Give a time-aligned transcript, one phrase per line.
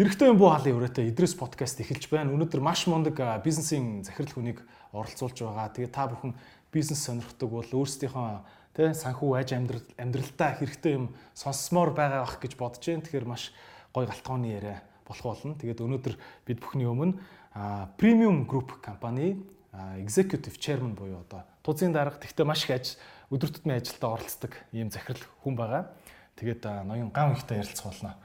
[0.00, 2.32] Хэрэгтэй юм буу хаалын өрөөтэй Идрис подкаст эхэлж байна.
[2.32, 4.64] Өнөөдөр маш мундаг бизнесийн захирал хүнийг
[4.96, 5.68] оролцуулж байгаа.
[5.76, 6.32] Тэгээ та бүхэн
[6.72, 8.40] бизнес сонирхдаг бол өөрсдийнхөө
[8.72, 13.04] тэ санхүү аж амьдрал амьдралдаа хэрэгтэй юм сонссмоор байгаа бах гэж бодож байна.
[13.04, 13.52] Тэгэхээр маш
[13.92, 15.60] гой галтгооны яриа болох болно.
[15.60, 16.14] Тэгээд өнөөдөр
[16.48, 17.20] бид бүхний өмнө
[18.00, 19.36] премиум групп компани
[20.00, 22.96] executive chairman буюу одоо тузын дарга тэгтээ маш их аж
[23.28, 25.92] өдөр тутмын ажилдаа оролцдог ийм захирал хүн байгаа.
[26.40, 28.16] Тэгээд ноён гам ихтэй ярилцах болно.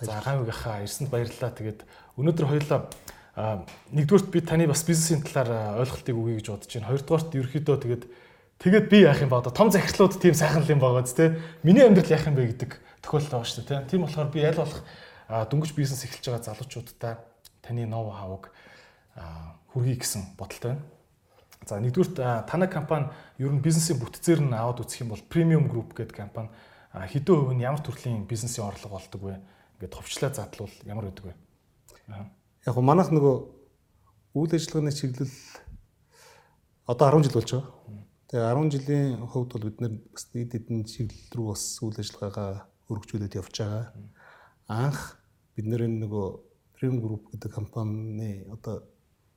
[0.00, 1.52] За гавьгийнхаа ирсэнд баярлалаа.
[1.52, 1.80] Тэгээд
[2.16, 2.88] өнөөдөр хоёулаа
[3.94, 6.90] нэгдүгürt би таны бас бизнесийн талаар ойлголтыг өгье гэж бодож байна.
[6.90, 8.04] Хоёрдугаарт ерөөхдөө тэгээд
[8.58, 11.38] тэгээд би яах юм ба одоо том захирлууд тийм сайхан юм байгаа зү тэ.
[11.62, 12.70] Миний амьдрал яах юм бэ гэдэг
[13.04, 13.86] тохиолдол байгаа шүү дээ.
[13.86, 14.82] Тийм болохоор би аль болох
[15.28, 17.14] дөнгөж бизнес эхэлж байгаа залуучуудаа
[17.62, 18.50] таны ноу хавыг
[19.70, 20.82] хүргэе гэсэн бодолтой байна.
[21.66, 23.06] За нэгдүгürt танай компани
[23.38, 26.50] ер нь бизнесийн бүтцээр нь аваад үзэх юм бол премиум групп гэдэг компани
[26.94, 29.36] хэдэн хувь нь ямар төрлийн бизнесийн орлого болдог вэ?
[29.78, 31.34] Ингээд товчлаа задлуул ямар байдаг вэ?
[32.66, 33.34] Яг го манайх нөгөө
[34.34, 35.30] үйл ажиллагааны чиглэл
[36.90, 37.70] одоо 10 жил болж байгаа.
[38.26, 42.66] Тэгээ 10 жилийн хувьд бол бид нэр бас нийт эдэн чиглэл рүү бас үйл ажиллагаагаа
[42.90, 43.94] өргөжүүлээд явж байгаа.
[44.66, 45.22] Анх
[45.54, 46.26] бид нэр нөгөө
[46.74, 48.82] Prim Group гэдэг компани одоо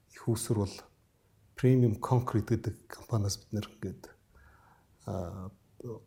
[0.10, 0.76] их усүр бол
[1.54, 4.04] Premium Concrete гэдэг компаниас бид нэр ингээд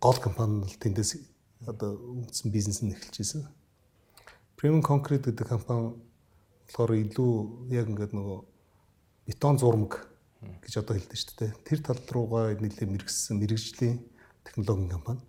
[0.02, 1.22] гол компани бол тэндээс
[1.66, 3.46] одоо үндсэн бизнес нь эхэлж ирсэн.
[4.64, 5.92] Premium Concrete гэдэг компани
[6.64, 8.38] болохоор илүү яг ингээд нөгөө
[9.28, 10.08] бетон зурмаг
[10.40, 11.52] гэж одоо хэлдэг шүү дээ.
[11.68, 14.00] Тэр тал руугаа нэлээд мэрэгсэн мэрэгжлийн
[14.40, 15.20] технологийн компани.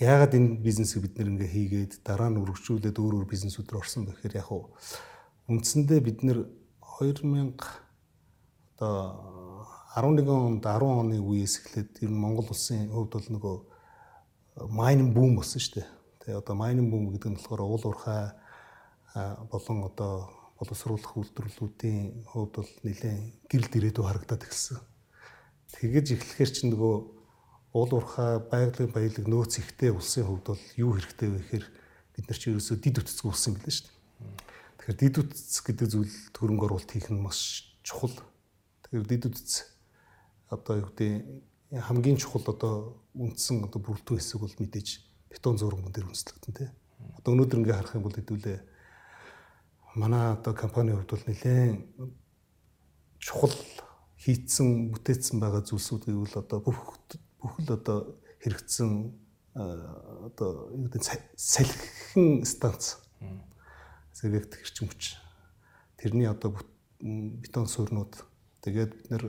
[0.00, 4.08] Яагаад энэ бизнесийг бид нэр ингээ хийгээд дараа нь өргөжүүлээд өөр өөр бизнесүүд рүү орсон
[4.08, 4.72] бэхээр яг уу
[5.52, 6.48] үндсэндээ бид нэр
[6.80, 7.52] 2000
[8.80, 13.56] одоо 11 онд 10 оны үеэс эхлээд ер нь Монгол улсын хувьд бол нөгөө
[14.72, 15.97] майнинг бум болсон шүү дээ.
[16.28, 18.36] Тэгээ одоо майнинг бум гэдэг нь болохоор уул уурхай
[19.48, 20.28] болон одоо
[20.60, 24.76] боловсруулах үйлдвэрлэлүүдийн хувьд бол нэлээд гэрэл дэрээдүү харагдаад эхэлсэн.
[25.72, 26.94] Тэгэж эхлэхээр чинь нөгөө
[27.72, 31.66] уул уурхай байгалийн баялаг нөөц ихтэй улсын хувьд бол юу хэрэгтэй вэ гэхээр
[32.12, 33.96] бид нар чи ерөөсөө дид үтцгүй улсан билээ шүү дээ.
[34.84, 38.12] Тэгэхээр дид үтц гэдэг зүйл хөрөнгө оруулалт хийх нь маш чухал.
[38.84, 39.64] Тэгэхээр дид үтц
[40.52, 46.08] одоо юу гэдэг хамгийн чухал одоо үндсэн одоо бүрэлдэхүүн хэсэг бол мэдээж бетон зурган дээр
[46.08, 46.68] үндэслэгдэн тий.
[47.18, 48.58] Одоо өнөөдөр ингээ харах юм бол хэдүүлээ.
[49.94, 51.84] Манай одоо компани хувьд бол нэлээд
[53.18, 53.54] чухал
[54.18, 56.98] хийцэн бүтээцсэн байгаа зүйлсүүд гэвэл одоо бүх
[57.38, 58.90] бүх л одоо хэрэгцсэн
[59.54, 61.02] одоо юу гэдэг
[61.34, 62.98] салхин станц.
[64.14, 65.18] Зэрэгт хэрчим хүч
[65.98, 66.54] тэрний одоо
[67.00, 68.18] бетон суурнууд.
[68.62, 69.24] Тэгээд бид нэр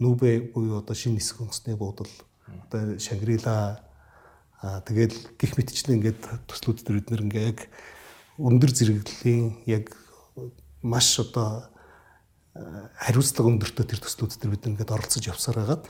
[0.00, 2.08] Нүбэ буюу одоо шинэ нисэх онгоцны буудал.
[2.48, 3.84] Одоо Шангрила
[4.60, 7.60] аа тэгэл гих мэтчлэн ингээд төслүүд төр бид нэр ингээ яг
[8.36, 9.96] өндөр зэрэглэлийн яг
[10.84, 11.64] маш одоо
[13.00, 15.84] хариуцлага өндөртэй тэр төслүүд төр бид ингээд оролцож явсаар хагаад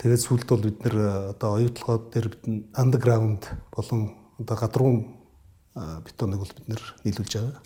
[0.00, 0.96] тэгээд сүүлд бол бид нэр
[1.36, 4.96] одоо оюутлогоо дээр бид андерграунд болон одоо гадруун
[5.76, 7.60] бетоныг бол бид нийлүүлж байгаа.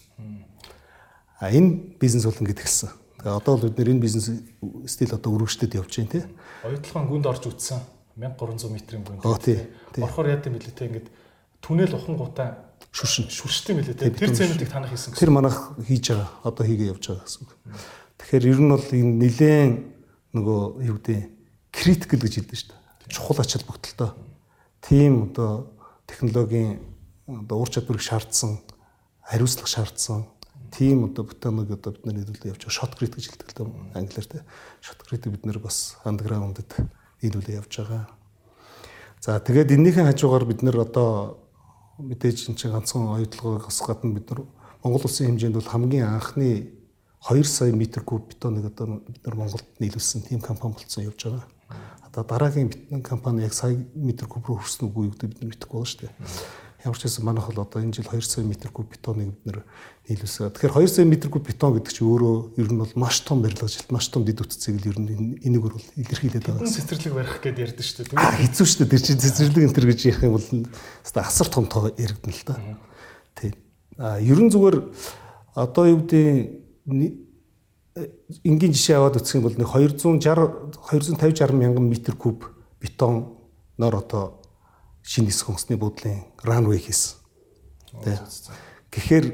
[1.38, 2.90] А энэ бизнес бол ингээд эхэлсэн.
[3.22, 4.26] Тэгээ одоо бол бид нэр энэ бизнес
[4.90, 6.24] стил одоо өргөжтөд явж байна тий.
[6.66, 8.66] Оюутлахын гүнд орж үтсэн 1300
[8.98, 9.22] м-ийн гүнд.
[9.22, 9.62] Оо тий.
[9.94, 11.08] Орохоор яа гэм бэлээ те ингээд
[11.62, 14.10] түнэл ухан гутаа шүршин шүрштэй мэлээ те.
[14.10, 15.22] Тэр цементийг танах хийсэн гэсэн.
[15.22, 16.28] Тэр манайх хийж байгаа.
[16.42, 17.52] Одоо хийгээ явж байгаа гэсэн үг.
[18.18, 19.70] Тэгэхээр ер нь бол энэ нилээн
[20.34, 21.18] нөгөө юу гэдэг
[21.70, 23.14] критикл гэж хэлдэг шүү дээ.
[23.14, 24.10] Чухал ач холбогдолтой.
[24.82, 25.70] Тим одоо
[26.10, 26.82] технологийн
[27.30, 28.58] одоо ур чадварыг шаардсан,
[29.22, 30.26] хариуцлага шаардсан
[30.74, 32.76] тийм одоо бутаныг одоо бид нар нийлүүлээ явж байгаа.
[32.76, 34.44] Shot grid гэж хэлдэг л дээ англиар те.
[34.82, 36.66] Shot grid бид нар бас underground-д
[37.22, 38.04] нийлүүлээ явж байгаа.
[39.20, 41.38] За тэгээд энэнийхэн хажуугаар бид нар одоо
[41.98, 44.46] мэдээж энэ чинь ганцхан оюутлагаас гадна бид нар
[44.82, 46.70] Монгол улсын хэмжээнд бол хамгийн анхны
[47.26, 51.44] 2 сая метр куб бетоныг одоо бид нар Монголд нийлүүлсэн тийм компани болцсон явж байгаа.
[52.06, 55.50] Одоо дараагийн бетон компани яг сая метр куб руу хүрсэн үгүй юу гэдэг бид нар
[55.50, 56.14] мэдэхгүй байна шүү дээ.
[56.84, 59.58] Ямар ч байсан манайх бол одоо энэ жил 2 сая метр куб бетоныг бид нэр
[60.06, 60.54] нийлүүлсэн.
[60.54, 63.90] Тэгэхээр 2 сая метр куб бетон гэдэг чинь өөрөө ер нь бол маш том барилгажилт,
[63.90, 66.70] маш том дэд үтцийг л ер нь энийг бол илэрхийлээд байгаа.
[66.70, 68.46] Цэцэрлэг барих гэдээ ярьдэн шүү дээ.
[68.46, 68.92] Хэцүү шүү дээ.
[68.94, 72.46] Тэр чинь цэцэрлэг энэ төр гэж ярих юм бол хэвээ асар том тоо яригдана л
[72.46, 72.54] да.
[73.34, 73.50] Тий.
[73.98, 74.78] А ерөн зүгээр
[75.58, 76.62] одоо юу гэдэг
[78.46, 82.46] энгийн жишээ аваад үзэх юм бол нэг 260 250 60 мянган метр куб
[82.78, 83.34] бетон
[83.78, 84.37] нор одоо
[85.08, 87.16] шинэ хэсэг хонсны буудлын runway хийсэн.
[88.92, 89.26] Тэгэхээр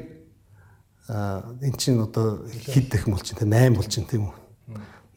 [1.11, 4.35] эн чинь одоо хэд дахин бол чинь 8 бол чинь тийм үү?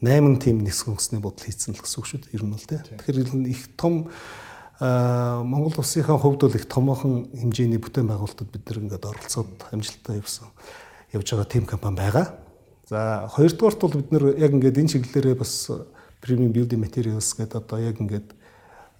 [0.03, 2.35] 8 тийм хэсэг хонсны буудал хийсэн л гэсэн үг шүү дээ.
[2.35, 2.83] Ер нь бол тэ.
[2.83, 4.11] Тэгэхээр их том
[4.79, 10.51] Монгол улсынхаа хувьд бол их томоохон хэмжээний бүтээн байгуулалтад бид нэр ингээд оролцоод амжилттай явсан
[11.11, 12.35] явж байгаа тим компани байгаа.
[12.87, 15.71] За хоёрдугаарт бол бид нэр яг ингээд энэ чиглэлээрээ бас
[16.23, 18.38] premium building materials гэдэг одоо яг ингээд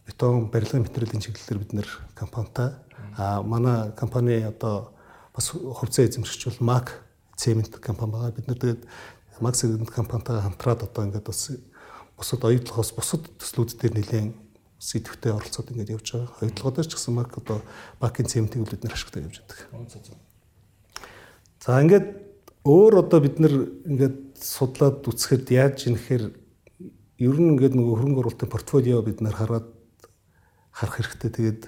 [0.10, 2.74] бетон барилгын материалын чиглэлээр бид нэр компанитай
[3.18, 4.94] а манай компани одоо
[5.36, 6.88] бас хувьцаа эзэмшигч бол MAC
[7.38, 8.32] цемент компани байгаа.
[8.34, 8.82] Бид нэр тэгээд
[9.40, 11.52] MAC цемент компанитайгаа хамтраад одоо ингээд бас
[12.18, 14.34] бусад оюутлогоос бусад төслүүд дээр нэлээд
[14.80, 16.42] сэдвтэй оролцоод ингээд явж байгаа.
[16.42, 17.62] Оюутлогоо ч гэсэн MAC одоо
[18.02, 20.20] MAC-ийн цементийг бид нэр ашигтай явж байгаа.
[21.64, 22.08] За ингээд
[22.66, 23.54] өөр одоо бид нэр
[23.88, 26.24] ингээд судлаад үцхэд яаж юм гэхээр
[27.20, 29.79] ер нь ингээд нөгөө хөрөнгө оруулалтын портфолио бид нэр хараад
[30.80, 31.30] харах хэрэгтэй.
[31.30, 31.62] Тэгээд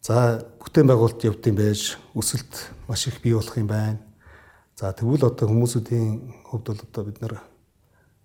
[0.00, 3.98] за бүтээн байгуулалт явд юм байж өсөлт маш их бий болох юм байна.
[4.78, 7.34] За тэгвэл одоо хүмүүсүүдийн хувьд бол одоо бид нэр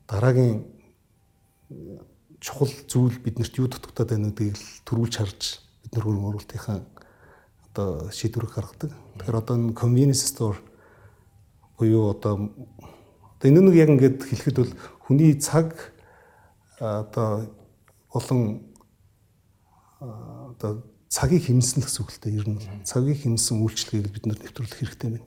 [0.08, 0.66] дараагийн
[2.40, 5.42] чухал зүйл биднэрт юу дутагдаад байна гэдгийг л төрүүлж харж
[5.84, 6.80] бид нар хөрөнгө оруулалтынхаа
[7.74, 8.92] одоо шийдвэрийг гаргадаг.
[9.18, 10.58] Тэгэхээр одоо энэ convenience store
[11.78, 12.54] буюу одоо
[13.38, 14.74] одоо энэ нэг яг ингээд хэлэхэд бол
[15.06, 15.94] хүний цаг
[16.80, 17.50] одоо
[18.14, 18.67] болон
[20.00, 24.78] одоо цагийг хэмнэсэн гэсэн үг л дээ ер нь цагийг хэмнэсэн үйлчлэгийг бид нар нэвтрүүлэх
[24.78, 25.26] хэрэгтэй байна.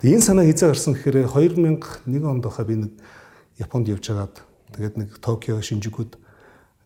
[0.00, 2.92] Тэгээ энэ санаа хизээ гарсан гэхээр 2001 онд баха би нэг
[3.58, 4.36] Японд явж байгаад
[4.74, 6.18] тэгээд нэг Токио, Шинжикуд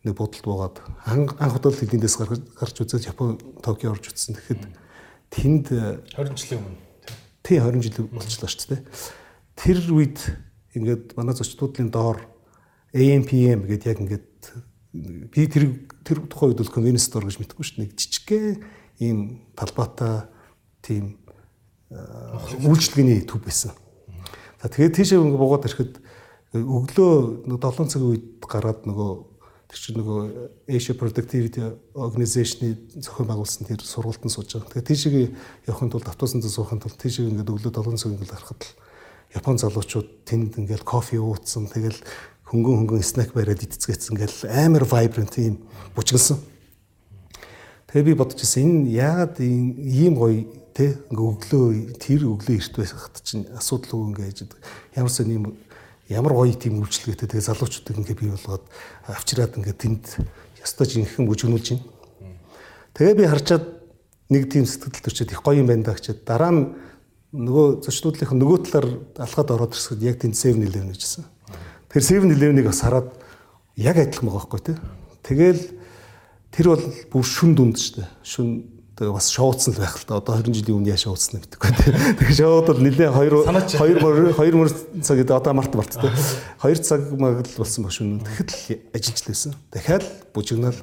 [0.05, 4.37] нэг будалд буугаад анх удаа хэлэндээс гарч үзээд Япон Токио орж үзсэн.
[4.37, 4.63] Тэгэхэд
[5.33, 5.67] тэнд
[6.15, 6.89] 20 жилийн өмнө
[7.43, 8.83] тий 20 жил болчихлоо шүү дээ.
[9.57, 10.19] Тэр үед
[10.77, 12.21] ингээд манай зочдлын доор
[12.93, 14.27] AMPM гэдэг яг ингээд
[14.93, 17.93] би тэр тэр тухайн үед бол convenience store гэж мэдэхгүй шүү дээ.
[17.93, 18.47] Жижигхэн
[19.05, 19.19] ийм
[19.53, 20.29] талбайтай
[20.81, 21.21] тийм
[21.91, 23.77] үйлчлэгээний төв байсан.
[24.63, 25.95] За тэгээд тийшээ ингээ буугаад ирэхэд
[26.57, 29.11] өглөө 7 цагийн үед гараад нөгөө
[29.69, 30.21] тэр чинь нөгөө
[30.73, 31.61] Asia Productivity
[31.93, 34.73] Organization-ы зохион байгуулсан тэр сургуультанд сууж байгаа.
[34.81, 35.29] Тэгээд тийшээ
[35.69, 38.73] явахын тулд автобусанд суухын тулд тийшээ ингээ өглөө 7 цагийн үед харахад л
[39.37, 41.69] Япон залуучууд тэнд ингээл кофе ууцсан.
[41.69, 42.01] Тэгэл
[42.49, 45.61] хөнгөн хөнгөн снэк бариад идцгээсэн ингээл амар vibrant юм
[45.93, 46.41] бужигнсан.
[47.93, 53.49] Тэгээ би бодож ирсэн энэ яагаад ийм гоё те өглөө тэр өглөө эрт байхад чинь
[53.53, 54.49] асуудал үг ингээ
[54.97, 55.45] ямар сон юм
[56.09, 58.65] ямар гоё тийм үйлчлэгээтэй тэгээ залуучуудыг ингээ бий болгоод
[59.09, 60.05] авчираад ингээ тэнд
[60.65, 61.85] ёстой жинхэнэ бүжгнүүлж байна.
[62.97, 63.65] Тэгээ би харчаад
[64.33, 66.63] нэг тийм сэтгэл төрчөөд их гоё юм байна да гэчээд дараа нь
[67.33, 68.89] нөгөө зочдлуудынх нөгөө талаар
[69.21, 71.25] алхаад ороод ирсэхэд яг тэнд 7-11 гэжсэн.
[71.89, 73.09] Тэр 7-11-ийг бас хараад
[73.81, 74.77] яг адилхан байгаа байхгүй тий.
[75.25, 75.63] Тэгэл
[76.53, 78.09] тэр бол бүр шүн дүнд шүү дээ.
[78.29, 78.49] Шүн
[78.99, 80.19] тэгээ бас шоуцсан л байх л та.
[80.21, 81.93] Одоо 20 жилийн өмнө яа шоуцсан гэдэггүй тий.
[82.19, 84.69] Тэгээ шоуд бол нэлээ 2 2 2 мөр
[85.01, 86.13] цаг гэдэг одоо март март тий.
[86.61, 88.21] 2 цаг маг л болсон баг шүн.
[88.21, 88.61] Тэгэхэд л
[88.93, 89.53] ажиллаж лээсэн.
[89.73, 90.05] Дахиад
[90.37, 90.81] бужигнаал.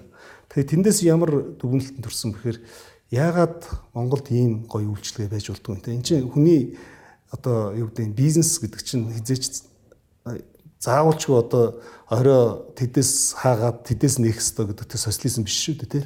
[0.49, 2.57] Тэгээ тэндээс ямар дүгнэлтэн төрсөн бэхээр
[3.11, 3.61] яагаад
[3.93, 5.93] Монголд ийм гоё үйлчлэгээ байж болдгоо юм те.
[5.93, 6.79] Энд чинь хүний
[7.29, 9.67] одоо юу гэдэг бизнес гэдэг чинь хизээч
[10.85, 16.03] заавалчгүй одоо орой тэдэс хаагаад тэдэс нээх хэрэгтэй гэдэг тэ социализм биш шүү дээ тий.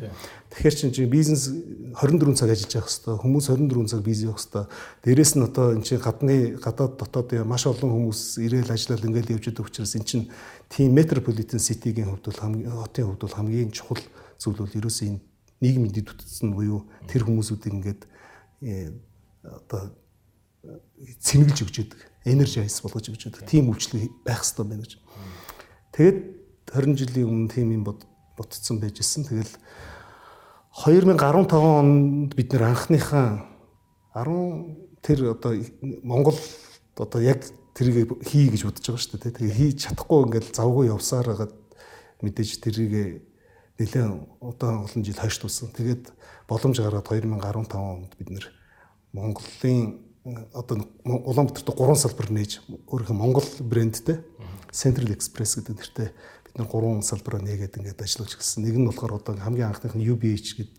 [0.56, 3.16] Тэгэхээр чинь чи бизнес 24 цаг ажиллаж явах хэрэгтэй.
[3.20, 4.66] Хүмүүс 24 цаг бизнес явах хэрэгтэй.
[5.04, 9.46] Дээрээс нь одоо эн чинь гадны гадаад дотоод маш олон хүмүүс ирээл ажиллаад ингээл явж
[9.52, 10.32] байгаа учраас эн чинь
[10.72, 14.00] тийм метрополитен ситигийн хувьд бол хамгийн хотын хувьд бол хамгийн чухал
[14.40, 15.20] зүйл бол ерөөсөө энэ
[15.60, 18.02] нийгмийн дэд утсан буюу тэр хүмүүсүүдийг ингээд
[18.64, 18.96] э,
[19.44, 19.92] одоо
[21.20, 21.76] цэнгэлж өгч
[22.26, 23.50] яадаг энержайз болгож өгч байдаг.
[23.50, 24.94] Тийм үйлчлэг байх хэрэгтэй байна гэж.
[25.94, 26.18] Тэгээд
[26.74, 29.26] 20 жилийн өмнө тийм юм бодцсон байж гисэн.
[29.26, 29.56] Тэгэл
[30.76, 33.46] 2015 онд бид нэр анхныхаа
[34.14, 35.56] 10 тэр одоо
[36.04, 36.38] Монгол
[36.96, 39.36] одоо яг тэрийг хий гэж бодож байгаа шүү дээ.
[39.40, 41.54] Тэгээ хийж чадахгүй ингээл завгүй явсаар хагаад
[42.22, 43.24] мэдээж тэрийг
[43.80, 45.72] нэлээд удаан олон жил хойш тусан.
[45.72, 46.12] Тэгээд
[46.48, 48.46] боломж гаргаад 2015 онд бид нэр
[49.16, 52.60] Монголын одоо Улаанбаатарт 3 салбар нээж
[52.92, 54.20] өөрийнхөө Монгол брэндтэй
[54.72, 58.68] Central Express гэдэг нэртэй бид нар 3 салбараа нээгээд ингээд ажиллаж гисэн.
[58.68, 60.78] Нэг нь болохоор одоо хамгийн анхных нь UBH гэдэг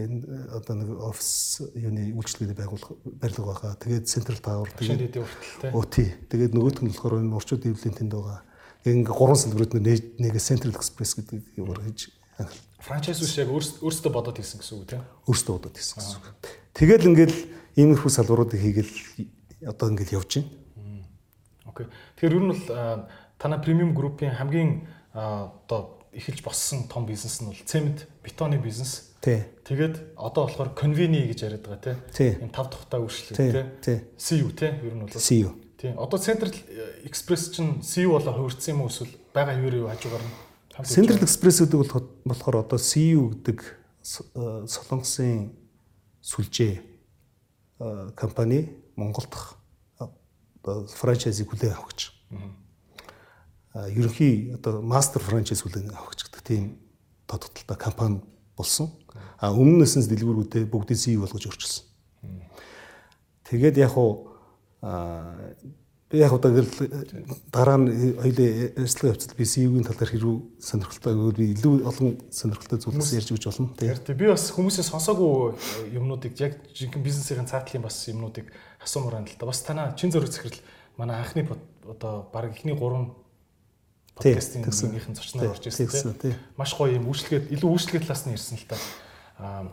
[0.00, 3.76] энэ одоо нэг офис юуны үйлчлэгийг байгуулах барилга байгаа.
[3.78, 5.20] Тэгээд Central Tower тэгээд
[5.92, 6.08] тий.
[6.32, 8.40] Тэгээд нөгөөх нь болохоор энэ урчууд дэвлийн тэнд байгаа.
[8.88, 12.16] Ингээ 3 салбарууд нээгээ Central Express гэдэг юмар хийж
[12.80, 15.04] франчайз ус яг өөрсдөө бодоод хийсэн гэсэн үг тийм.
[15.28, 16.26] Өөрсдөө бодоод хийсэн гэсэн үг.
[16.72, 17.36] Тэгэл ингээл
[17.76, 18.92] иймэрхүү салбаруудыг хийгээл
[19.66, 20.50] одоо ингээд явж байна.
[21.66, 21.86] Окей.
[22.16, 22.64] Тэгэхээр ер нь бол
[23.38, 29.14] танай премиум группийн хамгийн одоо эхэлж боссон том бизнес нь бол цемент, бетоны бизнес.
[29.20, 29.44] Тий.
[29.64, 32.34] Тэгээд одоо болохоор конвени гэж яриад байгаа тий.
[32.40, 33.98] Энэ тав тухтай үйлчлэг тий.
[34.18, 34.72] CU тий.
[34.82, 35.54] Ер нь бол CU.
[35.78, 35.94] Тий.
[35.94, 36.52] Одоо Central
[37.04, 40.34] Express чинь CU болоо хувирсан юм уу эсвэл байгаа юу юу хажуугаар нь
[40.84, 41.92] Central Express гэдэг бол
[42.24, 43.58] болохоор одоо CU гэдэг
[44.02, 45.52] Солонгосын
[46.24, 46.89] сүлжээ
[48.16, 49.32] компани Монголд
[49.98, 52.00] одоо франчайзыг хүлээн авах гэж.
[53.96, 56.76] Ерөнхий одоо мастер франчайз хүлээн авах гэдэг тийм
[57.26, 58.20] тодтолтой компани
[58.56, 58.92] болсон.
[59.40, 61.84] А өмнөөс нь дэлгүүрүүдээ бүгдийг CEO болгож өөрчилсөн.
[63.48, 64.28] Тэгээд яг уу
[66.10, 66.50] би яг удаа
[67.54, 68.50] дараа нь хоёлаа
[68.82, 73.46] ажиллагаа явуулаад би CEO-ийн талаар хэрүү сонирхолтой өгөөд би илүү олон сонирхолтой зүйлс ярьж өгч
[73.46, 73.70] болно.
[73.78, 75.54] Тэгээд би бас хүмүүсийн сонсоогүй
[75.94, 78.50] юмнуудыг яг жинхэнэ бизнесийн цаатлын бас юмнуудыг
[78.82, 79.46] асуумаар байна л да.
[79.46, 80.58] Бас танаа чин зөрөг захирал
[80.98, 81.46] манай анхны
[81.86, 83.06] одоо баг ихний 3
[84.18, 86.34] подкастын нэгнийхэн зочноор орж ирсэн тийм.
[86.58, 88.76] Маш гоё юм үйлчлэгээ илүү үйлчлэгээ талаас нь ирсэн л та.
[89.38, 89.70] Аа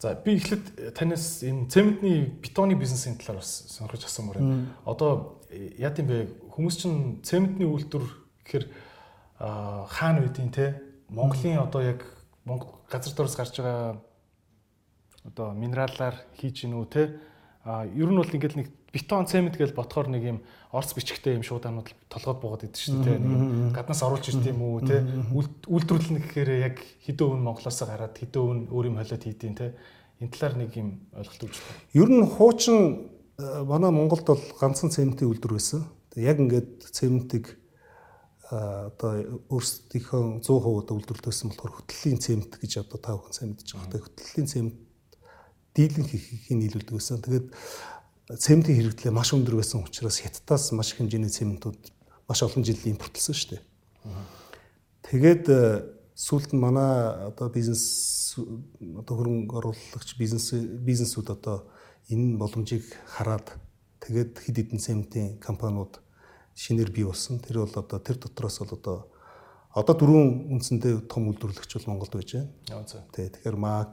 [0.00, 4.66] за би эхлээд танаас энэ цементний бетоны бизнесийн талаар бас сонирхож асуумаар байна.
[4.86, 6.18] Одоо яа гэм бэ
[6.52, 8.04] хүмүүс чинь цементний үйлдвэр
[8.44, 8.66] гэхээр
[9.38, 10.82] хаана үдийн те?
[11.08, 12.04] Монголын одоо яг
[12.44, 14.00] Монгол газар дээрс гарч байгаа
[15.24, 17.16] одоо минералаар хийж гинүү те?
[17.64, 20.38] А ер нь бол ингээд нэг бетон цемент гэж бодохоор нэг юм
[20.72, 23.18] орц бичгтэй юм шууданууд толгойд буугаад идэв шүү дээ.
[23.20, 25.04] Нэг гаднаас оруулж ирд юм уу те?
[25.68, 29.76] Үйлдвэрлэнэ гэхээр яг хэдэн өвн Монголоос гараад хэдэн өвн өөр юм холиод хийдин те?
[30.20, 31.80] Энэ талаар нэг юм ойлголт өгч байна.
[31.92, 32.78] Ер нь хуучин
[33.38, 35.86] манай Монголд бол ганцхан цементийн үйлдвэр байсан.
[36.18, 37.54] Яг ингээд цементийг
[38.50, 43.78] э, одоо өөрсдийнхөө 100% одоо үйлдвэрлэсэн болохоор хөтлөлийн цемент гэж одоо та бүхэн сайн мэдж
[43.78, 44.02] байгаа.
[44.10, 44.76] Хөтлөлийн цемент
[45.78, 47.22] дийлэн хийхийг нийлүүлдэг байсан.
[47.22, 47.46] Тэгээд
[48.42, 51.94] цементийн хэрэглээ маш өндөр байсан учраас хятадаас маш их хэмжээний цементүүд
[52.26, 53.62] маш олон жил импортлсон шүү дээ.
[55.06, 55.86] Тэгээд э,
[56.18, 61.70] сүүлд нь манай одоо бизнес одоо хөрөнгө оруулагч бизнес бизнесүүд одоо
[62.08, 63.52] энэ боломжийг хараад
[64.00, 66.00] тэгээд хэд хэдэн цементийн компаниуд
[66.56, 67.38] шинээр бий болсон.
[67.38, 68.96] Тэр бол одоо тэр дотроос бол одоо
[69.76, 72.50] одоо дөрвөн үндсэндээ том үйлдвэрлэгч бол Монголд байж байна.
[73.12, 73.28] Тий.
[73.28, 73.92] Тэгэхээр МАК,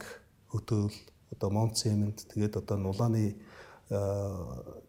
[0.50, 0.96] Хөтөл,
[1.30, 3.36] одоо Монт цемент, тэгээд одоо нулааны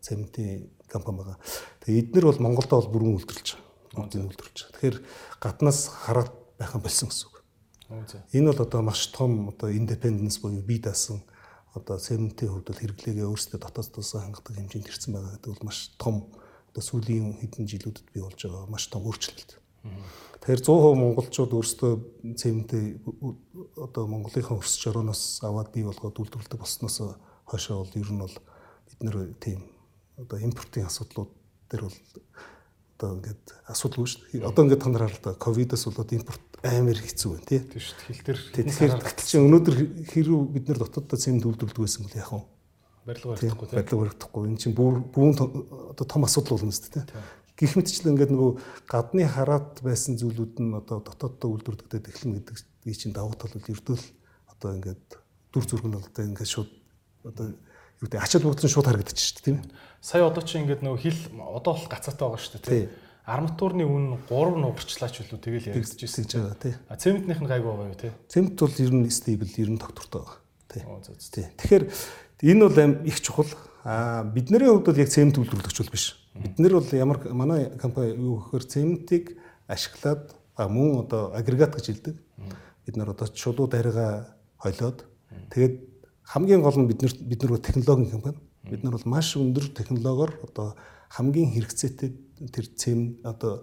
[0.01, 1.39] цементийн компани байгаа.
[1.85, 3.67] Тэгээ эднэр бол Монголдо бол бүрэн үйлдвэрлэж байгаа.
[3.93, 4.73] Бүгдийг үйлдвэрлэж байгаа.
[4.73, 4.97] Тэгэхээр
[5.43, 7.37] гаднаас хараад байхan болсон гэсэн үг.
[8.33, 11.21] Энэ бол одоо маш том одоо independence буюу бие даасан
[11.77, 15.79] одоо цементийн хувьд бол хэрэглээгээ өөрсдөө дотоод тусаа хангадаг хэмжээнд ирсэн байгаа гэдэг бол маш
[16.01, 16.17] том
[16.73, 19.61] одоо сүүлийн хэдэн жилүүдэд бий болж байгаа маш том өөрчлөлт.
[20.43, 21.93] Тэгэхээр 100% монголчууд өөрсдөө
[22.35, 22.85] цементээ
[23.79, 26.97] одоо Монголынхаа өсч ороноос аваад бий болгоод үйлдвэрлэдэг болсноос
[27.47, 28.37] хойшоо бол ер нь бол
[28.91, 29.61] бид нэр тийм
[30.19, 31.31] одоо импортын асуудлууд
[31.71, 31.99] дээр бол
[32.97, 34.49] одоо ингээд асуудалгүй шүү дээ.
[34.49, 37.61] Одоо ингээд та нар хараа л да ковидос болоод импорт амар хэцүү байна тий.
[37.61, 38.09] Тийм шүү дээ.
[38.09, 39.77] Хил дээр тэгэхээр гэтэл чинь өнөөдөр
[40.09, 42.41] хэрүү бид нар дотооддоо цэм төлөвлөлдөг байсан бол яах вэ?
[43.05, 43.77] Барилга баригдахгүй тий.
[43.77, 44.43] Барилга баригдахгүй.
[44.49, 45.35] Энэ чинь бүүн
[45.93, 47.23] одоо том асуудал болно шүү дээ тий.
[47.57, 48.53] Гэх мэтчлэн ингээд нөгөө
[48.89, 53.97] гадны хараад байсан зүйлүүд нь одоо дотооддоо үйлдвэрлэгдээд эхлэн гэдэг чинь давуу тал бол ердөө
[53.97, 54.07] л
[54.53, 55.05] одоо ингээд
[55.53, 56.69] дүр зург нь одоо ингээд шууд
[57.25, 57.57] одоо
[57.97, 59.69] юу гэдэг ачаал бүгд нь шууд харагдчих шүү дээ тийм ээ.
[60.07, 62.91] Сая одоо чи ингээд нөгөө хил одоо бол гацаатай байгаа шүү дээ тийм.
[63.27, 66.79] Арматурны үн 3 нугарчлаач үлээ тэгэл яригдчихсэн гэж байгаа тийм.
[66.87, 68.15] А цементнийх нь гайгүй байгаа юу тийм.
[68.31, 70.39] Цемент бол ер нь стейбл ер нь доктортой байгаа.
[70.71, 71.51] Тийм.
[71.59, 71.85] Тэгэхээр
[72.39, 73.51] энэ бол аим их чухал.
[73.83, 76.15] А бидний хувьд бол яг цемент үйлдвэрлэгч бол биш.
[76.39, 79.35] Бид нэр бол ямар манай компани юу гэхээр цементийг
[79.67, 82.15] ашиглаад мөн одоо агрегат гэж хэлдэг.
[82.87, 85.03] Бид нар одоо шулуу дарига холиод
[85.51, 85.83] тэгээд
[86.23, 88.39] хамгийн гол нь бид нар бид нар технологийн компани.
[88.71, 90.75] Бид нар бол маш өндөр технологиор одоо
[91.11, 92.11] хамгийн хэрэгцээтэй
[92.51, 93.63] тэр цэм одоо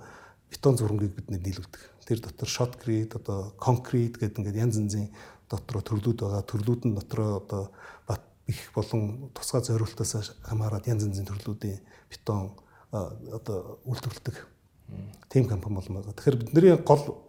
[0.49, 1.81] бетон зургийг бид нийлүүлдэг.
[2.07, 5.11] Тэр дотор shotcrete одоо concrete гэдэг ингээд янз янзын
[5.49, 6.43] дотроо төрлүүд байгаа.
[6.47, 7.71] Төрлүүд нь дотроо одоо
[8.07, 11.79] бат их болон тусгай зориултаас хамаарат янз янзын төрлүүдийн
[12.09, 12.55] бетон
[12.91, 14.35] одоо үйлдвэрлэдэг.
[15.29, 16.13] Тим компани болмоо.
[16.13, 17.23] Тэгэхээр бидний гол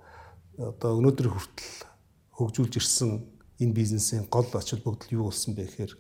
[0.59, 1.91] одоо өнөөдөр хүртэл
[2.39, 3.25] хөгжүүлж ирсэн
[3.59, 5.93] энэ бизнесийн гол ач холбогдол юу болсон бэ гэхээр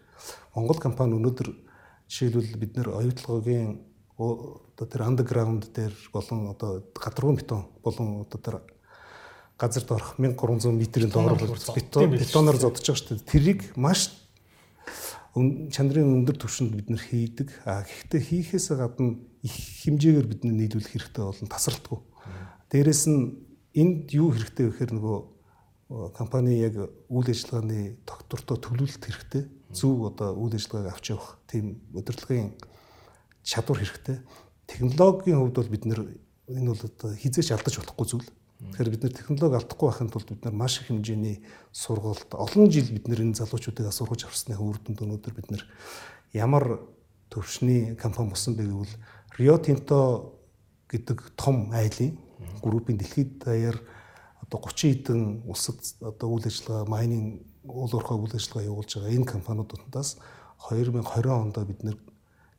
[0.55, 1.49] Монгол компани өнөөдөр
[2.09, 3.81] жишээлбэл бид нэр оюутлагын
[4.19, 8.57] одоо тэр андерграунд дээр болон одоо гадаргуун бетон болон одоо тэр
[9.59, 13.31] газар доорх 1300 м-ийн доор бетон бетоноор зодож байгаа шүү дээ.
[13.31, 14.11] Тэрийг маш
[15.35, 17.51] чанарын өндөр түвшинд бид нэр хийдэг.
[17.67, 21.99] А гэхдээ хийхээс гадна их хэмжээгээр бид нийлүүлэх хэрэгтэй болон тасралтгүй.
[22.71, 23.43] Дээрэс нь
[23.75, 25.19] энд юу хэрэгтэй вэ гэхээр нөгөө
[26.15, 26.79] компани яг
[27.11, 29.43] үйл ажиллагааны доктортой төлөвлөлт хэрэгтэй.
[29.75, 32.55] Зөв одоо үйл ажиллагааг авч явах тийм удирдлагын
[33.43, 34.19] чадвар хэрэгтэй.
[34.67, 36.01] Технологийн хувьд бол бид нэр
[36.49, 38.31] энэ бол одоо хизээч алдаж болохгүй зүйл.
[38.65, 42.89] Тэгэхээр бид нэр технологи алдахгүй байхын тулд бид нар маш их хэмжээний сургалт олон жил
[42.89, 45.63] бид нэр энэ залуучуудыг сургаж авсны үр дүнд өнөөдөр бид нэр
[46.33, 46.81] ямар
[47.29, 48.95] төвшний компани болсон бэ гэвэл
[49.37, 50.33] Rio Tinto
[50.89, 52.17] гэдэг том айлын
[52.63, 53.77] группийн дэлхийд даяар
[54.41, 59.33] одоо 30 хэдэн улсад одоо үйл ажиллагаа майнинг уул уурхай үйл ажиллагаа явуулж байгаа энэ
[59.33, 60.17] компаниудаас
[60.71, 61.97] 2020 онд бид нэр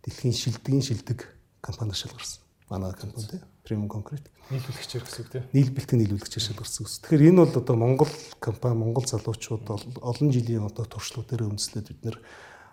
[0.04, 1.20] дэлхийн шилдэгin шилдэг
[1.62, 2.42] компани шалгарсан.
[2.70, 5.44] Манай компани тийм Premium Concrete нийлүүлэгчээр гэсэн үг тийм.
[5.58, 7.02] Нийлбэлтийн нийлүүлэгчээр шалгарсан гэсэн.
[7.10, 9.66] Тэгэхээр энэ бол одоо Монгол компани, Монгол залуучууд
[10.06, 12.18] олон жилийн одоо туршлага дээр үндэслээд бид нэр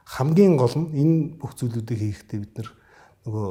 [0.04, 2.68] хамгийн гол нь энэ бүх зүйлүүдийг хийхдээ бид нэр
[3.24, 3.48] нөгөө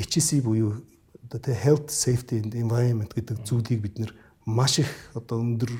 [0.00, 0.80] HSE буюу
[1.28, 4.10] одоо тэ health safety and environment гэдэг зүйлийг бид нэр
[4.48, 5.76] маш их одоо өндөр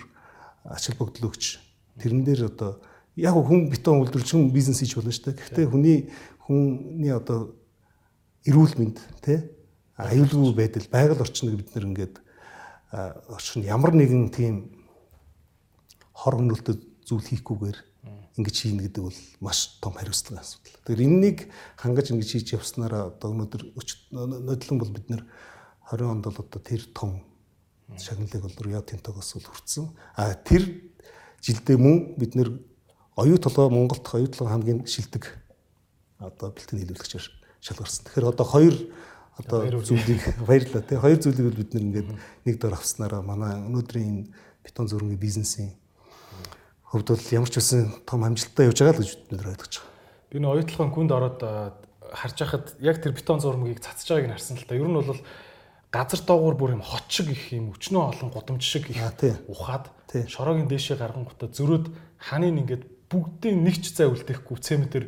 [0.68, 1.56] ач холбогдол өгч
[1.98, 2.80] тэрэн дээр одоо
[3.18, 5.38] яг хүн бетон үйлдвэрч бизнес хийж болно шүү дээ.
[5.42, 5.98] Гэхдээ хүний
[6.46, 7.58] хүний одоо
[8.46, 9.50] эрүүл мэнд тэ
[9.98, 12.14] аюулгүй байдал байгаль орчныг бид нэр ингээд
[13.28, 14.70] орчин ямар нэгэн тийм
[16.14, 17.78] хор хөнөөлтөд зүйл хийхгүйгээр
[18.38, 20.78] ингэж хийнэ гэдэг бол маш том хариуцлагын асуудал.
[20.86, 21.38] Тэгэхээр энэнийг
[21.74, 23.62] хангаж ингэж хийж явснараа одоо өнөөдөр
[24.14, 25.22] нодлон бол бид нэр
[25.90, 27.26] 20 онд бол одоо тэр том
[27.98, 29.90] шагналыг бол Рио Тинтогоос бол хүртсэн.
[30.14, 30.62] А тэр
[31.42, 32.54] жилдээ мөн бид нэр
[33.16, 35.24] оюу толгой Монголд оюу толгой хамгийн шилдэг
[36.18, 37.26] одоо бэлтгэн нийлүүлэгчээр
[37.62, 38.04] шалгарсан.
[38.06, 38.74] Тэгэхээр одоо хоёр
[39.38, 40.98] одоо зүйлийг баярлалаа тий.
[40.98, 42.08] Хоёр зүйлийг бол бид ингээд
[42.46, 44.30] нэг дор авснараа манай өнөөдрийн энэ
[44.66, 45.74] бетон зөрөнгийн бизнесийн
[46.90, 50.30] хувьд бол ямар ч үсэн том амжилттай явж байгаа л гэж бид нэр ойлгож байгаа.
[50.30, 51.40] Би нэг оюутлахын күнд ороод
[52.12, 54.74] харж байхад яг тэр бетон зурмгийг цацж байгааг нь харсан л та.
[54.74, 55.20] Ер нь бол
[55.92, 58.98] газар доогуур бүр юм хот шиг их юм өчнөө олон гудамж шиг их
[59.48, 59.92] ухаад
[60.28, 61.86] шороогийн дээшээ гаргангуудаа зөрөөд
[62.18, 65.04] ханыг ингээд бүгдийн нэг ч цай үлдээхгүй цементэр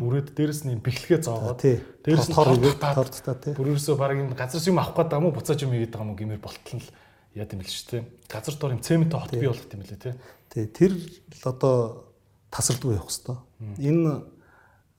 [0.00, 2.36] бүрээд дээрэс нь бэхлэгээ зоогоод дээрэс нь
[2.80, 3.52] тордтаа тий.
[3.52, 6.40] Бүрөөсөө баг юм газар юм авах гэдэг юм уу буцааж юм хийгээд байгаа юм гэмээр
[6.40, 6.88] болтол нь
[7.36, 8.00] яа гэм бэл ч тий.
[8.24, 10.14] Газар дор юм цементтэй хот бий болгох юм лээ тий.
[10.48, 10.64] Тий.
[10.72, 12.08] Тэр л одоо
[12.48, 13.40] тасралтгүй явах хэвээр.
[13.84, 14.12] Энэ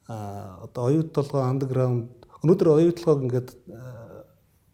[0.06, 2.14] одоо оюут толгой андерграунд
[2.46, 3.50] өнөөдөр оюут толгойг ингээд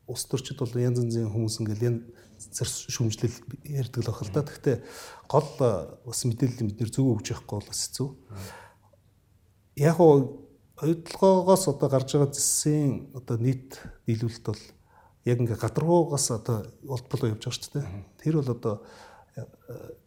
[0.04, 1.84] ус төрчид бол янз янзын хүмүүс ингээд
[2.39, 3.36] зарц шүмжлэл
[3.67, 4.48] ярьдаг л бахал та.
[4.48, 4.77] Гэхдээ
[5.27, 8.10] гол бас мэдээлэл бид нэр зөв өгж явахгүй бол бас хэцүү.
[9.84, 10.47] Яг уу
[10.80, 14.63] ойдлогоогоос одоо гарч байгаа зэсийн одоо нийт нийлүүлэлт бол
[15.28, 17.88] яг ингээ гадаргуугаас одоо улбал явж байгаа шүү дээ.
[18.23, 18.75] Тэр бол одоо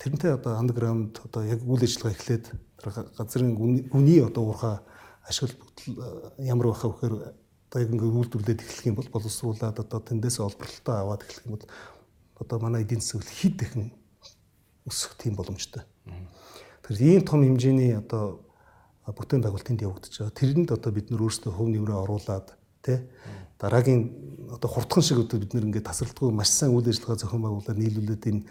[0.00, 2.44] тэрнтэй одоо андерграунд одоо яг үйл ажиллагаа эхлээд
[3.16, 3.56] газрын
[3.92, 4.80] үний одоо уурхай
[5.28, 5.54] ашигла
[6.38, 7.14] ямар байхаа вэхээр
[7.72, 11.66] одоо яг ингээ үйлдвэрлээд эхлэх юм бол боловсруулаад одоо тэндээс олборлолтоо аваад эхлэх юм бол
[12.42, 13.92] одоо манай эдийн засаг хэд дахин
[14.86, 15.82] өсөх тийм боломжтой.
[16.82, 18.42] Тэгэхээр ийм том хэмжээний одоо
[19.06, 20.34] бүтээн байгуулалтанд явагдаж байгаа.
[20.34, 22.98] Тэрэнд одоо бид нар өөрсдөө хөв нэмрээ оруулад тий
[23.58, 27.78] дараагийн одоо хурдхан шиг одоо бид нэр ингээд тасралтгүй маш сайн үйл ажиллагаа зохион байгуулаад
[27.78, 28.42] нийлүүлээд энэ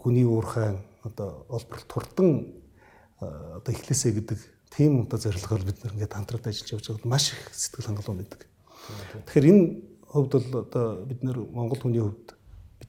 [0.00, 2.56] хүний уурхай одоо олборлт хурдан
[3.20, 4.38] одоо эхлэсэ гэдэг
[4.72, 8.40] тийм одоо зорилгоор бид нар ингээд хамтраад ажиллаж явж байгаа маш их сэтгэл хангалуун байдаг.
[9.24, 9.64] Тэгэхээр энэ
[10.04, 12.35] хувьд бол одоо бид нар Монгол хүний хувьд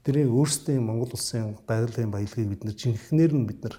[0.04, 3.76] бидний өөрсдийн Монгол улсын байгалийн баялагийг бид нар жинхнээр нь бид нар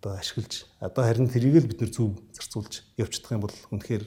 [0.00, 4.04] одоо ашиглаж одоо харин тэрийг л бид нар зөв зарцуулж явчихдаг юм бол үнэхээр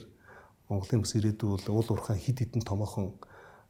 [0.68, 3.14] Монголын бас ирээдүй бол уул уурхай хид хідэн томоохон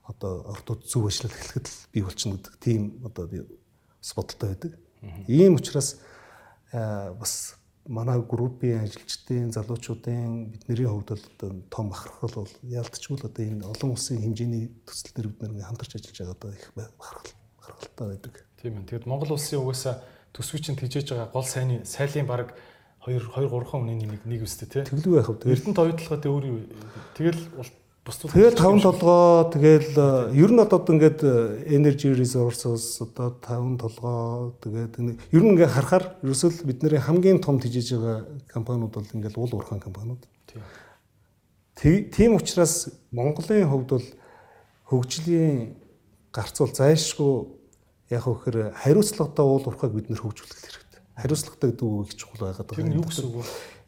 [0.08, 4.72] одоо ортод зөв ажиллах эхлэхэд л бий болчихно гэдэг тийм одоо би бас бодолтой байдаг.
[5.28, 6.00] Ийм учраас
[6.72, 13.44] бас манай группийн ажилчдын залуучуудын бидний хувьд бол одоо том бахархал бол яалтчгүй л одоо
[13.44, 18.06] энэ олон улсын хэмжээний төсөл төр бид нэг хамтарч ажиллаж байгаа одоо их бахархал гаргалтай
[18.12, 18.34] байдаг.
[18.60, 18.88] Тийм ээ.
[18.88, 20.04] Тэгэд Монгол улсын угаасаа
[20.36, 22.54] төсвийн тижээж байгаа гол сайны сайлын баг
[23.06, 24.84] 2 2 3 хүний нэг нэг үстэй тий.
[24.84, 25.52] Тэглүү байх вэ?
[25.52, 26.44] Эрдэнэ тоогдлогоо тэ өөр
[27.16, 27.40] тэгэл
[28.04, 29.92] бусдууд тэгэл таван толгоо тэгэл
[30.32, 31.20] ер нь одоо ингээд
[31.68, 35.00] energy resources одоо таван толгоо тэгээд
[35.32, 39.80] ер нь ингээд харахаар ерөөсөл бидний хамгийн том тижээж байгаа компаниуд бол ингээд уул уурхайн
[39.80, 40.20] компаниуд.
[41.76, 44.06] Тийм учраас Монголын хувьд бол
[44.88, 45.83] хөгжлийн
[46.34, 47.34] гарц бол зайлшгүй
[48.10, 51.00] яг вөхөр хариуцлагатай уул уурхайг бид нэр хөгжүүлэх хэрэгтэй.
[51.14, 52.82] Хариуцлагатай гэдэг үг их чухал байгаад байгаа.
[52.82, 53.44] Тэр юу гэсэн үг вэ?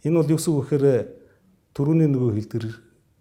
[0.06, 0.86] Энэ бол юу гэсэн үг гэхээр
[1.74, 2.66] төрөүний нөгөө хэлдгэр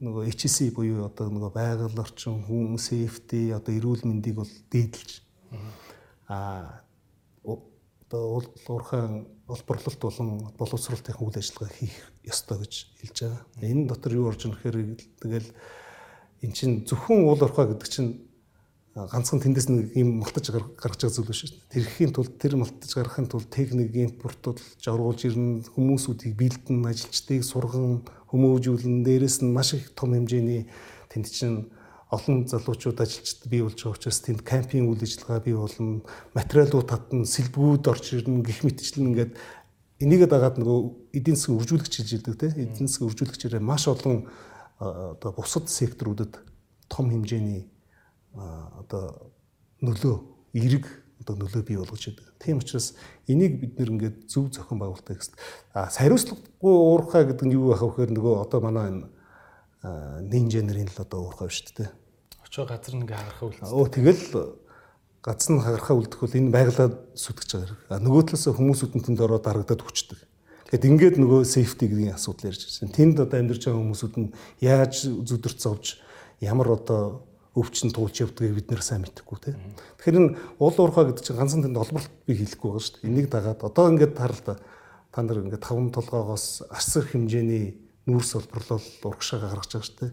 [0.05, 5.23] нөгөө HSE буюу одоо нөгөө байгаль орчин хүн safety одоо эрүүл мэндийг бол дээдлж
[6.29, 6.83] аа
[7.45, 13.43] одоо уурхайн олборлолт болон боловсролтын үйл ажиллагаа хийх ёстой гэж хэлж байгаа.
[13.61, 15.49] Энэ дотор юу орж ирэх хэрэг тэгэл
[16.43, 18.24] эн чинь зөвхөн уул уурхай гэдэг чинь
[18.95, 21.83] ганцхан тэндээс нэг юм малтаж гаргаж байгаа зүйл биш шүү дээ.
[21.83, 29.03] Тэрхийн тулд тэр малтаж гаргахын тулд техник импортууд жаргуулж ирнэ, хүмүүсүүдийг бэлдэн, ажилчдыг сурган, хүмүүжүүлэн,
[29.03, 30.71] дээрэс нь маш их том хэмжээний
[31.11, 31.67] тэнд чинь
[32.07, 35.99] олон залуучууд ажилчид бий болж байгаа учраас тэнд кампинг үйл ажиллагаа бий болно,
[36.31, 39.31] материалууд татна, сэлбгүүд орж ирнэ гэх мэтчлэн ингээд
[39.99, 44.31] энийгээ дагаад нөгөө эдийн засгийн үржүүлэгч хийж идэг те эдийн засгийн үржүүлэгчээрээ маш олон
[44.79, 46.39] одоо бусад секторуудад
[46.87, 47.74] том хэмжээний
[48.35, 49.31] одоо
[49.81, 50.15] нөлөө
[50.53, 50.85] эрг
[51.21, 52.27] одоо нөлөө бий болгож байдаг.
[52.39, 52.93] Тийм учраас
[53.27, 55.35] энийг бид нэр ингээд зөв зохион байгуулалтаа гэсэн.
[55.73, 59.07] А хариуцлагагүй уурхай гэдэг нь юу байх вэ гэхээр нөгөө одоо манай энэ
[60.29, 61.89] нинжа нарын л одоо уурхай шүү дээ.
[62.45, 63.73] Очоо газар нэг хагарахаа үлдсэн.
[63.73, 64.23] Өө тэгэл
[65.25, 67.81] гац нь хагарахаа үлдэх бол энэ байгалаа сүтгэж байгаа хэрэг.
[67.89, 70.19] А нөгөө талаас хүмүүсүүд нь тэнд ороод дарагдаад хүчдэг.
[70.69, 72.93] Тэгэхэд ингээд нөгөө сейфти гэдгийн асуудал ярьж байна.
[72.93, 74.29] Тэнд одоо амьдарч байгаа хүмүүсүүд нь
[74.61, 74.93] яаж
[75.25, 75.85] зүдэрч зовж
[76.41, 79.55] ямар одоо өвчин туулж явдгийг бид нэр сайн мэдэхгүй тийм.
[80.03, 83.07] Тэгэхээр энэ уул уурхай гэдэг чинь ганцхан тэнд олборлт би хэлэхгүй байгаа шүү дээ.
[83.07, 84.59] Энийг дагаад одоо ингээд харал та
[85.15, 87.79] та нар ингээд таван толгоогоос арсар хэмжээний
[88.11, 90.11] нүүрс олборлол урагшаа гаргаж байгаа шүү дээ.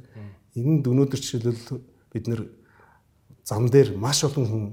[0.62, 1.82] Энд өнөөдөр жишээлбэл
[2.14, 2.46] бид нэр
[3.42, 4.64] зам дээр маш олон хүн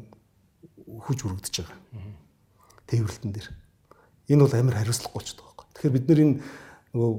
[1.09, 1.81] хүж үргэж байгаа.
[2.85, 3.49] Тээвэрлтэн дээр.
[4.29, 5.65] Энэ бол амар хариуцлагагүй болчиход байгаа.
[5.73, 6.35] Тэгэхээр бид нэр энэ
[6.93, 7.13] нөгөө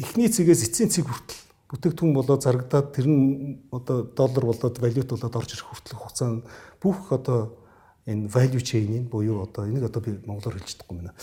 [0.00, 5.36] эхний цэгээс эцсийн цэг хүртэл бүтээгдэхүүн болоод зарагдаад тэр нь одоо доллар болоод валют болоод
[5.40, 6.44] орж ирэх хүртэлх хугацаанд
[6.76, 7.56] бүх одоо
[8.04, 11.16] энэ value chain-ийн буюу одоо энийг одоо би монголоор хэлж чадахгүй байна.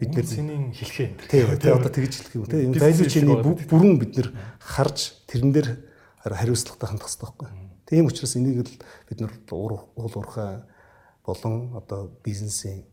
[0.00, 1.08] Бид нэр цэнийг хэлхээ.
[1.28, 5.52] Тийм тийм одоо тэгж хэлэх юм тийм энэ value chain-ийн бүрэн бид нэр харж тэрэн
[5.52, 5.68] дээр
[6.24, 7.48] хариуцлагатай хандах хэрэгтэй байхгүй.
[7.84, 8.72] Тийм учраас энийг л
[9.04, 10.64] бид нар уул уурхай
[11.28, 12.88] болон одоо бизнесийн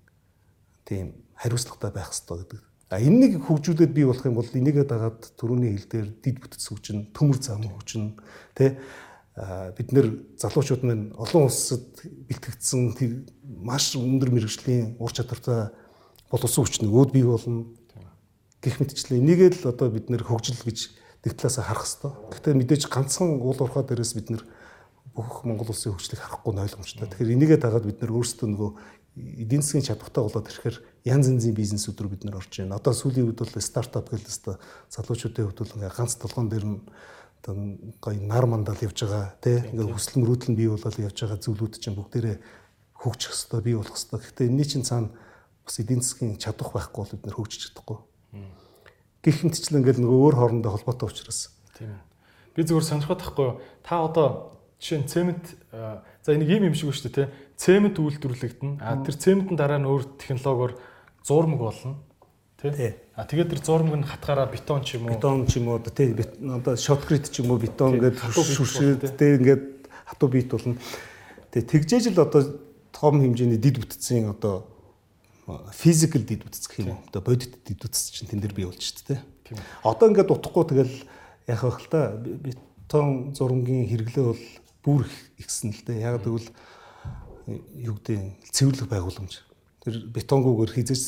[0.83, 5.77] тийм хариуцлагатай байх хэрэгтэй гэдэг А энэнийг хөгжүүлээд бий болох юм бол энийгээ дагаад төрөний
[5.77, 8.17] хил дээр дид бүтц хүчин, төмөр зам хүчин
[8.57, 8.81] тэ
[9.77, 10.07] бид нэр
[10.41, 11.85] залуучууд маань олон улсад
[12.27, 13.29] бэлтгэгдсэн
[13.61, 15.69] маш өндөр мэрэгжлийн ур чадвартай
[16.33, 17.71] боловсон хүчин өөд бий болно.
[18.59, 20.91] Гэх мэтчлээ энийгээ л одоо бид нэр хөгжил гэж
[21.23, 22.11] нэг талаас харах хэрэгтэй.
[22.35, 24.43] Гэхдээ мэдээж ганцхан уул уурхай дээрээс бид нэр
[25.15, 27.07] бүх Монгол улсын хөгжлийг харахгүй ойлгомжтой.
[27.07, 28.69] Тэгэхээр энийгээ дагаад бид нэр өөрсдөө нөгөө
[29.39, 32.79] эдийн засгийн чадвартай болоод ирэхээр янз янзын бизнесүүд рүү бид нэр орж байна.
[32.79, 34.57] Одоо сүүлийн үед бол стартап гэдэг өстө
[34.93, 36.79] залуучуудын хувьд бол ингээ ганц толгоон дээр нь
[37.43, 37.55] одоо
[38.03, 41.73] гоё нар мандал явж байгаа тий ингээ хүсэл мөрөөдөл нь бий болоод явж байгаа зүйлүүд
[41.79, 42.37] чинь бүгдээрээ
[42.99, 44.23] хөгжих хэвээр бий болох хэвээр.
[44.23, 45.11] Гэхдээ энэний чинь цаана
[45.63, 47.99] бас эдийн засгийн чадвар байхгүй бол бид нэр хөгжиж чадахгүй.
[49.23, 51.51] Гэх мэтчлэн ингээл нөгөө өөр хоорондоо холбоотой учраас.
[51.75, 52.03] Тийм ээ.
[52.55, 53.49] Би зүгээр сонирхоод тахгүй?
[53.83, 57.27] Та одоо жишээ нь цемент за энийг ийм юм шиг шүү дээ тий.
[57.59, 58.79] Цемент үйлдвэрлэгдэнэ.
[58.79, 60.79] А тэр цементэн дараа нь өөр технологиор
[61.27, 61.99] зурмаг болно.
[62.55, 62.95] Тий.
[63.19, 65.19] А тэгээд тэр зурмаг нь хатгаараа бетон ч юм уу.
[65.19, 69.91] Бетон ч юм уу тий одоо шоткрит ч юм уу бетон ингээд шүршээд тий ингээд
[70.07, 70.79] хатуу бит болно.
[71.51, 72.47] Тий тэгжээж л одоо
[72.95, 74.63] том хэмжээний дид бүтцийн одоо
[75.75, 76.99] физикал дид бүтц гэх юм.
[77.11, 79.59] Одоо бодит дид бүтц чинь тэн дээр бий болж дээ тий.
[79.83, 80.95] Одоо ингээд утахгүй тэгэл
[81.43, 84.45] яах вэ хэл та бетон зурмгийн хэрэглээ бол
[84.83, 85.03] бүр
[85.39, 86.07] ихсэн л дээ.
[86.07, 86.47] Яг тэгвэл
[87.75, 89.33] юу гэдэг цэвэрлэх байгууламж.
[89.83, 91.03] Тэр бетонгүйгээр хизээс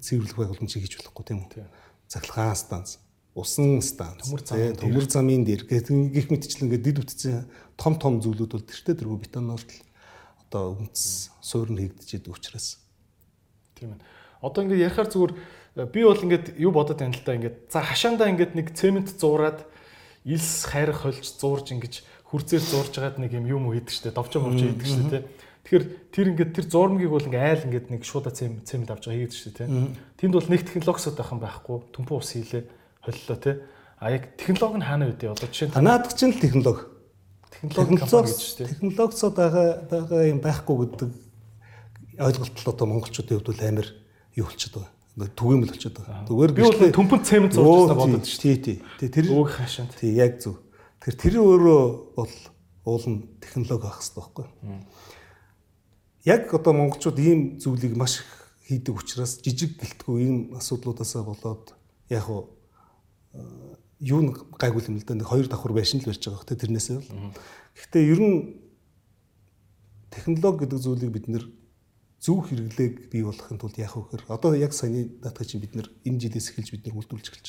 [0.00, 1.68] цэвэрлэх байгууламжийг хийж болохгүй тийм үү?
[2.10, 2.98] Цахилгаан станц,
[3.36, 7.46] усан станц, төмөр замын дээр гэх мэтчлэн ингээд дид үтцэн
[7.78, 9.74] том том зүйлүүд бол тэртээ тэргүй бетоноор л
[10.50, 12.82] одоо үндэс суурь нь хийгдэж идэг учраас.
[13.78, 14.02] Тийм ээ.
[14.42, 15.32] Одоо ингээд ярихаар зүгээр
[15.86, 19.62] би бол ингээд юу бодод байна л да ингээд за хашаандаа ингээд нэг цемент зуураад
[20.26, 24.74] илс хайрах холж зуурж ингэж хүрцээр зурж байгаад нэг юм юм хийдэг штэ довчоо мовчоо
[24.74, 25.22] хийдэг штэ тий.
[25.70, 29.22] Тэгэхээр тэр ингээд тэр зурмгийг бол ингээ айл ингээд нэг шуудаа цэм цэмд авч байгаа
[29.22, 29.68] хийдэг штэ тий.
[30.18, 31.76] Тэнд бол нэг технологисод байх юм байхгүй.
[31.94, 32.62] Түмпүү ус хийлээ
[33.06, 33.54] холлоо тий.
[34.02, 36.90] А яг технологи нь хаана үүдээ одоо жишээ нь наадах чинь л технологи.
[37.54, 38.66] Технологи гэж штэ.
[38.66, 41.10] Технологисод байгаа байгаа юм байхгүй гэдэг
[42.18, 43.88] ойлголт л одоо монголчуудын хувьд бол амар
[44.34, 44.98] юу болчиход байгаа
[45.38, 46.26] түгээмэл болчиход байгаа.
[46.26, 48.42] Зүгээр би бол төмпөнд цемент зурж байгаа бодод шүү.
[48.42, 49.06] Тий, тий.
[49.06, 49.94] Тэр өөх хашаанд.
[49.94, 50.58] Тий, яг зөв.
[50.98, 51.82] Тэгэхээр тэр өөрөө
[52.18, 52.34] бол
[52.90, 54.46] уул нь технологи байх хэрэгтэй байхгүй.
[56.30, 58.28] Яг одоо монголчууд ийм зүйлийг маш их
[58.70, 61.74] хийдэг учраас жижиг гэлтгүй ийм асуудлуудаасаа болоод
[62.06, 62.54] яг уу
[63.34, 63.42] э,
[63.98, 66.96] юу нэг гайгүй юм л да нэг хоёр давхар байшин л барьж байгаа хөтэй тэрнээсээ
[67.02, 67.34] бол.
[67.74, 68.38] Гэхдээ ер нь
[70.14, 71.44] технологи гэдэг зүйлийг бид нэр
[72.22, 75.88] зөв хэрэглээг бий болгохын тулд яах вэ гэхээр одоо яг саяны датаг чинь бид нэр
[76.06, 77.48] энэ жилээс эхэлж бид нэр үйлдвэрлэж эхэлж.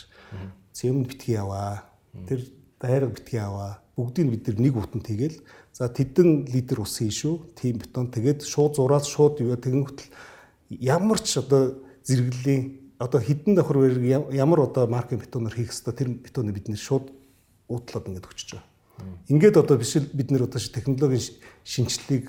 [0.74, 1.86] Цемент битгий яваа.
[2.26, 2.50] Тэр
[2.82, 3.80] дайраг битгий аваа.
[3.96, 5.38] Бүгдийг бид нар нэг утан тэгэл
[5.72, 7.54] за тэдэн литр ус хийн шүү.
[7.56, 10.10] Тийм бетон тэгээд шууд зураад шууд юу тэгэн хөтл
[10.70, 13.94] ямар ч одоо зэрэглэлийн одоо хідэн давхар
[14.34, 17.14] ямар одоо маркийн бетоноор хийх хэвээр тэр бетоныг бид нэр шууд
[17.70, 18.68] уудлаад ингээд өгчөж байгаа.
[19.30, 21.26] Ингээд одоо биш бид нэр одоо технологийн
[21.66, 22.26] шинжилгээг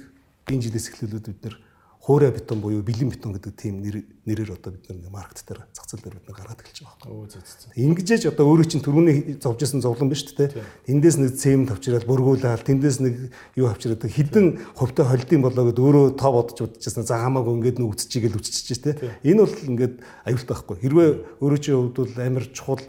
[0.48, 1.56] энэ жилээс эхлүүлээд бид нэр
[2.02, 6.02] хуурай бетон буюу бэлэн бетон гэдэг тийм нэрээр одоо бид нэг маркет дээр зах зээл
[6.02, 7.14] дээр бид нар гаргаад эхэлж байгаа байхгүй.
[7.14, 7.70] Өө зөө зөө.
[7.78, 10.50] Ингэжээж одоо өөрөө чинь түрүүний зовжсэн зовлон биш үү те.
[10.90, 13.14] Тэндээс нэг цэм тавчраад бургуулаад тэндээс нэг
[13.54, 17.06] юу авчираад хідэн хувьтай холдсон болоо гэд өөрөө тоо бодож удажсэн.
[17.06, 18.98] За хамаагүй ингээд нэг үтчихгээл үтчихэж те.
[19.22, 19.94] Энэ бол ингээд
[20.26, 20.76] аюултай байхгүй.
[20.82, 22.82] Хэрвээ өөрөө чинь хувьд бол амар чухал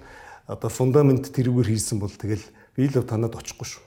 [0.50, 2.42] одоо фундамент тэрүүгээр хийсэн бол тэгэл
[2.74, 3.84] би л танад очихгүй шүү.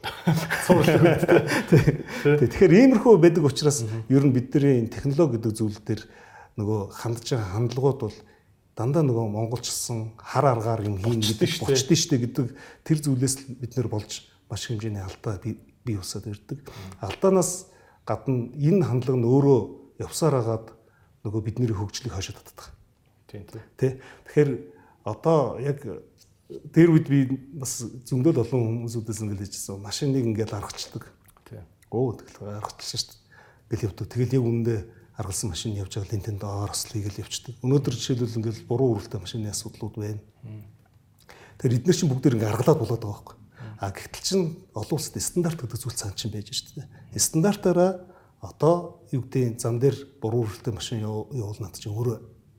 [2.39, 6.03] Тэгэхээр иймэрхүү байдаг учраас ер нь бидний технологи гэдэг зүйл дээр
[6.55, 8.17] нөгөө хандж байгаа хандлагууд бол
[8.79, 12.47] дандаа нөгөө монголчсан хар аргаар юм хийн гэдэг болчтой штэ гэдэг
[12.87, 15.59] тэр зүйлээс бид нэр болж маш хэмжээний алдаа бий
[15.99, 16.63] болсод ирдэг.
[17.03, 17.67] Алдаанаас
[18.07, 19.61] гадна энэ хандлага нь өөрөө
[20.07, 20.67] явсаар хагаад
[21.27, 22.71] нөгөө бидний хөгжлийг хойшоо татдаг.
[23.27, 23.99] Тийм тий.
[24.31, 24.51] Тэгэхээр
[25.03, 25.83] одоо яг
[26.47, 27.27] тэр үед би
[27.59, 31.11] бас зөндөл олон хүмүүсүүдээс ингээд хэлжсэн машиныг ингээд аргачлдаг.
[31.43, 31.67] Тийм.
[31.91, 33.23] Өө тэгэл аргачлсан шүү дээ.
[33.67, 34.07] Гэл явдаг.
[34.07, 34.81] Тэгэл яг үүндээ
[35.19, 37.55] аргалсан машин явж байгаа Nintendo ослыг л явчихдаг.
[37.67, 40.23] Өнөөдөр жишээлбэл ингээд буруу үрэлтэй машины асуудлууд байна.
[41.59, 43.37] Тэгэхээр эдгээр чинь бүгд ингээд аргалаад болоод байгаа байхгүй.
[43.81, 44.41] А гэтэл чин
[44.77, 46.89] олон улсад стандарт гэдэг зүйл цаан чинь байж шүү дээ.
[47.17, 48.07] Стандартаараа
[48.45, 52.17] одоо юу гэдэг зам дээр буруу үрэлтэй машин явуулнаад чинь өөрөө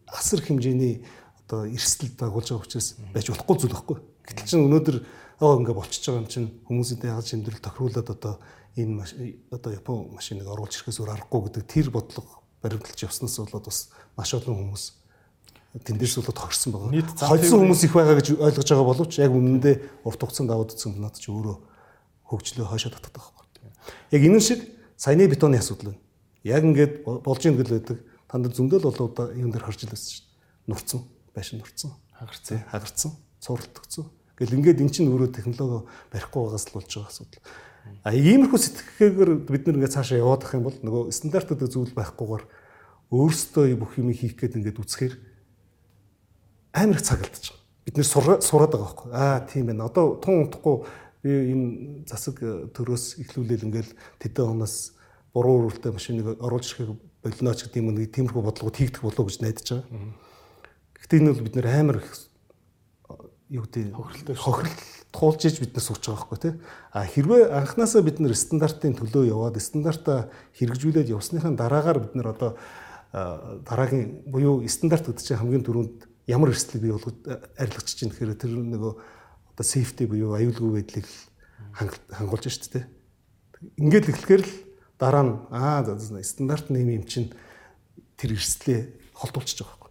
[0.10, 1.06] асар хэмжээний
[1.47, 3.97] одоо эрсдэл дагуулж байгаа учраас байж болохгүй зүйл байхгүй.
[4.27, 4.97] Гэтэл чинь өнөөдөр
[5.39, 8.33] оо ингээ болчихж байгаа юм чинь хүмүүсийн яагаад шимдрэл тохируулаад одоо
[8.75, 9.07] энэ
[9.55, 13.79] одоо Япон машиныг оруулж ирэхээс өөр аргагүй гэдэг тэр бодлого баримталж явснаас болоод бас
[14.19, 14.83] маш олон хүмүүс
[15.88, 17.15] тэндээс болоод тохирсон байгаа.
[17.15, 21.23] Хольсон хүмүүс их байгаа гэж ойлгож байгаа боловч яг үнэндээ урт хугацаанд аваад утсан надад
[21.23, 21.55] ч өөрөө
[22.27, 23.45] хөгжлөө хойшоо татдаг байхгүй.
[24.12, 24.67] Яг энэ шиг
[24.99, 26.03] саяны бетоны асуудал байна.
[26.43, 28.03] Яг ингээд болж ийн гэл байдаг.
[28.27, 30.67] Танд зөндөл болоо юм дээр харж илсэн шүү дээ.
[30.67, 31.01] Нурцсан
[31.38, 31.93] байшин нурцсан.
[32.17, 32.65] Хагарцсан.
[32.73, 33.12] Хагарцсан.
[33.39, 34.06] Цуурлагдсан.
[34.38, 37.41] Гэл ингээд эн чинь өөрөө технологи барихгүй байгаас л болж байгаа асуудал.
[38.04, 42.43] А иймэрхүү сэтгэхээгээр бид нэг цаашаа яваад ах юм бол нөгөө стандартууд зүйл байхгүйгээр
[43.13, 45.13] өөрсдөө бүх юм хийх гээд ингээд үцхээр
[46.76, 47.56] амар их цаг алдчих.
[47.88, 49.10] Бид нэр сураад байгаа байхгүй.
[49.15, 49.88] Аа тийм байна.
[49.88, 50.86] Одоо тун утахгүй
[51.23, 51.67] би энэ
[52.06, 52.38] засаг
[52.76, 54.93] төрөөс эхлүүлээл ингээд тэдэн оноос
[55.32, 59.30] буруу үрэлтэй машиныг оруулж ирэхийг болно ч гэдэг юм нэг тиймэрхүү бодлогод хийгдэх болов уу
[59.32, 60.26] гэж найдаж байгаа.
[61.08, 62.04] Гэхдээ энэ бол бид нэр амар
[63.48, 64.76] юу гэдэг хохирлтой хохирол
[65.15, 66.54] туулж иж биднээс сууж байгаа байхгүй тий.
[66.91, 70.28] А хэрвээ анханасаа бид нэр стандартын төлөө яваад стандартаа
[70.60, 72.60] хэрэгжүүлээд явсныхаа дараагаар бид нэр одоо
[73.63, 77.15] дараагийн буюу стандарт гэдэг чинь хамгийн түрүүнд ямар эрсдлийг бий болгож
[77.56, 78.93] арилгаж чинь тэгэхээр тэр нөгөө
[79.56, 81.08] одоо сейфти буюу аюулгүй байдлыг
[82.12, 82.86] хангуулж шүү дээ.
[83.80, 84.54] Ингээд эхлэхээр л
[85.00, 85.88] дараа нь аа
[86.20, 87.32] стандарт нэм юм чинь
[88.20, 89.87] тэр эрсдлээ холдуулчих жоох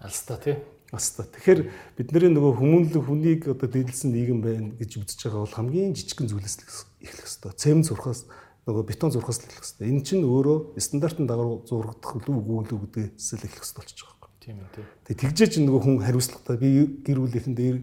[0.00, 0.56] Алста тий.
[0.90, 1.22] Алста.
[1.22, 6.26] Тэгэхээр бидний нөгөө хүмүүнлэг хүнийг одоо дэдэлсэн нийгэм байна гэж үзэж байгаа бол хамгийн жижигхэн
[6.26, 7.52] зүйлээс эхлэх хэрэгтэй.
[7.54, 8.26] Цемент зурхаас
[8.66, 9.86] нөгөө бетон зурхаас эхлэх хэрэгтэй.
[9.86, 14.34] Энэ чинь өөрөө стандартын дагуу зурагдах үгүй үгүй гэдгээс л эхлэх болчихж байгаа юм.
[14.40, 14.84] Тийм ээ тий.
[15.04, 16.68] Тэгээ тэгжээч нөгөө хүн хариуцлагатай би
[17.06, 17.76] гэр бүлийнхэн дээр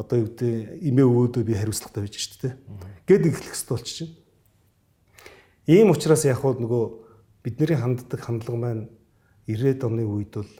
[0.00, 2.54] одоо юу гэдэг эмээ өвөөдөө би хариуцлагатай байж шүү дээ.
[3.04, 4.12] Гэт эхлэх хэрэгтэй болчих чинь.
[5.66, 6.84] Ийм учраас яг хуу нөгөө
[7.44, 8.84] бидний ханддаг хандлага маань
[9.50, 10.52] 90-ад оны үед бол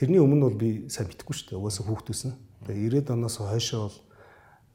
[0.00, 1.60] Тэрний өмнө бол би сайн мэдгүй шүү дээ.
[1.60, 2.32] Угаасаа хүүхдүүсэн.
[2.64, 3.98] Тэгээ 90-ад оноос хойшоо бол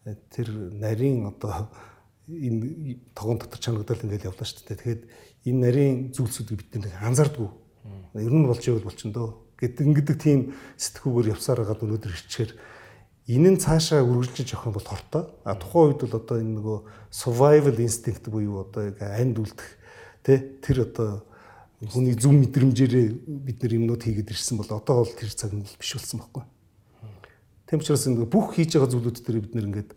[0.05, 1.73] э, тэр нарийн одоо
[2.29, 4.77] энэ тогон дотор чанагдал ингээл явлаа шүү дээ.
[4.77, 5.01] Тэгэхээр
[5.49, 7.49] энэ нарийн зүйлсүүдийг бид нэг анзаардгүй.
[8.21, 9.29] Ер нь болж ивэл болчихно дөө.
[9.65, 12.53] Гэт ингэдэг тийм сэтгүүгээр явсаар хагаад өнөөдөр ирчихээр
[13.25, 15.23] энэ нь цаашаа үргэлжлэж явах юм бол хортой.
[15.41, 16.77] А тухайн үед бол одоо энэ нөгөө
[17.09, 19.69] survival instinct буюу одоо анд үлдэх
[20.21, 21.25] тэ тэр одоо
[21.83, 25.91] хүний зүв мэдрэмжээрээ бид нар юмнууд хийгээд ирсэн бол одоо бол тэр цаг нь биш
[25.99, 26.43] болсон байхгүй.
[27.67, 29.91] Тийм учраас энэ бүх хийж байгаа зүйлүүд дээр бид нэр ингээд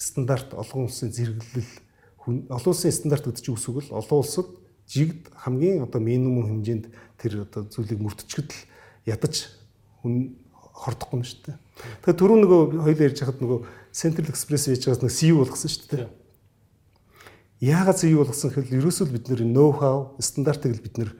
[0.00, 1.72] стандарт олон улсын зэрэглэл
[2.48, 4.48] олон улсын стандарт гэдэг чинь үсэг л олон улсад
[4.86, 6.86] жигд хамгийн одоо минимум хэмжээнд
[7.18, 8.64] тэр одоо зүйлийг мөрдчихэд л
[9.10, 9.50] ядаж
[10.00, 10.38] хүн
[10.80, 11.56] хордохгүй юм шүү дээ.
[12.00, 13.60] Тэгэхээр түрүү нөгөө хоёул ярьж хахад нөгөө
[13.92, 16.08] Central Express яаж байгаас нэг CU болгосон шүү дээ.
[17.60, 21.12] Яагаад зөв юу болгосон гэхээр ерөөсөө бид нэр ноу хау стандартыг бид нэр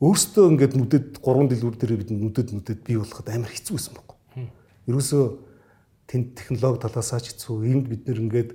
[0.00, 4.48] өөрсдөө ингээд нүдэд гурван дэлгүүр дээр бид нүдэд нүдэд бий болгоход амар хэцүү байсан байхгүй.
[4.88, 5.24] Ерөөсөө
[6.08, 7.56] тэнд технологи талаасаа ч хэцүү.
[7.68, 8.50] Энд бид нэр ингээд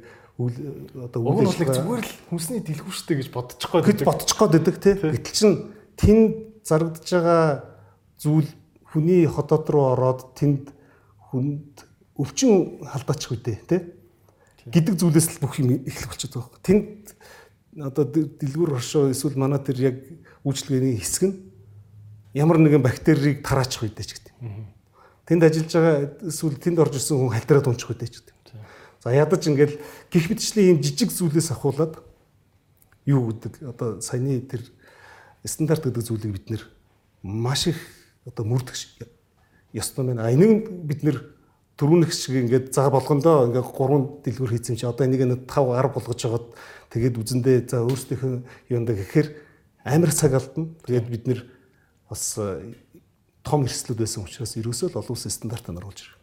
[0.97, 4.95] одоо үйл ажиллагаа зүгээр л хүнсний дэлгүүрштэй гэж бодчих гээд гэж бодчих гээд байдаг тий.
[4.97, 5.51] Гэтэл чин
[5.93, 6.33] тэнд
[6.65, 7.45] зарагдж байгаа
[8.17, 8.49] зүйл
[8.89, 10.73] хүний хотод руу ороод тэнд
[11.29, 11.85] хүнд
[12.17, 13.81] өвчин халдаачих үедээ тий
[14.67, 16.59] гэдэг зүйлээс л бүх юм эхлэх болчиход байгаа.
[16.65, 17.15] Тэнд
[17.77, 19.95] одоо дэлгүүр оршоо эсвэл манай тэр яг
[20.41, 21.35] үйлчлэгээний хэсэг нь
[22.33, 24.33] ямар нэгэн бактерийг тараачих үедээ ч гэдэг.
[25.29, 28.35] Тэнд ажиллаж байгаа эсвэл тэнд орж ирсэн хүн халтраад унчих үедээ ч гэдэг.
[29.01, 29.77] За ядаж ингээл
[30.09, 32.01] гих мэтчлийн юм жижиг зүйлээс ахуулаад
[33.05, 34.65] юу гэдэг одоо саяны тэр
[35.45, 36.63] стандарт гэдэг зүйлийг бид нэр
[37.23, 37.79] маш их
[38.25, 38.75] одоо мөрдөх
[39.73, 40.25] ёстой байна.
[40.25, 41.17] А энийг бид нэр
[41.77, 45.93] дөрөвнөх шиг ингээд за болгондоо ингээд гурван дэлгүүр хийсэн чи одоо энийг нэг 5 10
[45.93, 46.45] болгож жагаад
[46.97, 48.33] тэгээд үзэндээ за өөрсдийнхөө
[48.73, 49.27] юундаа гэхээр
[49.85, 50.73] амар цаг алдна.
[50.83, 51.39] Тэгээд бид нэр
[52.09, 52.73] бас э,
[53.45, 56.17] том эрсдлүүд байсан учраас ерөөсөө л олон улсын стандартаар оруулж ирэх.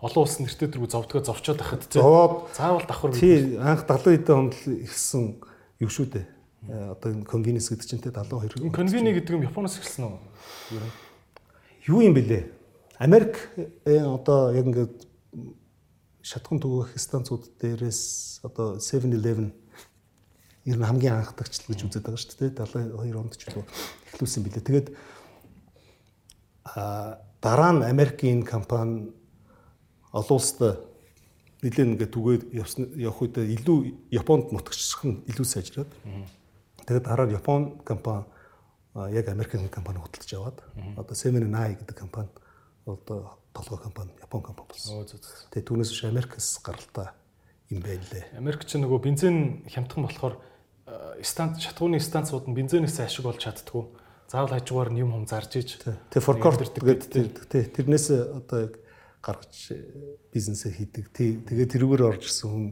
[0.00, 2.00] олон улсын нэртэй дэргүү зовдгоо зовчоод байхад тий.
[2.02, 5.38] Зовоод заавал давхар тий анх 70 хэдэн онд л ихсэн
[5.80, 6.26] юу шүү дээ.
[6.68, 8.72] Э, Одоо энэ convenience гэдэг чинь те 72.
[8.72, 10.18] конвини гэдэг юм Японоос эхэлсэн үү?
[10.80, 10.92] Нь.
[11.88, 12.48] Юу юм бэлээ?
[12.98, 14.94] Америк э, одоо яг ингээд
[16.24, 19.52] шатхан түгээх станцууд дээрээс одоо 7-Eleven
[20.64, 22.56] ер нь хамгийн анхдагчл гэж үздэг байгаа шүү дээ.
[22.96, 23.64] 72 онд ч үлээ
[24.16, 24.64] эхлүүлсэн бэлээ.
[24.64, 24.88] Тэгээд
[26.64, 29.12] а дараа нь Америкийн компани
[30.12, 30.88] олон улсад
[31.60, 35.92] нэлээд ингээд түгээд явсан явах үед илүү Японд нутагчлах нь илүү сайжраад.
[36.88, 38.24] Тэгээд дараа нь Япон компани
[39.12, 40.58] яг Америкийн компани худалдаж аваад
[40.96, 42.28] одоо Seminai гэдэг компани
[42.88, 45.04] одоо толгой компани Япон компани болсон.
[45.52, 47.12] Тэгээд түүнээс биш Америкас гаралтай
[47.68, 48.38] юм байна лээ.
[48.38, 50.36] Америк ч нөгөө бензин хямдхан болохоор
[51.22, 53.84] станц шатгууны станцууд нь бензинээс ашиг болж чаддгүй.
[54.28, 55.78] Заавал хажуугаар нь юм хум зарж иж.
[55.80, 58.06] Тэгээ форкорт гэдэг тий тэрнээс
[58.44, 58.74] одоо яг
[59.24, 59.80] гаргаж э,
[60.32, 61.12] бизнесээ хийдэг.
[61.14, 62.66] Тэгээ тэрүүгээр орж ирсэн хүн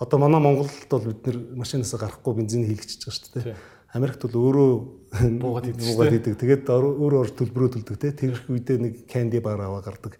[0.00, 3.56] одоо манай Монголд бол бид нэр машинаас гарахгүй бензин хийлгэж байгаа шүү дээ.
[3.92, 4.70] Америкт бол өөрөө
[5.40, 6.36] Буугаад хийдэг.
[6.38, 10.16] Тэгээд өөрөө орж төлбөрөө төлдөг тий тэр их үедээ нэг candy bar аваа гардаг.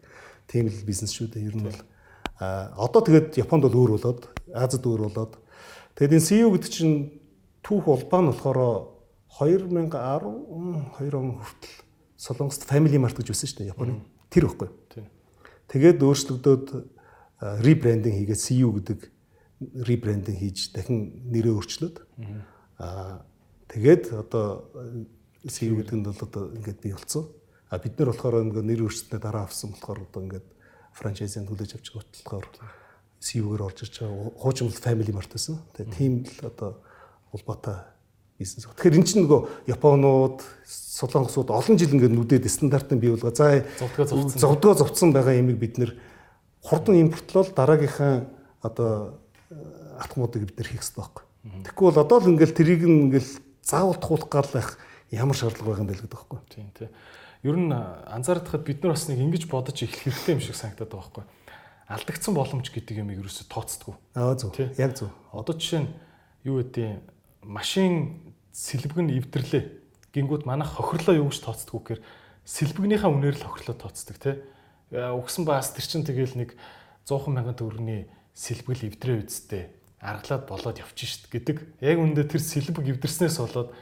[0.48, 1.48] Тийм л бизнес шүү дээ.
[1.52, 1.80] Ер нь бол
[2.40, 5.36] а одоо тэгээд Японд бол өөр болоод Азад өөр болоод
[5.98, 7.17] тэгээд энэ CEO гэдэг чинь
[7.68, 8.96] түүх улбаа нь болохоор
[9.36, 11.76] 2010 2 он хүртэл
[12.16, 14.00] Солонгост Family Mart гэж байсан шүү дээ Японы.
[14.32, 14.72] Тэр ихгүй.
[15.68, 16.66] Тэгээд өөрчлөгдөөд
[17.60, 19.00] ребрендинг хийгээд CU гэдэг
[19.84, 21.96] ребрендинг хийж дахин нэрээ өөрчлөөд
[22.80, 23.20] аа
[23.68, 24.72] тэгээд одоо
[25.44, 27.28] CU гэдэг нь бол одоо ингээд бий болсон.
[27.68, 30.48] А бид нар болохоор ингээд нэр өөрчлөлтөд дараа авсан болохоор одоо ингээд
[30.96, 32.46] франчайзын төлөж авч байгаа болохоор
[33.20, 34.32] CU-гээр орж ирж байгаа.
[34.40, 35.60] Хуучин бол Family Mart байсан.
[35.76, 36.80] Тэгээд тийм л одоо
[37.32, 37.84] улбаатай
[38.38, 38.66] бизнес.
[38.70, 43.34] Тэгэхээр эн чинь нөгөө Японууд, Солонгосууд олон жил ингээд нүдэд стандартын бий болгоо.
[43.34, 45.12] За Зовдгоо зовцсон.
[45.12, 45.98] байгаа ямиг бид нэр
[46.62, 48.30] хурдан импортлол дараагийнхаа
[48.62, 49.18] одоо
[49.50, 49.58] э,
[49.98, 51.24] атмуудыг бид нэр хийх хэрэгтэй байхгүй.
[51.66, 53.30] Тэгэхгүй бол одоо л ингээл трийг нь ингээл
[53.62, 54.78] заавал туулах гал байх
[55.10, 56.38] ямар шаардлага байгаа юм бэ гэдэг байхгүй.
[56.50, 56.88] Тийм тий.
[57.42, 61.10] Ер нь анзаардахад бид нар бас нэг ингэж бодож эхлэх хэрэгтэй юм шиг санагдаад байгаа
[61.10, 61.24] байхгүй.
[61.88, 63.94] Алдагдсан боломж гэдэг юм ерөөсө тооцдгүй.
[64.18, 64.52] Аа зөв.
[64.76, 65.08] Яг зөв.
[65.32, 65.90] Одоо жишээ нь
[66.44, 67.17] юу гэдэг
[67.48, 68.20] машин
[68.52, 69.64] сэлбэг нь эвдэрлээ.
[70.12, 72.00] Гингүүд манайх хохирлоо юу гэж тооцдог гэхээр
[72.44, 74.36] сэлбэгнийхаа үнээр л хохирлоо тооцдог тий.
[74.92, 76.50] Яа, Угсан баас тэр чин тэгэл нэг
[77.08, 79.72] 100 мянган төгрөгийн сэлбэгл эвдрээ үсттэй
[80.04, 81.80] аргалаад болоод явчих шít гэдэг.
[81.80, 83.72] Яг үндэ тэр сэлбэг эвдэрснээс болоод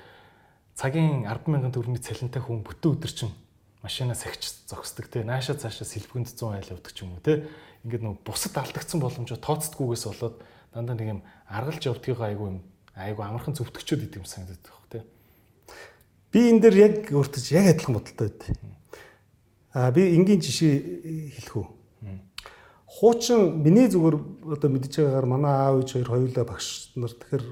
[0.78, 3.30] цагийн 10 мянган төгрөгийн цалинтай хүн бүтэн өдөр чин
[3.86, 7.46] машинаа сахиж зогсдог те наашаа цаашаа сэлбэгэнд 100 айл явдаг ч юм уу те
[7.86, 10.36] ингээд нэг бусад алдагдсан боломжоо тооцдггүйгээс болоод
[10.74, 12.58] дандаа нэг юм аргалж явдгийг айгүй юм
[12.96, 15.16] айгүй амархан зөвтгчөөд идэм санагдаад байна те
[16.36, 18.44] Би энэ дээр яг өөртөө ч яг адилхан бодолтой байд.
[19.72, 21.66] Аа би энгийн жишээ хэлэх үү.
[22.84, 24.16] Хуучин миний зүгээр
[24.52, 27.44] одоо мэдж байгаагаар манай аав ээж хоёр хоёулаа багш нар тэгэхээр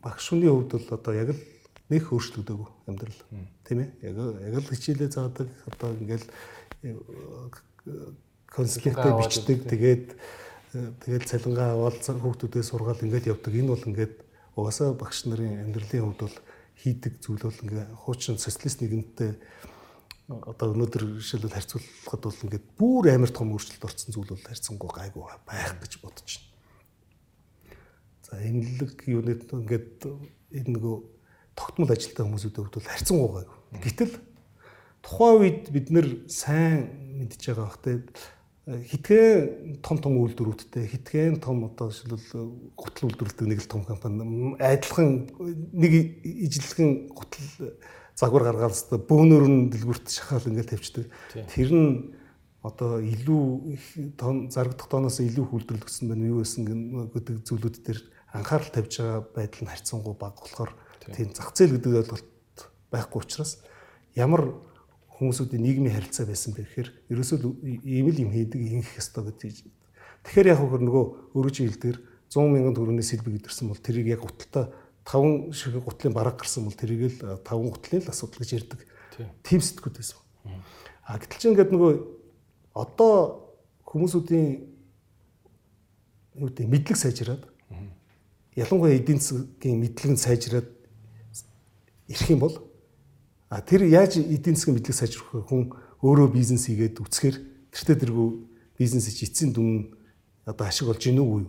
[0.00, 1.40] багш хүний хувьд бол одоо яг л
[1.92, 3.20] нэг өөрчлөгдөөгүй амьдрал.
[3.68, 3.88] Тийм ээ.
[4.00, 4.16] Яг
[4.48, 6.24] яг л хичээлээ заадаг одоо ингээл
[8.48, 9.58] конспектээ Цалингаа аваад бичдэг.
[9.68, 10.06] Тэгээд
[10.72, 13.52] тэгээд цалингаа аваад хүүхдүүдээ сургаал ингээд явдаг.
[13.56, 14.14] Энэ бол ингээд
[14.52, 16.36] угаасаа багш нарын амьдралын хувьд бол
[16.76, 19.32] хийдэг зүйл бол ингээ хуучин социалист нийгэмтэй
[20.28, 25.24] одоо өнөөдөр жишээлбэл харьцуулахад бол ингээд бүр амар том өөрчлөлт орсон зүйл бол харьцангуй гайгүй
[25.48, 26.52] байх гэж бодож байна.
[28.28, 30.04] За эмнэлэг юунэт ингээд
[30.52, 30.96] энэ нөгөө
[31.56, 33.58] тогтмол ажилтаа хүмүүсүүдийн хувьд бол харьцангуй гайгүй.
[33.88, 34.14] Гэтэл
[35.00, 36.92] тухайн үед бид нэр сайн
[37.24, 38.04] мэдж байгаа бах те
[38.68, 45.32] хитгэн том том үйлдвэрүүдтэй хитгэн том одоо жишээлбэл гутал үйлдвэрлэдэг нэг л том компани адилхан
[45.72, 47.72] нэг ижилхэн гутал
[48.12, 51.06] загвар гаргаад өстө бөөнөр нь дэлгүрт шахаал ингээл тавьчихдаг.
[51.54, 51.90] Тэр нь
[52.60, 53.84] одоо илүү их
[54.52, 56.28] зарагдах тооноос илүү хүлдэрлэгдсэн байна.
[56.28, 56.66] Юу гэсэн
[57.14, 58.00] гэдэг зүйлүүд дээр
[58.34, 60.72] анхаарал тавьж байгаа байдал нь харьцангуй бага болохоор
[61.14, 62.28] тийм зах зээл гэдэг ойлголт
[62.90, 63.62] байхгүй учраас
[64.18, 64.58] ямар
[65.18, 67.38] хүмүүсүүдийн нийгмийн харилцаа байсан бэ гэхээр ерөөсөө
[67.82, 69.66] ийм л юм хийдэг ингэх ёстой гэдэг.
[70.22, 71.04] Тэгэхээр яг хөр нөгөө
[71.34, 71.98] өөрөө чи хэлдгэр
[72.30, 74.70] 100 мянган төгрөгийн сэлбэг идэрсэн бол тэрийг яг гуталтаа
[75.02, 78.80] 5 шиг гутлын бараг гарсан бол тэрийг л 5 гутлын л асуудал гэж ярьдаг.
[79.42, 80.22] Тийм сэтгүүд байсан.
[81.02, 81.92] А гэтэл чи ингээд нөгөө
[82.76, 83.48] одоо
[83.88, 84.48] хүмүүсүүдийн
[86.36, 87.42] юу гэдэг мэдлэг сайжраад
[88.54, 90.68] ялангуяа эдийн засгийн мэдлэг нь сайжраад
[92.12, 92.54] ирэх юм бол
[93.48, 95.72] а тэр яаж эдийн засгийн мэдлэг сайжруулах хүн
[96.04, 97.36] өөрөө бизнес хийгээд үцхээр
[97.72, 98.28] тэртээ тэргүй
[98.76, 99.96] бизнес хийж эцсийн дүн
[100.44, 101.44] одоо ашиг болж гинүү үү?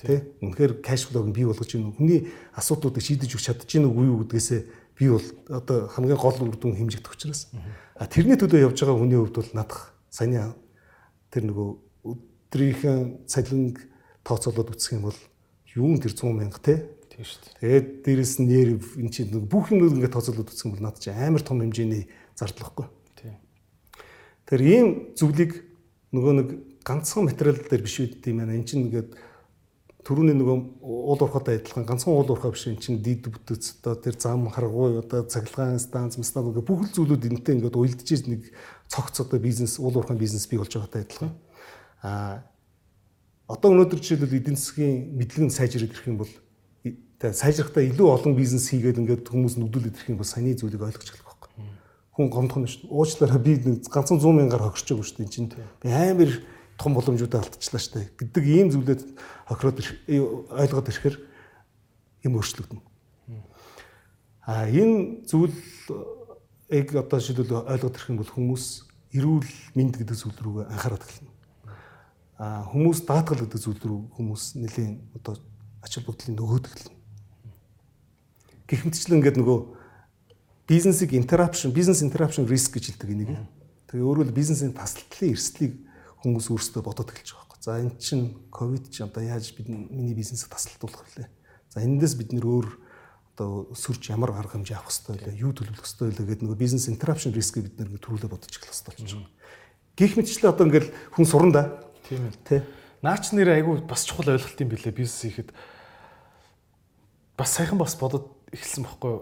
[0.00, 0.40] Тэ?
[0.40, 1.98] Үнэхээр кэш флог нь бий болгож гинүү?
[1.98, 4.60] Хүний асуудлуудыг шийдэж өгч чадж гинүү үү гэдгээсээ
[5.00, 7.48] би бол одоо хамгийн гол үр дүн хэмжигдэх учраас
[7.96, 10.52] а тэрний төлөө явж байгаа хүний хувьд бол надах саяны
[11.32, 11.68] тэр нөгөө
[12.04, 13.80] өдрийнхэн цалинг
[14.24, 15.18] тооцоолоод үсэх юм бол
[15.72, 16.74] юун тэр 100 мянга те
[17.20, 17.60] Тийм шүү дээ.
[17.60, 21.44] Тэгээд дээрэс нь нерв эн чинь бүх юм ингээд тооцоолоод үзсэн бол надад чинь амар
[21.44, 22.88] том хэмжээний зардлахгүй.
[23.20, 23.36] Тийм.
[24.48, 25.52] Тэр ийм зүйлийг
[26.16, 26.48] нөгөө нэг
[26.80, 28.56] ганцхан материал дээр биш үүдтэй юм аа.
[28.56, 29.20] Эн чинь ингээд
[30.00, 34.16] төрүүний нөгөө уул уурхатай адилхан ганцхан уул уурхай биш эн чинь дид бүтц одоо тэр
[34.16, 38.48] зам харгуй одоо цаглагаан станц мстан ингээ бүх л зүйлүүд энэтэй ингээд уйлдж ирж нэг
[38.88, 41.36] цогц одоо бизнес уул уурхайн бизнес бий болж байгаатай адилхан.
[42.00, 42.48] Аа
[43.44, 46.32] одоо өнөөдөр жишээлбэл эдийн засгийн мэдлэг нь сайжирэх гэх юм бол
[47.20, 51.08] тэгээ сайжрахтаа илүү олон бизнес хийгээд ингээд хүмүүс нүдүүлээд ирэх юм бол саяны зүйлийг ойлгож
[51.12, 51.48] эхлэх байхгүй.
[52.16, 52.88] Хүн гомдох нь шүү.
[52.88, 55.20] Уучлаарай би ганцхан 100 мянгаар байгаа шүү.
[55.20, 56.32] Энд чинь би амар
[56.80, 59.04] том боломжуудаа алдчихлаа шүү гэдэг ийм зүйлээд
[59.52, 59.84] хохироод
[60.48, 61.16] ойлгоод ирэхээр
[62.24, 62.84] юм өөрчлөгдөнө.
[64.48, 65.52] А энэ зүйл
[66.72, 68.64] яг одоо шилбэл ойлгоод ирэх юм бол хүмүүс
[69.12, 71.32] эрүүл мэнд гэдэг зүйл рүү анхаарат эхэлнэ.
[72.40, 75.36] А хүмүүс даатгал гэдэг зүйл рүү хүмүүс нэлийн одоо
[75.84, 76.99] ач холбогдлын нөгөөд эхэлнэ.
[78.70, 79.58] Гэх мэтчлэн ингээд нөгөө
[80.70, 83.34] бизнесийг interruption, business interruption risk гэж хэлдэг энийг.
[83.90, 85.74] Тэгээ өөрөөр бизнесийн тасалдлын эрсдлийг
[86.22, 87.58] хүмүүс өөрсдөө бодоод эхэлж байгаа байхгүй.
[87.66, 91.26] За эн чинь ковид чи одоо яаж бид миний бизнесийг тасалдуулах вэ?
[91.74, 92.66] За эндээс бид нэр өөр
[93.34, 95.42] одоо сүрч ямар арга хэмжээ авах хэрэгтэй вэ?
[95.42, 98.94] Юу төлөвлөх хэрэгтэй вэ гэдэг нөгөө бизнес interruption risk-ийг бид нэр төрүүлээ бодож эхлэх хэрэгтэй
[98.94, 99.30] болж байна.
[99.98, 101.62] Гэх мэтчлээ одоо ингээл хүн сурна да.
[102.06, 102.38] Тийм ээ.
[102.46, 102.62] Тэ.
[103.02, 105.50] Наач нэр айгүй бас чухал ойлголт юм билээ бизнес хийхэд
[107.34, 109.16] бас сайхан бас бодод эхэлсэн бохгүй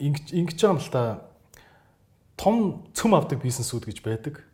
[0.00, 1.02] ингэж ингэж байгаа юм л та
[2.40, 2.56] том
[2.96, 4.44] цөм авдаг бизнесүүд гэж байдаг.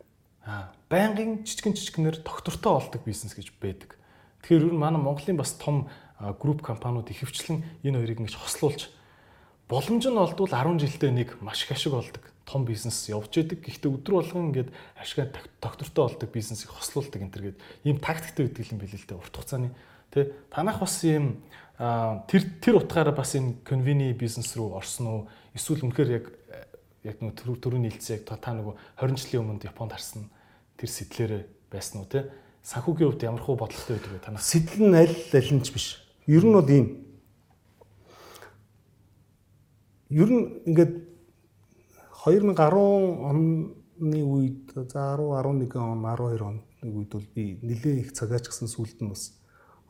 [0.43, 3.95] Аа байнгын жижигэн жижигнэр доктортой олдог бизнес гэж байдаг.
[4.43, 5.87] Тэгэхээр ер нь манай Монголын бас том
[6.19, 8.91] групп компаниуд ихэвчлэн энэ хоёрыг ингэж хослуулж
[9.67, 13.67] боломж нь олдвол 10 жилдээ нэг маш их ашиг олдог том бизнес явж идэг.
[13.67, 15.27] Гэхдээ өдөр болгон ингээд ашиг
[15.59, 19.35] доктортой олдог бизнесийг хослуулдаг энэ төр гээд ийм тактиктэй байдаг юм билээ л дээ урт
[19.35, 19.75] хугацааны.
[20.15, 21.43] Тэ танах бас ийм
[21.77, 25.21] тэр тэр утгаараа бас энэ конвени бизнес рүү орсон уу?
[25.53, 26.25] Эсвэл үнэхээр яг
[27.05, 30.33] яг нэг төрөв төрөний хэлцээ яг та нөгөө 20 жилийн өмнө Японд харсан
[30.73, 32.33] тэр сэтлэрээ байсан уу те?
[32.65, 34.41] Санхүүгийн хувьд ямар хөө бодлоготой байдаг вэ танах?
[34.41, 36.01] Сэтэл нь аль аль нь ч биш.
[36.25, 36.87] Ер нь бол ийм.
[40.09, 40.93] Ер нь ингээд
[42.25, 48.09] 2010 оны үед за 10 11 он 12 он нэг үед бол би нэлээд их
[48.17, 49.37] цагаач гсэн сүлд нь бас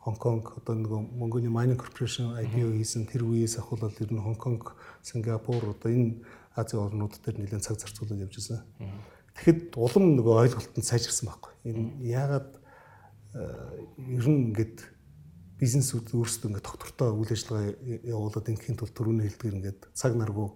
[0.08, 4.72] Хонконг одоо нөгөө Mongolian Mining Corporation IPO хийсэн тэр үеэс ахвал ер нь Хонконг,
[5.04, 6.24] Сингапур одоо энэ
[6.56, 8.64] Азийн орнууд дээр нэлээд цаг зарцуулаад явж байсан.
[9.36, 11.52] Тэгэхэд улам нөгөө ойлголтод сайжирсан байхгүй.
[11.68, 12.56] Энэ яагаад
[13.36, 14.80] ер нь ингээд
[15.60, 17.76] бизнесүүд өөрсдөө ингээд доктортой үйл ажиллагаа
[18.08, 20.56] явуулаад ингээхийн тулд төрөний хэлдгэр ингээд цаг наргуу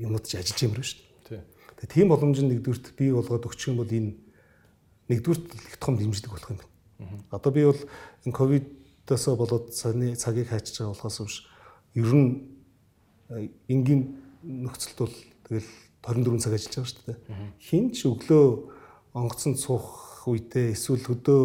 [0.00, 1.44] юмуд ч ажиллаж юмраа шүү дээ.
[1.76, 4.16] Тэгээ тийм боломж нэгдүгürt бий болгоод өгчих юм бол энэ
[5.12, 6.75] нэгдүгürt их том дэмжлэг болох юм байна.
[7.30, 7.80] Одоо би бол
[8.24, 11.36] энэ ковидоос болоод цагны цагийг хайчиж байгаа болохоос биш
[11.94, 12.28] ер нь
[13.30, 15.16] э, энгийн нөхцөлд бол
[15.48, 15.68] тэгэл
[16.02, 17.18] 24 цаг ажиллаж байгаа шүү дээ.
[17.58, 18.46] Хин ч өглөө
[19.12, 21.42] онгоцонд суух үедээ эсвэл хөдөө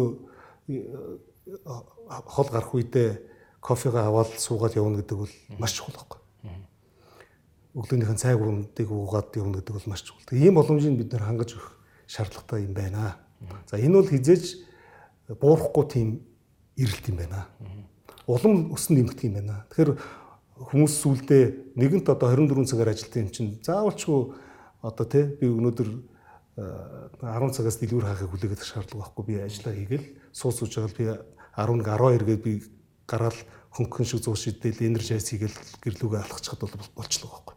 [0.68, 0.80] э,
[2.06, 3.10] хол гарах үедээ
[3.60, 6.20] кофегаа аваад суугаад явна гэдэг бол маш чухал байхгүй.
[7.72, 10.36] Өглөөнийхэн цай гурамдыг уугаад явна гэдэг бол маш чухал.
[10.36, 13.16] Ийм боломжийг бид нэр хангаж өгөх шаардлагатай юм байна.
[13.70, 14.44] За энэ бол хизээж
[15.40, 16.08] буурахгүй тийм
[16.76, 17.46] эрэлт юм байна.
[18.26, 19.64] Улам өсөн нэмэгдэх юм байна.
[19.70, 19.96] Тэгэхээр
[20.68, 24.20] хүмүүс сүулдэ нэгэнт одоо 24 цагаар ажилладаг юм чинь заавалчгүй
[24.82, 25.88] одоо тий би өнөөдөр
[26.58, 26.60] 10
[27.22, 31.04] э, цагаас дэлгүүр хаахыг хүлээгээд шаардлага байхгүй би ажиллаа хийгээл суус сууж байгаа би
[31.56, 32.52] 11 12 гээд би
[33.08, 33.38] гараал
[33.72, 37.56] хөнгөн шиг зуус шидэл энержайс хийгээл гэрлүүгээ алхачихад бол болчлоо байхгүй.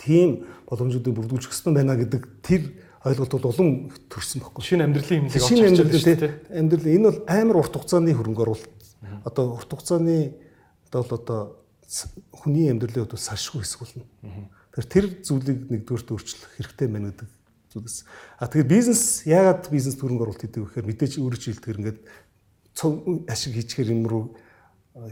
[0.00, 0.28] Тийм
[0.66, 2.62] боломжуудыг бүрдүүлж өгсөн байна гэдэг тэр
[3.04, 3.70] ойлголт бол улам
[4.12, 4.64] төрсөн байхгүй.
[4.64, 6.34] Шинэ амьдралын хэмнэлийг олж харж байна шүү дээ.
[6.52, 8.80] Амьдрал энэ бол амар урт хугацааны хөрөнгө оруулалт.
[9.24, 10.36] Одоо урт хугацааны
[10.92, 11.40] одоо одоо
[12.36, 14.04] хүний амьдралын хувьд салшгүй хэсэг болно.
[14.76, 17.28] Тэгэхээр тэр зүйлийг нэгдүгээрт өөрчлөх хэрэгтэй байна гэдэг
[17.72, 17.98] зүйлээс.
[18.38, 22.00] А тэгэхээр бизнес яагаад бизнес хөрөнгө оруулалт хийдэг вэ гэхээр мэдээж өөрөө чийлдэхэр ингээд
[22.76, 22.92] цог
[23.26, 24.24] ашиг хийчихэр юм руу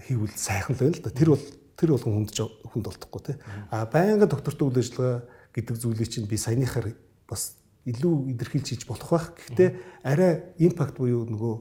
[0.07, 1.11] хийвэл сайхан л байна л да.
[1.11, 3.37] Тэр бол тэр бол хүнд хүнд болдохгүй тий.
[3.71, 6.95] А байнга доктортой үйл ажиллагаа гэдэг зүйлийг чинь би саяныхаар
[7.27, 7.58] бас
[7.89, 9.33] илүү илэрхийлж хийж болох байх.
[9.37, 9.71] Гэхдээ
[10.05, 11.55] арай импакт буюу нөгөө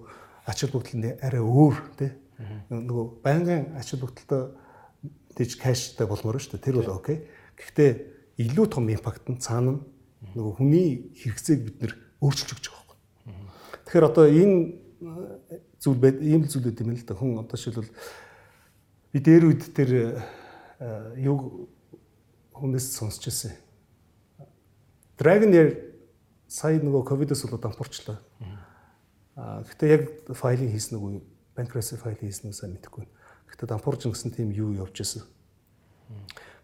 [0.47, 2.11] ач холбогдол нь арай өөр тий.
[2.69, 4.51] Нөгөө байнгын ач холбогдолтой
[5.35, 6.65] тийж кэштэй болмоор шүү дээ.
[6.67, 7.27] Тэр бол окей.
[7.55, 7.91] Гэхдээ
[8.43, 9.79] илүү том импакт нь цаана
[10.35, 13.49] нөгөө хүний хэрэгцээг бид нэр өөрчилж өгч байгаа юм.
[13.85, 14.57] Тэгэхээр одоо энэ
[15.79, 17.13] зүйл байд ийм зүйл байд юм л да.
[17.15, 17.91] Хүн одоо шилбэл
[19.13, 20.21] би дээр үед тэр
[21.17, 21.69] юг
[22.53, 23.53] хүнээс сонсч ирсэн.
[25.17, 25.86] Dragon Air
[26.47, 28.19] сая нөгөө ковидос болоод дампуурчлаа.
[29.37, 31.21] А гэхдээ яг файлыг хийсэн үгүй
[31.57, 33.05] bankruptcy файл хийсэн үсээ мэдэхгүй.
[33.49, 35.25] Гэхдээ Дампуурж гэсэн тийм юу явж исэн.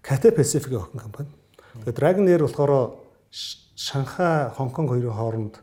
[0.05, 1.33] Cathay Pacific охин компани.
[1.81, 3.01] Тэгээд Dragon Air болохоор
[3.33, 5.55] Шанхай, Хонконг хоёрын хооронд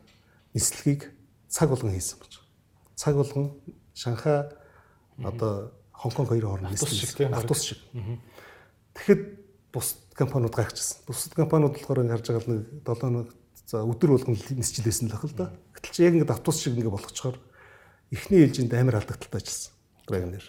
[0.53, 1.15] нислэгийг
[1.47, 2.43] цаг болгон хийсэн байна.
[2.95, 3.55] Цаг болгон
[3.95, 4.51] Шанхай
[5.23, 7.79] одоо Хонконг хоёрын хооронд нислэг автобус шиг.
[8.99, 9.21] Тэгэхэд
[9.71, 11.07] бус компаниуд гайхчихсан.
[11.07, 13.31] Бусад компаниуд болохоор ингэ харж байгаа нэг 7
[13.65, 15.51] за өдөр болгон нисчилсэн л ах л да.
[15.75, 17.37] Гэтэл чи яг ингэ автобус шиг ингэ болгочхоор
[18.11, 19.73] эхний ээлжинд амар алдагдaltaй ажилласан.
[20.07, 20.47] Dragon-ээр.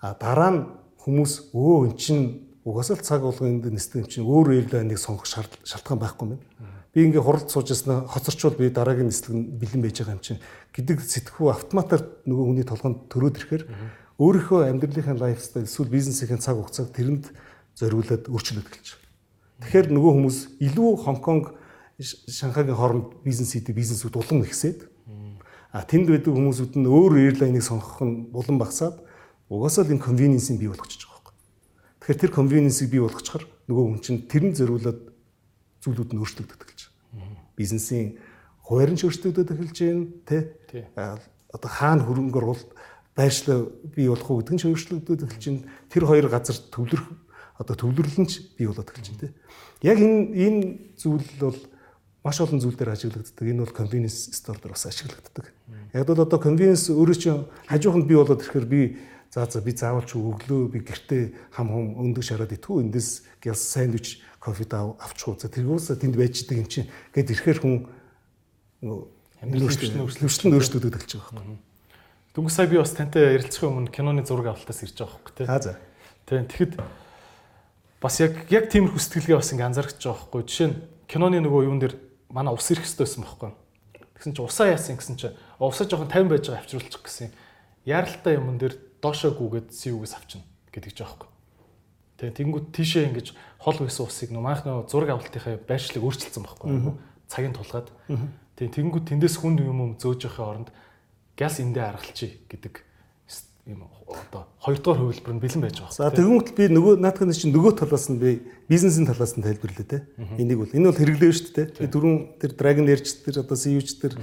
[0.00, 0.60] А дараа нь
[1.02, 2.18] хүмүүс өө эн чин
[2.66, 6.40] угаасаа л цаг болгон энд нисдэг юм чинь өөр эйрлайныг сонгох шалтгаан байхгүй юм.
[6.90, 10.40] Би ингээ хуралд сууж яснаа хоцорчвол би дараагийн нислэг нь бэлэн байж байгаа юм чинь
[10.72, 13.64] гэдэг сэтгхүү автоматар нөгөө хүний толгонд төрөөд ирэхээр
[14.16, 17.30] өөрийнхөө амьдралынхаа лайфстайл эсвэл бизнесийн цаг хугацааг тэрэнд
[17.76, 18.96] зориулаад өөрчлөлт эхэлж.
[19.60, 21.46] Тэгэхээр нөгөө хүмүүс илүү Хонконг
[21.96, 24.84] Шанхайгийн хооронд бизнес хийдэг бизнесүүд улам ихсээд
[25.72, 29.00] а тэнд байдаг хүмүүсүүд нь өөр эйрлайныг сонгох нь улам багасаад
[29.48, 31.34] угаасаа л энэ конвениенсийг бий болгочихж байгаа байхгүй.
[32.04, 35.00] Тэгэхээр тэр конвениенсийг бий болгочихор нөгөө хүн чинь тэрэн зориулаад
[35.80, 36.82] зүйлүүд нь өөрчлөгдөж эхэлж
[37.16, 37.40] байна.
[37.56, 38.20] Бизнесийн
[38.60, 40.38] хуваарь нь өөрчлөгдөж эхэлж байна, тэ?
[41.48, 42.70] Одоо хаана хөрөнгө оруулалт
[43.16, 45.64] байршлаа бий болох уу гэдэг нь өөрчлөгдөж эхэлж байна.
[45.88, 47.08] Тэр хоёр газар төвлөрөх
[47.56, 49.36] одоо төвлөрлөн ч бий болоод эхэлж байна, тэ?
[49.80, 50.60] Яг энэ энэ
[51.00, 51.56] зүйл бол
[52.26, 53.46] маш олон зүйл дээр ажиглагддаг.
[53.46, 55.46] Энэ бол convenience store дээр бас ашиглагддаг.
[55.94, 58.98] Яг л одоо convenience өөрөө чинь хажууханд бий болоод ирэхээр би
[59.30, 63.62] за за би заавал ч өглөө би гэртээ хам хам өндөг шараад итгүү эндээс гялс
[63.62, 65.38] сандвич кофе даа авчихуу.
[65.38, 67.86] За тэргээс тэнд байж идэг юм чинь гэд ирэхээр хүн
[68.82, 71.58] нөөцлөлтөнд өөрчлөгдөд эхэлж байгаа байхгүй.
[72.34, 75.46] Дөнгөж сая би бас тантай ярилцахын өмнө киноны зураг авалтаас ирж байгаа байхгүй тий.
[75.46, 75.78] Аа за.
[76.26, 76.72] Тийм тэгэхэд
[78.02, 80.42] бас яг яг тиймэрхүү сэтгэлгээ бас ингээ анзаарч байгаа байхгүй.
[80.46, 80.76] Жишээ нь
[81.08, 81.94] киноны нөгөө юун дээр
[82.30, 83.52] манай ус ирэх байсан байхгүй.
[84.16, 87.30] Тэгсэн чинь усаа яасан гэсэн чинь усаа жоохон 50 байж байгаа авчруулчих гэсэн.
[87.84, 91.28] Яралтай юмн дээр доошоо гүгээд сивгээс авчна гэдэг ч аахгүй.
[92.16, 96.96] Тэгээ тэнгууд тийшээ ингэж хол байсан усыг нөө маах нөө зураг авалтынхаа байршлыг өөрчилсөн байхгүй.
[97.28, 97.92] Цагийн тулгаад.
[98.56, 100.68] Тэгээ тэнгууд тэндээс хүнд юм юм зөөж явахын оронд
[101.36, 102.80] газ эндээ аргалчий гэдэг
[103.66, 105.98] юм одоо хоёрдугаар хувилбар нь бэлэн байж байгаа.
[105.98, 110.06] За тэгвэл би нөгөө наадхын чинь нөгөө талаас нь би бизнесийн талаас нь тайлбарлаа те.
[110.38, 111.82] Энийг бол энэ бол хэрэглээ шүү дээ те.
[111.82, 114.14] Би дөрөв тэр Dragon Air ч тэр одоо CU-ч тэр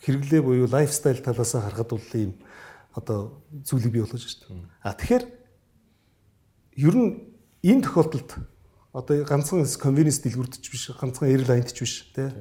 [0.00, 2.32] хэрэглээ буюу лайфстайл талаас нь харахад бол ийм
[2.96, 4.64] одоо зүйлийг бий болгож шүү дээ.
[4.80, 5.24] А тэгэхээр
[6.88, 7.10] ер нь
[7.60, 8.30] энэ тохиолдолд
[8.96, 12.32] одоо ганцхан convenience дэлгүрдч биш ганцхан airline-ч биш те.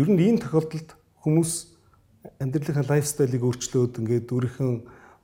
[0.00, 1.52] Ер нь энэ тохиолдолд хүмүүс
[2.40, 4.72] амьдралынхаа лайфстайлыг өөрчлөөд ингээд өөрийнхөө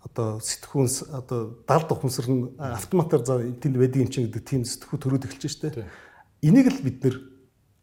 [0.01, 4.97] одоо сэтгхүүнс одоо далд ухамсар нь автоматар за тэнд байдаг юм чинь гэдэг тийм сэтгхүү
[4.97, 5.85] төрөөд эхэлж штэ.
[6.41, 7.17] Энийг л бид нэр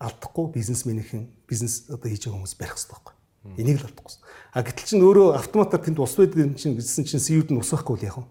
[0.01, 3.13] алдахгүй бизнесменийхэн бизнес одоо хийж байгаа хүмүүс барих хэрэгтэй байхгүй.
[3.61, 4.17] Энийг л алдахгүй.
[4.53, 7.69] А гэтэл чинь өөрөө автоматар тэнд ус байдаг юм чинь гэсэн чинь CU-д нь ус
[7.69, 8.25] байхгүй бол яах вэ?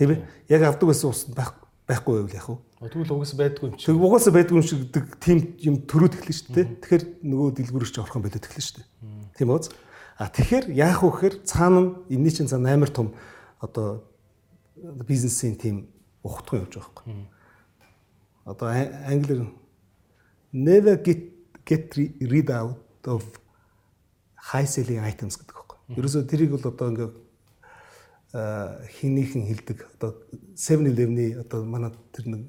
[0.00, 0.20] Тийм ээ.
[0.48, 1.52] Яг авдаг байсан ус байх
[1.84, 2.56] байхгүй байвал яах вэ?
[2.88, 3.88] Тэгвэл угаас байдгүй юм чинь.
[3.92, 6.66] Тэг угаас байдгүй юм шиг гэдэг тийм юм төрөөд эхэлнэ шүү дээ.
[6.80, 8.88] Тэгэхээр нөгөө дэлгүүрч орхон болоод эхэлнэ шүү дээ.
[9.36, 9.60] Тийм үү?
[10.18, 13.14] А тэгэхээр яах вэ гэхээр цаана нь энэний чинь цаана амар том
[13.58, 14.06] одоо
[15.06, 15.90] бизнесийн тим
[16.22, 17.26] ухтхан явж байгаа байхгүй.
[18.46, 19.50] Одоо англиэр
[20.52, 21.34] never get
[21.66, 23.24] get rid out of
[24.38, 25.78] high selling items гэдэг байхгүй.
[25.98, 27.10] Ерөөсөө тэрийг бол одоо ингээ
[28.34, 30.14] хинийхэн хилдэг одоо
[30.54, 32.42] 7-Eleven-ийн одоо манай тэр нэг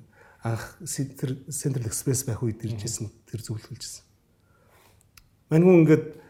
[0.45, 4.05] анх Central Express байх үед иржсэн тэр зөвлөлжсэн.
[5.49, 6.24] Мань хүн ингээд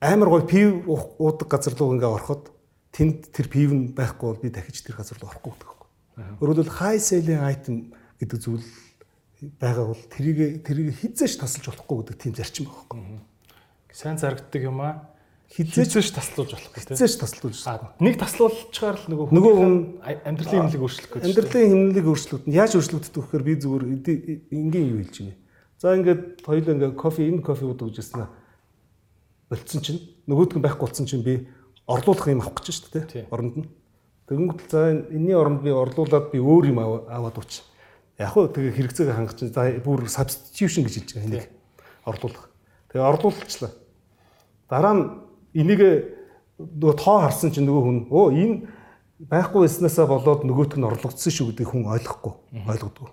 [0.00, 2.50] амар гой пив уудаг газар руу ингээ ороход
[2.94, 5.70] тэнд тэр пив нь байхгүй бол би дахиж тэр газар руу орохгүй гэдэг.
[6.38, 7.76] Өөрөөр хэлбэл high selling item
[8.22, 8.66] гэдэг зүйл
[9.58, 13.22] байгаа бол тэрийг тэрийг хизээш тасалж болохгүй гэдэг тийм зарчим байхгүй.
[13.90, 15.14] Сайн зарагддаг юм аа
[15.50, 16.94] хизээч таслуулж болох гэдэг.
[16.94, 17.58] Хизээч таслуулж.
[17.98, 19.74] Нэг таслуулчаар л нөгөө нөгөө хүн
[20.04, 21.22] амьдралын хэмнэлийг өөрчлөх гэж.
[21.24, 23.84] Амьдралын хэмнэлийг өөрчлөлт нь яаж өөрчлөгддөг вэ гэхээр би зүгээр
[24.52, 25.38] энгийн юу хэлж байна.
[25.78, 28.30] За ингээд хоёулаа ингээд кофе энэ кофе уудаг гэжсэн аа
[29.48, 31.48] болцсон чинь нөгөөдг нь байхгүй болсон чинь би
[31.88, 33.66] орлуулах юм авах гэж шүү дээ оронд нь.
[34.28, 37.64] Тэгэнгүүт за энэний оронд би орлуулад би өөр юм аваад ууч.
[38.20, 41.46] Яг хөө тэгээ хэрэгцээг хангах чинь за бүр substitution гэж хэлж байгаа энийг
[42.04, 42.52] орлуулах.
[42.92, 43.72] Тэгээ орлуулчихлаа.
[44.68, 45.04] Дараа нь
[45.56, 45.80] энийг
[46.58, 48.56] нөгөө тоо харсан чинь нөгөө хүн өө энэ
[49.32, 52.34] байхгүй байснаасаа болоод нөгөөтг нь орлогдсон шүү гэдгийг хүн ойлгохгүй
[52.68, 53.08] ойлгодгоо.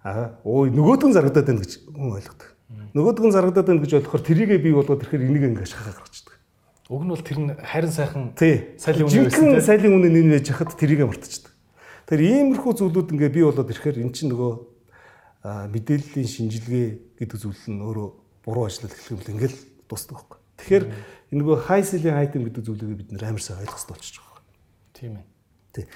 [0.00, 2.48] Аа өө нөгөөтг нь зарагдаад байна гэж хүн ойлгодог.
[2.92, 6.36] Нөгөөдг нь зарагдаад байна гэж ойлгохоор тэрийгээ бий болгоод ирэхээр энийг ингээ шахаа гаргацдаг.
[6.92, 9.64] Уг нь бол тэр нь харин сайхан сайлын үнэ байсан тийм.
[9.64, 11.52] Сайлын үнэ нэн байж хахад тэрийгээ мартчихдаг.
[12.04, 14.52] Тэр иймэрхүү зүйлүүд ингээ бий болоод ирэхээр эн чинь нөгөө
[15.42, 16.86] мэдээллийн шинжилгээ
[17.18, 18.08] гэдэг зүйл нь өөрөө
[18.44, 19.58] буруу ажиллах гэх юм ингээл
[19.88, 20.38] дуустдаг байхгүй.
[20.60, 20.84] Тэгэхээр
[21.32, 24.42] нөгөө high selling item гэдэг зүйлийг бид нэр амар сайн ойлгох хэрэгтэй болчихж байгаа.
[24.92, 25.31] Тийм ээ.
[25.72, 25.86] Тий.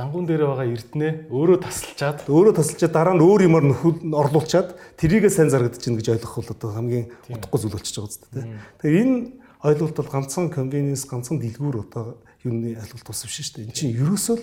[0.00, 5.28] Лангуун дээр байгаа эрдэнэ өөрөө тасалчаад өөрөө тасалчаад дараа нь өөр юмар нөхөл орлуулчаад тэрийгээ
[5.28, 8.44] сайн зарагдаж чинь гэж ойлгох бол одоо хамгийн утгагүй зүйл болчихж байгаа зү тий.
[8.80, 9.16] Тэгэхээр энэ
[9.60, 13.64] ойлголт бол ганцхан convenience ганцхан дэлгүүр одоо юуны ойлголт ус биш шүү дээ.
[13.68, 14.38] Энд чинь ерөөсөө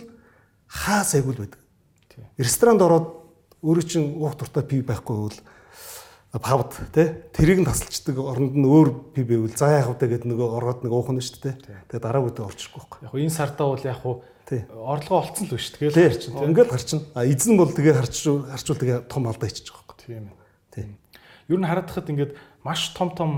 [0.69, 1.61] хаа сайгүй байдаг.
[2.37, 3.07] Ресторанд ороод
[3.65, 5.37] өөрөө чинь уух дуртай пив байхгүй бол
[6.37, 10.49] павд тий тэрийг нь тасалчдаг оронд нь өөр пив байвал за яах вэ гэдэг нөгөө
[10.53, 11.55] ороод нэг уух нь шүү дээ.
[11.89, 12.99] Тэгээ дараагүй удаа орчихгүй байхгүй.
[13.09, 14.21] Яг энэ сартаа бол яг хуу
[14.55, 16.47] орлогоо олцсон л биш тэгээд гарчин тийм.
[16.55, 16.99] Ингээд гарчин.
[17.13, 19.95] А эзэн бол тэгээ харчвал харчвал тэгээ том алдаа хийчих байхгүй.
[20.07, 20.31] Тийм.
[20.71, 20.89] Тийм.
[21.51, 22.33] Ер нь хараад хахад ингээд
[22.63, 23.31] маш том том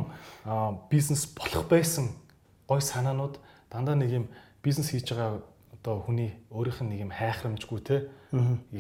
[0.89, 2.13] бизнес болох байсан
[2.69, 3.41] гой санаанууд
[3.73, 4.25] дандаа нэг юм
[4.61, 5.41] бизнес хийж байгаа
[5.73, 8.09] одоо хүний өөрийнх нь нэг юм хайхрамжгүй те.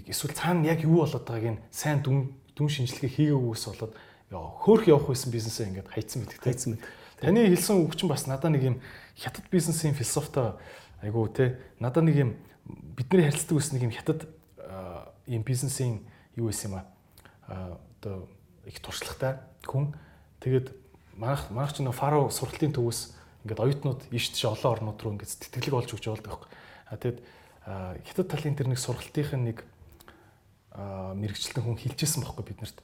[0.05, 3.93] Эсвэл цаана яг юу болоод байгааг нь сайн дүн дүн шинжилгээ хийгээгүйс болоод
[4.29, 6.37] хөөх явах байсан бизнесээ ингээд хайцсан те.
[6.37, 6.85] Хайцсан мэдэг.
[7.19, 8.77] Таны хэлсэн үг чинь бас надад нэг юм
[9.17, 10.55] хятад бизнесийн философитой
[11.01, 11.59] айгу те.
[11.79, 12.31] Надад нэг юм
[12.95, 14.27] бидний харилцдаг ус нэг юм хятад
[15.25, 16.81] ийм бизнесийн юу байсан юм
[17.47, 18.27] а одоо
[18.65, 19.93] их туршлагатай хүн
[20.39, 20.73] тэгээд
[21.15, 25.39] манайх манайх ч нэг фаро сургалтын төвөөс ингээд оюутнууд ийш тийш олон орнууд руу ингээд
[25.49, 26.49] тэтгэлэг олж өгч явуулдаг байхгүй.
[26.87, 27.19] А тэгэд
[28.05, 29.63] хятад талын тэр нэг сургалтын нэг
[30.75, 32.79] мэрэгчлэн хүн хилжсэн байхгүй биднэрт.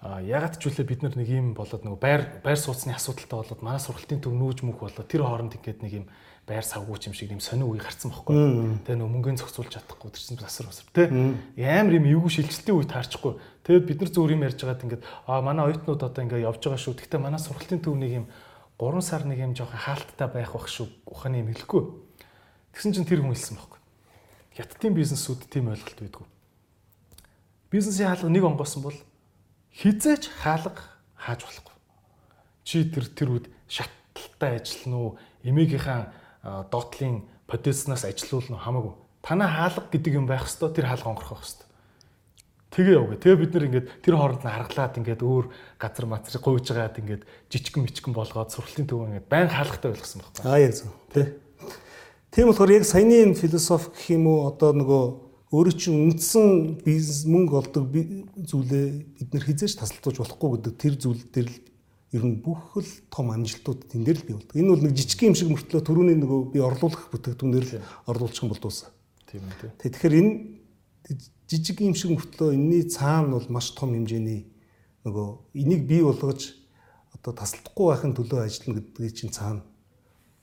[0.00, 3.62] А ягаад ч үлээ бид нар нэг юм болоод нэг байр байр сууцны асуудалтай болоод
[3.64, 6.06] манай сургалтын төв нүүж мөх болоод тэр хооронд ингээд нэг юм
[6.46, 8.78] байр савгууч юм шиг юм сонин үе гарцсан байхгүй.
[8.86, 11.10] Тэгээ нөө мөнгөний зохицуулж чадахгүй чинь засар басар тий.
[11.66, 13.34] Амар юм эвгүй шилжилтийн үе таарчихгүй.
[13.66, 16.78] Тэгээд бид нар зөвөр юм ярьж байгаад ингээд аа манай оюутнууд одоо ингээд явж байгаа
[16.78, 17.02] шүү.
[17.02, 18.26] Гэхдээ манай сургалтын төв нэг юм
[18.78, 20.86] 3 сар нэг юм жоохон хаалттай байх бах шүү.
[21.10, 21.82] Ухааны юм хэлэхгүй.
[22.78, 23.80] Тэгсэн чинь тэр хүн хэлсэн байхгүй.
[24.54, 26.26] Хятадын бизнесүүд тийм ойлголт байдгүй.
[27.74, 28.98] Бизнесийн хаалга нэг онгоосон бол
[29.74, 30.78] хизээч хаалга
[31.18, 31.74] хааж болохгүй.
[32.62, 35.10] Чи тэр тэр үед шатлалтай ажиллана уу?
[35.42, 36.12] Эмээгийнхаа
[36.70, 38.94] доотлын потенциалнаас ажилуулна хамаагүй.
[39.22, 41.66] Танаа хаалга гэдэг юм байх хэвээр тэр хаалга онгорхох хэвээр.
[42.76, 43.18] Тэгээ явгаа.
[43.18, 45.46] Тэгээ бид нэр ингээд тэр хооронд нь харгалаад ингээд өөр
[45.80, 50.44] газар мацрыг гуйж байгаад ингээд жижигэн мичгэн болгоод сургалтын төв ингээд байн хаалгатай ойлгосон байхгүй.
[50.44, 50.92] Аа яг зөв.
[51.14, 51.40] Тэ.
[52.34, 55.04] Тийм болохоор яг саяны энэ философи гэх юм уу одоо нөгөө
[55.56, 61.22] өөрөө чинь үндсэн бизнес мөнгө олдог зүйлээ бид нэр хизээж тасалдуулж болохгүй гэдэг тэр зүйл
[61.32, 61.56] дээр л
[62.16, 64.56] ер нь бүх л том амжилтууд тэн дээр л бий болдог.
[64.56, 68.50] Энэ бол нэг жижиг юм шиг мөртлөө түрүүний нөгөө би орлуулах бүтээгдэхүүнээр л орлуулчих юм
[68.56, 68.88] болдоос.
[69.28, 69.76] Тийм үү.
[69.84, 70.32] Тэгэхээр энэ
[71.44, 74.48] жижиг юм шиг мөртлөө энэний цаана бол маш том хэмжээний
[75.04, 75.28] нөгөө
[75.60, 76.56] энийг бий болгож
[77.12, 79.62] одоо тасалдахгүй байхын төлөө ажиллана гэдгийг чинь цаана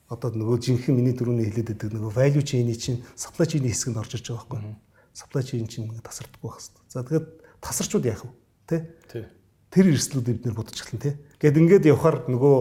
[0.06, 4.14] одоо нөгөө жинхэнэ миний түрүүний хэлээд байдаг нөгөө value chain-ийн чинь supply chain-ийн хэсгэнд орж
[4.14, 4.76] ирж байгаа байхгүй.
[5.14, 6.82] Supply chain чинь тасардахгүй байх хэрэгтэй.
[6.92, 7.24] За тэгэхээр
[7.60, 8.30] тасарчуд яах вэ?
[8.68, 8.76] Тэ?
[9.10, 9.24] Тий
[9.74, 11.14] тэр эрсдлүүдийг бид нэр бодож эхэлнэ тий.
[11.42, 12.56] Гэт ингээд явхаар нөгөө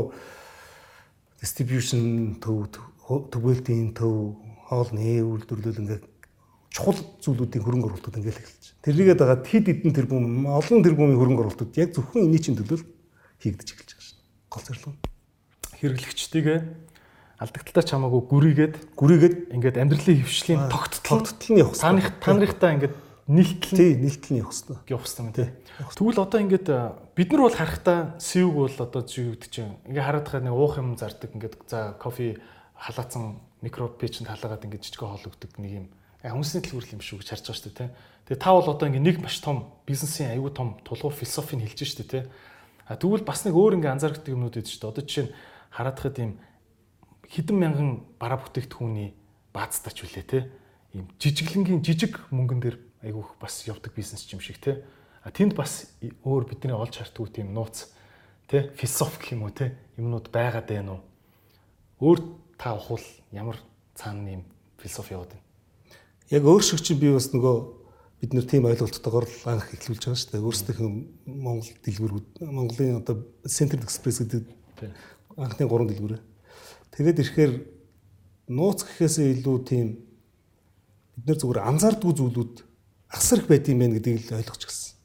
[1.37, 2.73] distribution төв
[3.05, 6.05] төгөөлтийн төв хоол нээ үйлдвэрлэл ингээд
[6.73, 8.63] чухал зүйлүүдийн хөрөнгө оруулалтууд ингээд эхэлж.
[8.81, 12.81] Тэрнийгээд байгаа хэд хэдэн тэрбум олон тэрбумын хөрөнгө оруулалтууд яг зөвхөн энэний чинь төлөө
[13.45, 14.17] хийгдэж эхэлж байгаа шин.
[14.49, 14.97] Гол зорилго.
[15.77, 16.59] Хэрэглэгчдийгээ
[17.43, 21.77] алдагталтаа чамаагүй гүрийгээд гүрийгээд ингээд амьдралын хөвшлийн тогттол тогттол нь явах.
[21.77, 22.95] Таних танарихтаа ингээд
[23.27, 24.77] нийлтэл тий нийлтэл нь явах хэрэгтэй.
[24.91, 25.49] Явах хэрэгтэй тий.
[25.95, 26.67] Тэгвэл одоо ингээд
[27.15, 30.99] бид нар бол харахтаа сэвг бол одоо зүгд чинь ингээд хараад хаа нэг уух юм
[30.99, 32.43] зардаг ингээд за кофе
[32.75, 35.87] халаацсан микропечэнд халаагаад ингээд жижиг хоол өгдөг нэг юм
[36.23, 37.89] хүмүүсийн төлөвлөл юм шүү гэж харж байгаа шүү дээ.
[38.27, 42.07] Тэгээ та бол одоо ингээд нэг маш том бизнесийн аюу тум тулгуур философийг хэлж шүү
[42.07, 42.23] дээ.
[42.87, 44.91] А тэгвэл бас нэг өөр ингээд анзаардаг юмнууд байдаг шүү дээ.
[44.91, 45.35] Одоо жишээ нь
[45.71, 46.31] хараад хаад юм
[47.27, 49.09] хэдэн мянган бараа бүтээгдэхүүний
[49.51, 50.43] баазтач үлээ тий.
[50.95, 54.83] Ийм жижиглэнгийн жижиг мөнгөн дээр айгүйх бас явдаг бизнес юм шиг те.
[55.23, 57.91] А тэнд бас өөр бидний олж хартгүй тийм нууц
[58.47, 61.01] те философи гэх юм уу те юмнууд байгаад байна уу?
[61.99, 62.19] Өөр
[62.57, 63.59] та ухвал ямар
[63.95, 64.43] цаана юм
[64.79, 65.45] философи яваад байна?
[66.31, 67.55] Яг өөр шиг чинь би бас нөгөө
[68.23, 70.47] бид нэр тийм ойлголттойгоор л анх эхлүүлж байгаа шүү дээ.
[70.47, 74.47] Өөрсдийнх нь Монгол дэлгүүрүүд Монголын одоо Center Express гэдэг
[75.35, 76.21] анхны гурван дэлгүүрээ.
[76.95, 77.53] Тэгээд ирэхээр
[78.47, 79.87] нууц гэхээсээ илүү тийм
[81.19, 82.53] бид нар зүгээр анзаардгүй зүйлүүд
[83.13, 84.97] асар их байд юм байна гэдгийг л ойлгож гисэн.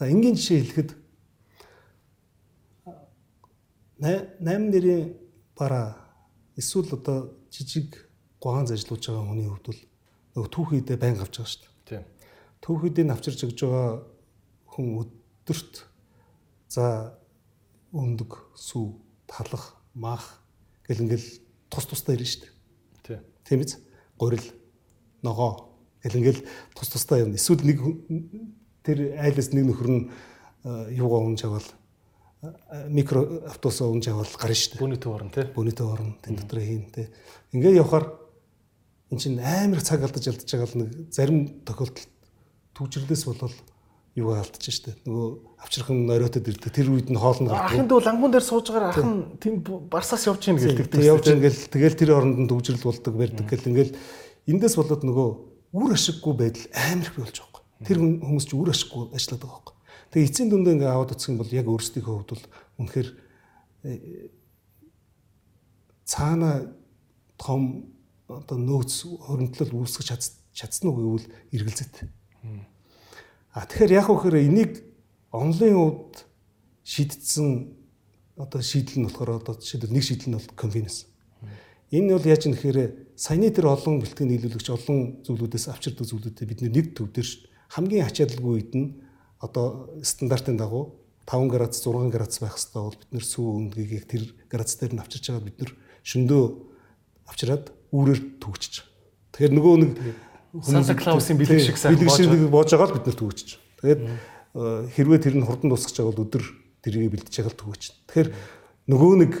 [0.00, 0.90] За энгийн жишээ хэлэхэд
[4.00, 4.40] 8
[4.72, 5.14] нэрийн
[5.54, 5.96] бараа
[6.56, 8.08] эсвэл одоо жижиг
[8.40, 9.80] гуан зажлуулж байгаа хүний хувьд бол
[10.34, 12.02] нөгөө түүхийдээ байн авч байгаа шүү дээ.
[12.02, 12.04] Тийм.
[12.64, 13.92] Түүхийдээ авчирч өгж байгаа
[14.72, 15.74] хүн өдөрт
[16.68, 16.84] за
[17.94, 18.98] өндөг, сүү,
[19.30, 20.42] талах, мах
[20.88, 21.28] гэл ингээл
[21.70, 22.52] тус тустай ирнэ шүү дээ.
[23.06, 23.20] Тийм.
[23.46, 23.78] Тийм биз?
[24.18, 24.48] Гурил,
[25.22, 25.73] ногоо
[26.04, 26.44] Тэгэл ингээл
[26.76, 27.32] тус тустай юм.
[27.32, 27.80] Эсвэл нэг
[28.84, 30.02] тэр айлаас нэг нөхөр нь
[31.00, 31.64] юугаа унж авал
[32.92, 34.80] микро автобус өнгө авал гарна шүү дээ.
[34.84, 35.48] Бүүний төв орно тий.
[35.56, 37.08] Бүүний төв орно тэн дотор хийн тий.
[37.56, 38.06] Ингээд явахаар
[39.08, 42.12] эн чинь амар цаг алдаж алдаж байгаа л нэг зарим тохиолдолд
[42.76, 43.56] түвжирлээс болол
[44.14, 44.92] юу алдчих штэ.
[45.08, 45.28] Нөгөө
[45.64, 46.68] авчирхан оройтод ирдэг.
[46.68, 47.72] Тэр үед нь хоолн гардаг.
[47.72, 51.00] Ахын дүү лангуун дээр сууж байгаа ахын тэнд барсаас явж ийн гэлдэг.
[51.00, 53.96] Явж ингээл тэгэл тэр оронд нь төгжрэл болдог барьдаг гэл ингээл
[54.52, 55.28] эндээс болоод нөгөө
[55.74, 57.84] үр ашиггүй байдал амар их болж байгаа юм.
[57.84, 59.80] Тэр хүмүүс ч үр ашиггүй ажилладаг байгаа юм.
[60.14, 62.46] Тэгээ эцсийн дүндээ ингээ аваад утсах юм бол яг өөрсдийнхөө хувьд бол
[62.78, 63.08] үнэхээр
[63.82, 63.92] э,
[66.06, 66.70] цаана
[67.34, 67.90] том
[68.30, 68.92] одоо нөөц
[69.26, 70.08] хоригдлол үүсгэж
[70.54, 72.06] чадсан уу гэвэл эргэлзээтэй.
[73.52, 74.72] А тэгэхээр яг үхээр энийг
[75.34, 76.14] онлайн хувьд
[76.86, 77.74] шийдтсэн
[78.38, 81.06] одоо шийдэл нь болохоор одоо жишээлбэл нэг шийдэл нь бол конвенс.
[81.90, 82.78] Энэ бол яаж нэхээр
[83.14, 87.28] саяны тэр олон бэлтгэн нийлүүлэгч олон зүйлүүдээс авчирдаг зүйлүүдээ бид нэг төв дээр
[87.74, 88.98] хамгийн ачааллгүй үед нь
[89.38, 94.22] одоо стандартын дагуу 5 градус 6 градус байх хэрэгтэй бол бид нэр сүү өндгийг тэр
[94.50, 95.72] градус дээр нь авчирч байгаа бид нэр
[96.04, 96.42] шөндөө
[97.30, 98.84] авчираад үүрээр төгчж.
[99.32, 99.92] Тэгэхээр нөгөө нэг
[100.62, 103.48] Санта Клаусын бэлэг шиг сайн бэлэг шиг боож байгаа л бид нар төгчж.
[103.80, 104.10] Тэгээд э,
[104.94, 106.44] хэрвээ тэр нь хурдан дуусгаж байгаа бол өдөр
[106.84, 107.82] тэрийг бэлдэж байгаа л төгөж.
[108.10, 108.28] Тэгэхээр
[108.92, 109.32] нөгөө нэг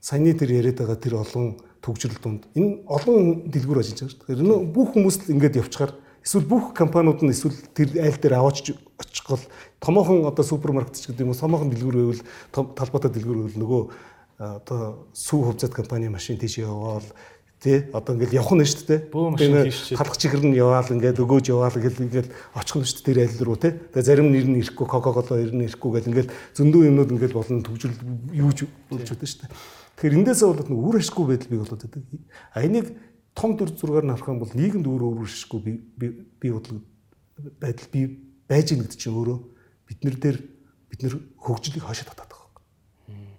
[0.00, 2.48] саяны тэр яриад байгаа тэр олон төгжрөл дунд.
[2.56, 4.40] Энэ олон дэлгүүр ажиллаж байгаа шүү дээ.
[4.40, 5.92] Тэгэхээр бүх хүмүүс л ингэж явчихаар
[6.24, 9.44] Эсвэл бүх компаниуд нь эсвэл тэр айл дээр аваач очих гол
[9.76, 12.24] томоохон одоо супермаркет ч гэдэг юм уу томоохон дэлгүүр байвал
[12.72, 13.82] талбайтай дэлгүүр байвал нөгөө
[14.40, 17.04] одоо сүү хувьцат компани машин тийш яваал
[17.60, 21.20] тий одоо ингээл явах нь шүү дээ бөө машин тийш халах чихэр нь яваал ингээд
[21.20, 24.48] өгөөж яваал гэл ингээл очих нь шүү дээ тэр айл руу тий тэгээ зарим нэр
[24.48, 28.00] нь ирэхгүй кока-кола ер нь ирэхгүй гэл ингээл зөндөө юмнууд ингээл болно төгжрөл
[28.32, 32.02] юуж байдаг шүү дээ тэгэхээр эндээсээ болоод нэг үр ашиггүй байдал бий болоод байдаг
[32.54, 32.86] а энийг
[33.34, 35.72] том төр зургаар нь харах юм бол нийгэмд өөрөө өөрөшгүй би
[36.40, 36.82] би бодлого
[37.60, 38.00] байдал би
[38.48, 39.38] байж гэнэ гэдэг чинь өөрөө
[39.90, 40.38] бид нар дээр
[40.90, 42.50] бид нар хөгжлийг хашаад татаад байгаа
[43.10, 43.34] юм.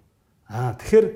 [0.52, 1.06] Аа тэгэхээр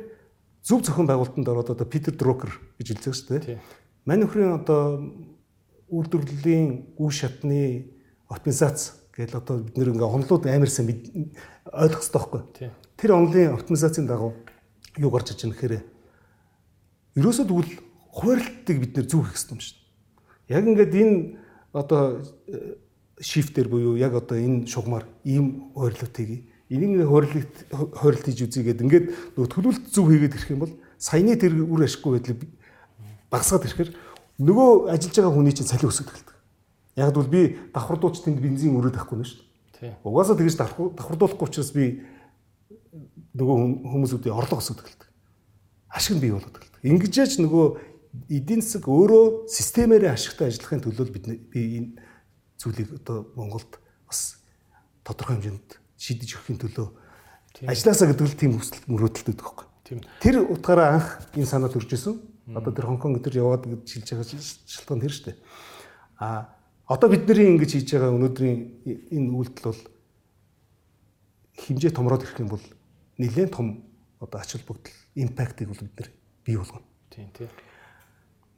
[0.64, 3.60] зөв зохион байгуулалтанд ороод одоо Питер Друкер гэж хэлдэг шүү дээ.
[4.08, 5.12] Мань нөхрийн одоо
[5.92, 7.60] үйлдвэрлэлийн үе шатны
[8.28, 10.88] оптимизац гэдэг одоо бид нэр ингээ онлууд амар сайн
[11.68, 12.42] ойлгох хэрэгтэй байхгүй.
[12.96, 14.32] Тэр онлын оптимизацийн дагуу
[14.98, 15.82] юу гарч иж нэхээр
[17.14, 17.72] ерөөсөө тэгвэл
[18.10, 19.78] хуваарлтыг бид нэр зөв хийх хэрэгтэй юм дээ.
[20.50, 21.16] Яг ингээд энэ
[21.72, 22.22] одоо
[23.20, 26.50] шифтер буюу яг одоо энэ шугамар ийм хуваарлт хийгий.
[26.70, 31.36] Энийг хуваарлт хуваарлт хийж үзье гэдэг ингээд нөгөө төлөвлөлт зөв хийгээд ирэх юм бол саяны
[31.36, 32.40] тэр үр ашиггүй байдлыг
[33.30, 33.90] багасгаад ирэхээр
[34.42, 36.36] нөгөө ажиллаж байгаа хүний чинь салхи өсөж эхэлдэг.
[36.96, 39.40] Яг бол би давхардууч тэнд бензин өрөөд авахгүй нь шүү
[39.78, 39.94] дээ.
[40.02, 42.02] Угаасаа тэгж давхардуулахгүй учраас би
[43.34, 43.56] нөгөө
[43.90, 45.08] хүмүүсүүдийн орлого өсөж эхэлдэг.
[45.90, 46.82] Ашиг нь бий болоод эхэлдэг.
[46.86, 47.66] Ингэжээч нөгөө
[48.30, 51.90] эдийн засаг өөрөө системээрээ ашигтай ажиллахын төлөө бид би энэ
[52.58, 54.42] зүйлийг одоо Монголд бас
[55.06, 56.88] тодорхой хэмжээнд шийдэж өгөхийн төлөө
[57.70, 59.66] ажилласаа гэдэг л тийм хүсэл мөрөөдөлт өгдөг байхгүй.
[59.86, 59.98] Тийм.
[60.22, 61.08] Тэр утгаараа анх
[61.38, 62.18] энэ санаа төрж исэн.
[62.50, 65.38] Одоо тэр Хонконг өдөр яваад гэж шилж байгаа шалтгаан тэр шүү дээ.
[66.18, 66.50] А
[66.90, 68.58] одоо бидний ингэж хийж байгаа өнөөдрийн
[69.14, 69.82] энэ үйлдэл бол
[71.62, 72.64] хэмжээ томроод ирэх юм бол
[73.20, 73.84] нэлээд том
[74.20, 76.08] одоо ач холбогдол импактыг бол бид нар
[76.44, 76.88] бий болгоно.
[77.12, 77.52] Тийм тийм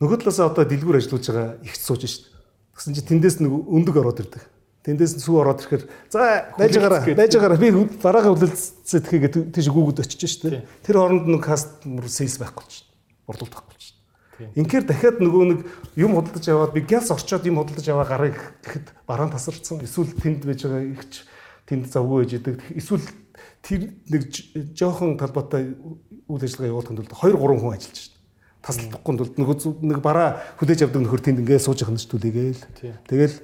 [0.03, 2.27] нөгөө талаас одоо дэлгүүр ажиллаж байгаа ихч сууж шít.
[2.75, 4.43] Тэгсэн чинь тэндээс нэг өндөг ороод ирдэг.
[4.83, 7.71] Тэндээс сүү ороод ирэхээр за байж байгаараа байж байгаараа би
[8.03, 10.67] дараагийн хүлээлцээ тхийгээ тийш гүгүүд очиж шít.
[10.83, 12.91] Тэр хооронд нэг кастмер сейлс байхгүй шít.
[13.31, 13.99] Борлуулалт байхгүй шít.
[14.59, 15.61] Инхээр дахиад нөгөө нэг
[15.95, 19.87] юм худалдаж яваад би гялс орчоод юм худалдаж аваа гарыг гэхэд бараан тасарсан.
[19.87, 21.23] Эсвэл тэнд байж байгаа ихч
[21.71, 22.59] тэнд завгүй байж идэг.
[22.75, 23.07] Эсвэл
[23.63, 24.23] тэр нэг
[24.75, 25.75] жоохон талбайтай
[26.27, 28.13] үйл ажиллагаа явуулахын тулд 2 3 хүн ажиллаж шít
[28.63, 32.63] таслахгүй тулд нөгөө нэг бараа хүлээж авдаг нөхөр тэнд ингээд сууж явах нь шүү тэгээл.
[33.11, 33.37] Тэгэл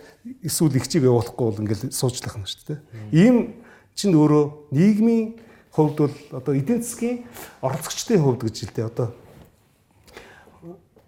[0.46, 2.78] эсвэл ихчийг явуулахгүй бол ингээд суучлах нь шүү дээ.
[3.18, 3.58] Ийм
[3.98, 5.42] чинь өөрөө нийгмийн
[5.74, 7.26] хувьд бол одоо эдийн засгийн
[7.66, 9.08] оролцогчдын хувьд гэж хэлдэг одоо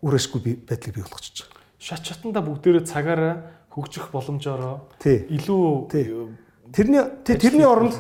[0.02, 1.46] үрээшгүй байдлыг бий болгочих.
[1.78, 3.34] Шат шатанда бүгдээрээ цагаараа
[3.70, 5.86] хөгжих боломжоор илүү
[6.74, 7.94] тэрний тэрний оронд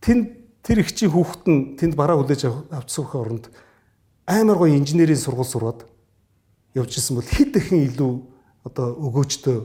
[0.00, 0.26] тэнд
[0.62, 3.46] тэр ихчийн хүүхэд нь тэнд бараа хүлээж авчихсан оронд
[4.28, 5.88] амар гоё инженерийн сургууль сураад
[6.74, 8.12] явж исэн бол хэд дахин илүү
[8.68, 9.56] одоо өгөөжтэй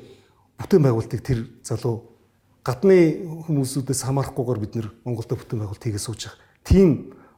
[0.60, 2.14] бүтээн байгуулалтыг тэр залуу
[2.64, 6.40] гадны хүмүүсүүдээс хамаарахгүйгээр бид нэр Монголда бүтээн байгуулалт хийгээ сууж байгаа.
[6.64, 6.90] Тийм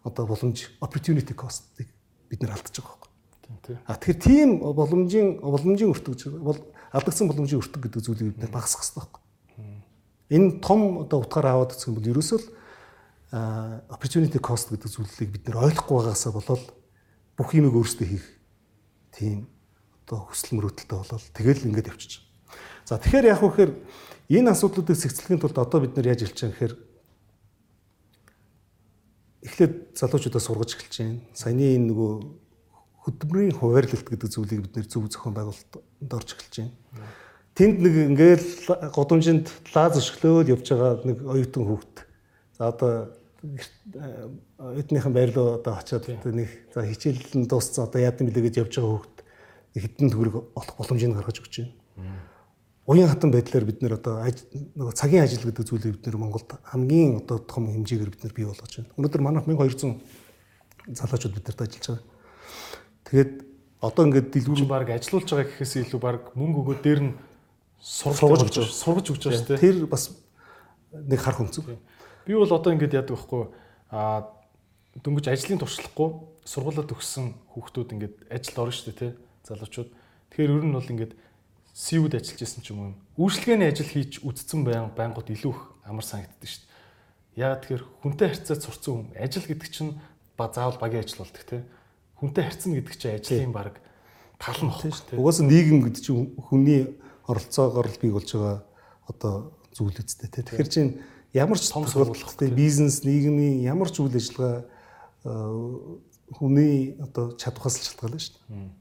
[0.05, 1.89] одоо боломж opportunity cost-ыг
[2.29, 3.77] бид нэр алдчихж байгаа байхгүй.
[3.89, 6.13] А тэгэхээр тийм боломжийн боломжийн өртөг
[6.45, 6.61] бол
[6.93, 9.21] алдагдсан боломжийн өртөг гэдэг зүйлийг бид багасгах хэрэгтэй байхгүй.
[10.29, 12.47] Энэ том одоо утгаараа аваад үзэх юм бол ерөөсөө л
[13.31, 16.63] opportunity cost гэдэг зүйлийг бид нэр ойлгохгүй байгаасаа болол
[17.35, 18.27] бүх юмыг өөрсдөө хийх
[19.11, 19.49] тийм
[20.05, 22.21] одоо хүсэл мөрөөдөлтөй болол тэгэл ингээд явчих.
[22.85, 23.71] За тэгэхээр яг вэхээр
[24.29, 26.73] энэ асуудлуудыг цэгцлэхийн тулд одоо бид нар яаж хэлж байгаа гэхээр
[29.45, 31.21] эхлээд залуучуудаа сургаж эхэлж байна.
[31.33, 32.11] Саяны энэ нөгөө
[33.05, 36.73] хөдөлмөрийн хуваарлалт гэдэг зүйлийг бид нэр зөв зохион байгуулалтанд орж эхэлж байна.
[37.57, 38.49] Тэнд нэг ингээл
[38.93, 42.04] годомжинд лаз өшглөөл явж байгаа нэг оюутан хүүхэд.
[42.57, 43.11] За одоо
[44.57, 48.63] оюутныхан байр руу одоо очиод нэг за хичээл нь дууссан одоо яад юм блэ гэж
[48.63, 49.17] явж байгаа хүүхэд
[49.75, 51.75] хэдэн төгрөг олох боломжийг гаргаж өгч байна.
[52.87, 57.19] Уян хатан байдлаар бид нэр одоо нөгөө цагийн ажил гэдэг зүйлийг бид нэр Монголд хамгийн
[57.21, 58.93] одоо том хэмжээгээр бид нэр бий болгож байна.
[58.97, 59.99] Өнөөдөр манайх 1200
[60.95, 62.05] залуучууд бид нарт ажиллаж байгаа.
[63.09, 63.33] Тэгээд
[63.81, 67.13] одоо ингээд дэлгүүр баг ажилуулж байгаа гэхээс илүү баг мөнгө өгөө дээр нь
[67.81, 69.65] сургаж өгч сургаж өгч байгаа шүү дээ.
[69.65, 70.13] Тэр бас
[70.93, 71.73] нэг харах өнцөг.
[72.25, 73.43] Би бол одоо ингээд яадаг байхгүй
[73.93, 74.27] а
[74.99, 76.09] дөнгөж ажлын туршлахгүй
[76.45, 79.11] сургуулаад өгсөн хүүхдүүд ингээд ажилд орно шүү дээ тий
[79.45, 79.89] залуучууд.
[80.33, 81.13] Тэгэхээр ер нь бол ингээд
[81.75, 82.93] СИУ-д ажиллаж исэн ч юм уу.
[83.19, 87.43] Үйлчлэгээний ажил хийж үдцсэн байнг байнгут илүү их амар санагддаг шүү дээ.
[87.45, 89.91] Яагаад тэгэхээр хүнтэй харьцаад сурцсан хүн ажил гэдэг чинь
[90.39, 91.61] ба заавал багийн ажил болдог тий
[92.19, 93.75] хүнтэй харьцна гэдэг чинь ажлын баг
[94.39, 95.19] тал нь шүү дээ.
[95.19, 96.95] Угаасаа нийгэм гэдэг чинь хүний
[97.27, 98.63] оролцоогоор л бий болж байгаа
[99.11, 100.43] одоо зүйл үстэй тий.
[100.47, 100.91] Тэгэхээр чинь
[101.35, 104.63] ямар ч том сургалттай бизнес нийгмийн ямар ч үйл ажиллагаа
[106.31, 108.71] хүний одоо чадвахаас л шалтгаална шүү дээ.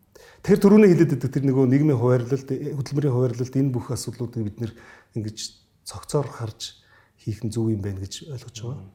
[0.46, 4.72] Тэр түрүүний хэлээд байдаг тэр нөгөө нийгмийн хуваарлалт хөдөлмөрийн хуваарлалт энэ бүх асуудлуудыг бид нэр
[5.18, 5.38] ингэж
[5.82, 6.78] цогцоор харж
[7.18, 8.88] хийх нь зөв юм байна гэж ойлгож байгаа.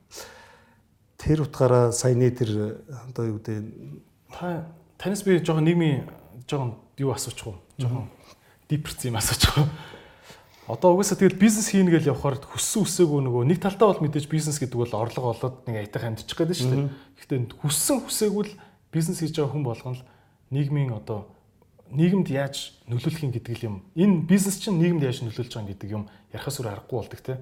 [1.20, 2.80] Тэр утгаараа саяны тэр
[3.12, 6.07] одоо юу гэдэг Та танаас би жоохон нийгмийн
[6.47, 7.57] жоохон юу асуучих уу?
[7.78, 8.07] Жоохон
[8.70, 9.68] дипэрц юм асуучих уу?
[10.70, 14.61] Одоо угаасаа тэгэл бизнес хийнэ гэж явхаар хүссэн үсээгүй нөгөө нэг талтаа бол мэдээж бизнес
[14.61, 16.93] гэдэг бол орлого олоод нэг аятах амьдчих гээд шүү дээ.
[17.17, 18.53] Гэхдээ хүссэн хүсээгүй л
[18.93, 20.05] бизнес хийж байгаа хүн болгоно л
[20.53, 21.26] нийгмийн одоо
[21.89, 23.76] нийгэмд яаж нөлөөлөх юм гэдэг юм.
[23.97, 26.05] Энэ бизнес чинь нийгэмд яаж нөлөөлж байгаа гэдэг юм
[26.38, 27.41] ярахаас өөр аргагүй болдог те.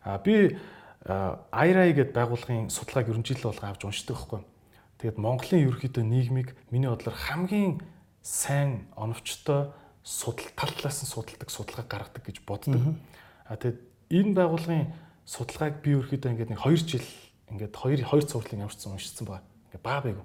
[0.00, 0.56] А би
[1.04, 4.40] IRI гэдэг байгууллагын судалгааг ерөнхийдөө бол авч уншдаг байхгүй.
[5.04, 7.84] Тэгээд Монголын ерөнхийдөө нийгмийг миний бодлоор хамгийн
[8.24, 9.68] сайн оновчтой
[10.04, 13.00] судал тал талаас нь судалдаг судалгаа гаргадаг гэж боддог.
[13.48, 13.80] А тэгээд
[14.12, 14.92] энэ байгууллагын
[15.24, 17.08] судалгааг би ерөнхийдөө ингээд нэг 2 жил
[17.48, 19.48] ингээд 2 2 цувралын ямарчсан уншицсан байна.
[19.72, 20.20] Ингээд баа байг.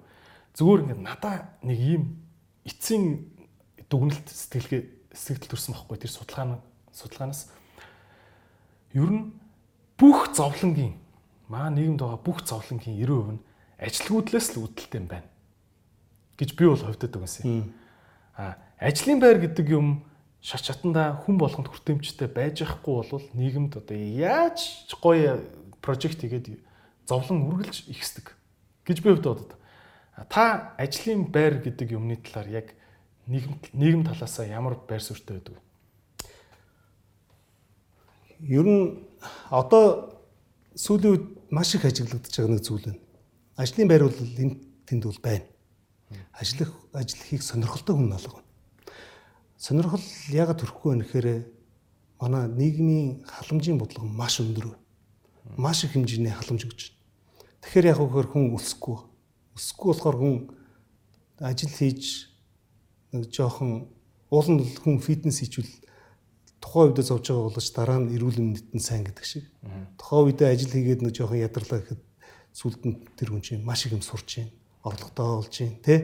[0.59, 2.03] Зүгээр ингээд надаа нэг ийм
[2.67, 3.23] эцсийн
[3.87, 4.83] дүгнэлт сэтгэлгээ
[5.15, 6.59] сэтгэл төрсэн байхгүй тэр судалгаа
[6.91, 7.47] судалгаанаас
[8.93, 9.31] ер нь
[9.95, 10.99] бүх зовлонгийн
[11.47, 13.43] маа нийгэмд байгаа бүх зовлонгийн 90% нь
[13.79, 15.29] ажилгүйдлээс л үүдэлтэй юм байна
[16.37, 17.73] гэж би бол хувьдад үгэнсэн.
[18.39, 20.03] А ажлын байр гэдэг юм
[20.41, 25.43] шат чатанда хүн болгонд хүртээмжтэй байж байхгүй бол нийгэмд одоо яаж гоё
[25.83, 26.57] прожект хийгээд
[27.07, 28.35] зовлон үргэлж ихсдэг
[28.87, 29.55] гэж би бодод.
[30.29, 32.67] Та ажлын байр гэдэг юмны талаар яг
[33.27, 35.61] нийгэм нийгэм талаасаа ямар байр суурьтай байдаг вэ?
[38.47, 39.03] Ер нь
[39.51, 40.15] одоо
[40.75, 43.09] сүүлийн үед маш их ажиглагдаж байгаа нэг зүйл байна
[43.59, 44.55] ажлын байр бол энд
[44.87, 45.43] тэнд бол байна.
[46.31, 48.39] Ажиллах ажил хийх сонирхолтой хүн алга.
[49.59, 49.99] Сонирхол
[50.31, 51.27] яагаад төрөхгүй вэ гэхээр
[52.15, 54.79] манай нийгмийн халамжийн бодлого маш өндөр.
[55.59, 56.95] Маш их хэмжээний халамж өгч байна.
[57.67, 58.97] Тэгэхээр яг хөөр хүн өсөхгүй.
[59.59, 60.35] Өсөхгүй болохоор хүн
[61.43, 62.31] ажил хийж
[63.11, 63.91] нэг жоохон
[64.31, 65.75] уулын хүн фитнес хийчихвэл
[66.63, 69.43] тухайн үедээ зовж байгаа боловч дараа нь эрүүл мэндэд нь сайн гэдэг шиг.
[69.99, 72.01] Тухайн үедээ ажил хийгээд нэг жоохон ядарлаа гэхэд
[72.55, 74.55] сүлд нь тэр хүн чинь маш их юм сурч байна.
[74.83, 75.95] Орлоготой болж байна, тэ?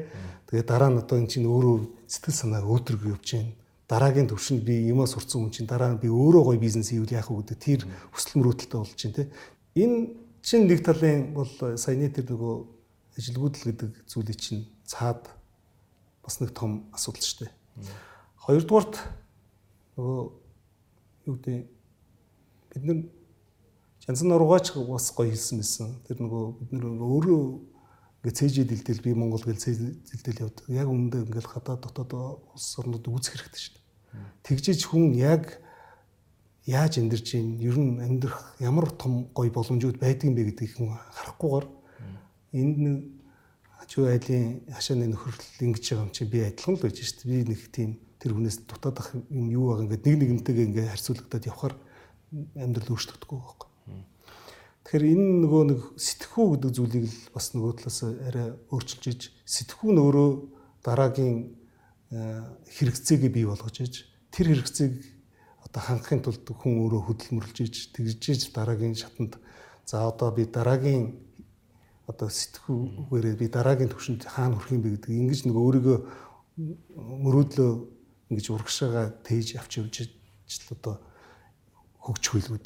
[0.52, 3.56] Тэгээд дараа нь одоо эн чинь өөрөө сэтгэл санаа өөдрөг явж байна.
[3.88, 7.32] Дараагийн төвшөнд би юмаа сурцсан хүн чинь дараа нь би өөрөө гоё бизнес хийвэл яах
[7.32, 9.32] вэ гэдэг тэр хүсэл мөрөөдөлтөй болж байна, тэ?
[9.80, 9.98] Энэ
[10.44, 12.54] чинь нэг талын бол саяны тэр нөгөө
[13.16, 15.30] ажилгүйдэл гэдэг зүйлийг чинь цаад
[16.26, 17.54] бас нэг том асуудал шүү дээ.
[18.44, 18.96] Хоёрдугаарт
[19.96, 20.22] нөгөө
[21.26, 21.64] юу гэдэг
[22.76, 23.00] бид нар
[24.06, 25.88] Жансан нургаач бас гоё хэлсэн байсан.
[26.06, 27.42] Тэр нөгөө бид нөр өөрөө
[28.26, 30.66] ингээ цээжид дэлдэл би Монгол гэл цээжидэл явдаг.
[30.74, 32.12] Яг өмнөдөө ингээл хадаа дотоод
[32.58, 33.86] улс орнууд үүсэх хэрэгтэй шүү дээ.
[34.42, 35.62] Тэгжиж хүн яг
[36.66, 41.66] яаж амьдарч ийн ер нь амьдрах ямар том гоё боломжууд байдгийг бэ гэдгийг хүн харахгүйгээр
[42.58, 42.98] энд нэг
[43.86, 47.30] ачуу айлын хашааны нөхөрлөл ингэж байгаа юм чи би адилхан л байж шүү дээ.
[47.30, 51.46] Би нэг тийм тэр хүнээс дутаад ах юм юу байгаа ингээд нэг нэгнтэйгээ ингээ харьцуулагдаад
[51.46, 51.76] явхаар
[52.58, 53.70] амьдрал өөрчлөгдөхгүй байхгүй.
[54.86, 59.90] Тэгэхээр энэ нөгөө нэг сэтгхүү гэдэг зүйлийг л бас нөгөө талаас арай өөрчилж иж сэтгхүү
[59.98, 60.30] нь өөрөө
[60.86, 61.38] дараагийн
[62.14, 64.94] э, хэрэгцээг бий болгож иж тэр хэрэгцээг
[65.66, 69.42] одоо хангахын тулд хүн өөрөө хөдөлмөрлж иж тэгж иж дараагийн шатанд
[69.90, 71.18] за одоо би дараагийн
[72.06, 75.98] одоо сэтгхүүгээрээ би дараагийн төвшөнд хаана хүрэх юм бэ гэдэг ингэж нэг өөрийгөө
[77.26, 77.72] мөрөөдлөө
[78.30, 81.02] ингэж урагшаага тээж авч явж л одоо
[82.06, 82.66] хөгжих хөлгүүд.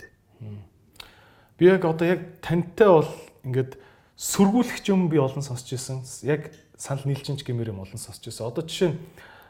[1.60, 3.12] Би яг одоо яг тантай бол
[3.44, 3.76] ингээд
[4.16, 6.08] сөргүүлэх юм би олон сонсч ирсэн.
[6.24, 8.48] Яг санал нийлжинч гэмээр юм олон сонсч ирсэн.
[8.48, 9.00] Одоо жишээ нь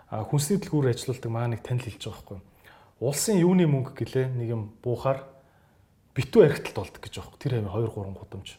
[0.09, 2.39] хүнсний дэлгүүр ажилладаг маа нэг танил хэлж байгаа байхгүй.
[2.97, 5.21] Улсын юуны мөнгө гэлээ нэг юм буухаар
[6.17, 7.37] битүү архиталт болдог гэж байгаа.
[7.37, 8.49] Тэр хавь 2 3 гудамж.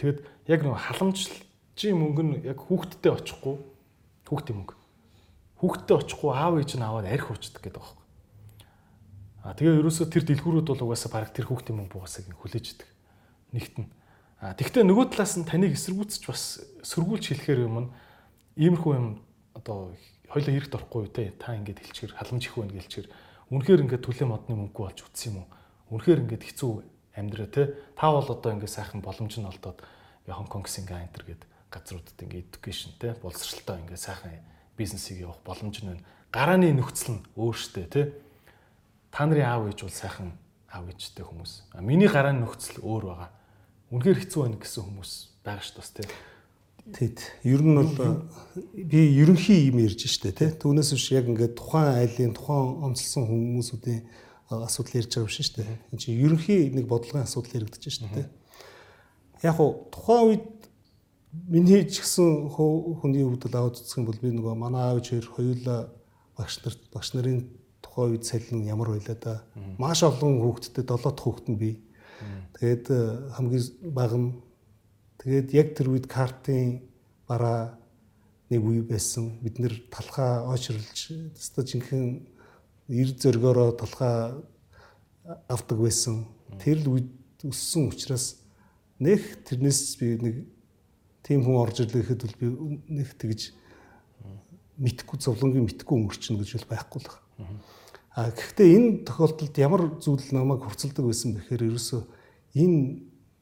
[0.00, 0.18] Тэгэд
[0.48, 3.60] яг нэг халамжлалчийн мөнгө нь яг хүүхдтэй очихгүй
[4.24, 4.76] хүүхдийн мөнгө.
[5.60, 8.05] Хүүхдтэй очихгүй аав ээж нь аваад арх уучдаг гэдэг байгаа.
[9.46, 12.90] А тэгээ ерөөсөө тэр дэлгүүрүүд бол угаасаа баг тэр хүүхдийн мөнгө бугасаа хүлээж идэг.
[13.54, 13.86] Нэгт нь.
[14.42, 16.42] А тэгвэл нөгөө талаас нь таныг эсэргүүцэж бас
[16.82, 17.88] сөргүүлж хэлэхээр юм нь
[18.58, 19.22] иймэрхүү юм
[19.54, 19.94] одоо
[20.26, 23.08] хоёлоо хэрэгт орохгүй те та ингэж хэлчихэр халамж их байна гэлчихэр
[23.54, 25.48] үнэхээр ингээд төлөө модны мөнгө болж үтсэн юм уу?
[25.94, 26.72] Үнэхээр ингээд хэцүү
[27.14, 27.62] амьдраа те
[27.94, 29.78] та бол одоо ингээд сайхан боломж нь олдоод
[30.26, 34.42] Хонконг, Сингапур гээд газруудад ингээд education те боловсралтай ингээд сайхан
[34.74, 36.04] бизнесийг явах боломж нь байна.
[36.34, 38.25] Гарааны нөхцөл нь өөртөө те
[39.16, 40.36] та нарын аав ээж бол сайхан
[40.68, 41.72] аав ээжтэй хүмүүс.
[41.80, 43.30] Миний гарааны нөхцөл өөр байгаа.
[43.88, 46.04] Үнэхээр хэцүү байна гэсэн хүмүүс байгаа ш бас те.
[46.92, 48.28] Тэгэд ер нь бол
[48.76, 50.52] би ерөнхий юм ярьж штэ тий.
[50.52, 54.04] Түүнээс биш яг ингээд тухайн айлын тухайн онцлсон хүмүүсүүдийн
[54.52, 55.64] асуудал ярьж байгаа биш штэ.
[55.64, 58.26] Энд чинь ерөнхий нэг бодлогын асуудал яригдаж штэ тий.
[59.40, 60.46] Яг уу тухайн үед
[61.32, 65.24] миний ч гэсэн хүний хувьд л аваад үзэх юм бол би нөгөө манай аав хоёр
[65.24, 65.80] хоёулаа
[66.36, 67.48] багш нарт багш нарын
[67.96, 69.42] тухайн үед салин ямар байлаа да.
[69.78, 71.80] Маш олон хүүхэдтэй 7 дахь хүүхэд нь би.
[72.60, 72.84] Тэгээд
[73.32, 74.36] хамгийн бага нь
[75.16, 76.84] тэгээд яг тэр үед картын
[77.24, 77.80] бараа
[78.52, 79.40] нэг үе байсан.
[79.40, 82.20] Бид нэр талхаа очрлж өстой жинхэнэ
[82.92, 84.44] эр зөргөөрөө талхаа
[85.48, 86.28] авдаг байсан.
[86.60, 87.08] Тэр л үед
[87.48, 88.44] өссөн учраас
[89.00, 90.34] нэх тэрнээс би нэг
[91.24, 92.46] тийм хүн орж ирлээ гэхэд бол би
[92.92, 93.56] нэг тэгж
[94.76, 97.56] мэдхгүй зовлонгийн мэдхгүй өнгөрчнө гэж бол байхгүй л байна.
[98.16, 102.02] А гэхдээ энэ тохиолдолд ямар зүйл намайг хурцлдаг байсан бэхээр ерөөсөө
[102.56, 102.78] энэ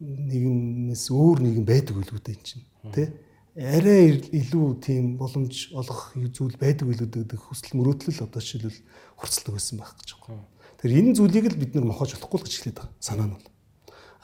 [0.03, 3.09] нийгэмээс өөр нийгэм байдаг үлгүй дээ чинь тий
[3.55, 8.83] арай илүү тийм боломж олох зүйл байдаг үлээ гэдэг хүсэл мөрөөдөл одоо жишээлбэл
[9.15, 10.43] хурцлдаг байсан байх гэж байна.
[10.83, 12.99] Тэр энэ зүйлийг л бид нар мохож болохгүй л гэж хэлээд байгаа.
[12.99, 13.47] Санаа нь бол.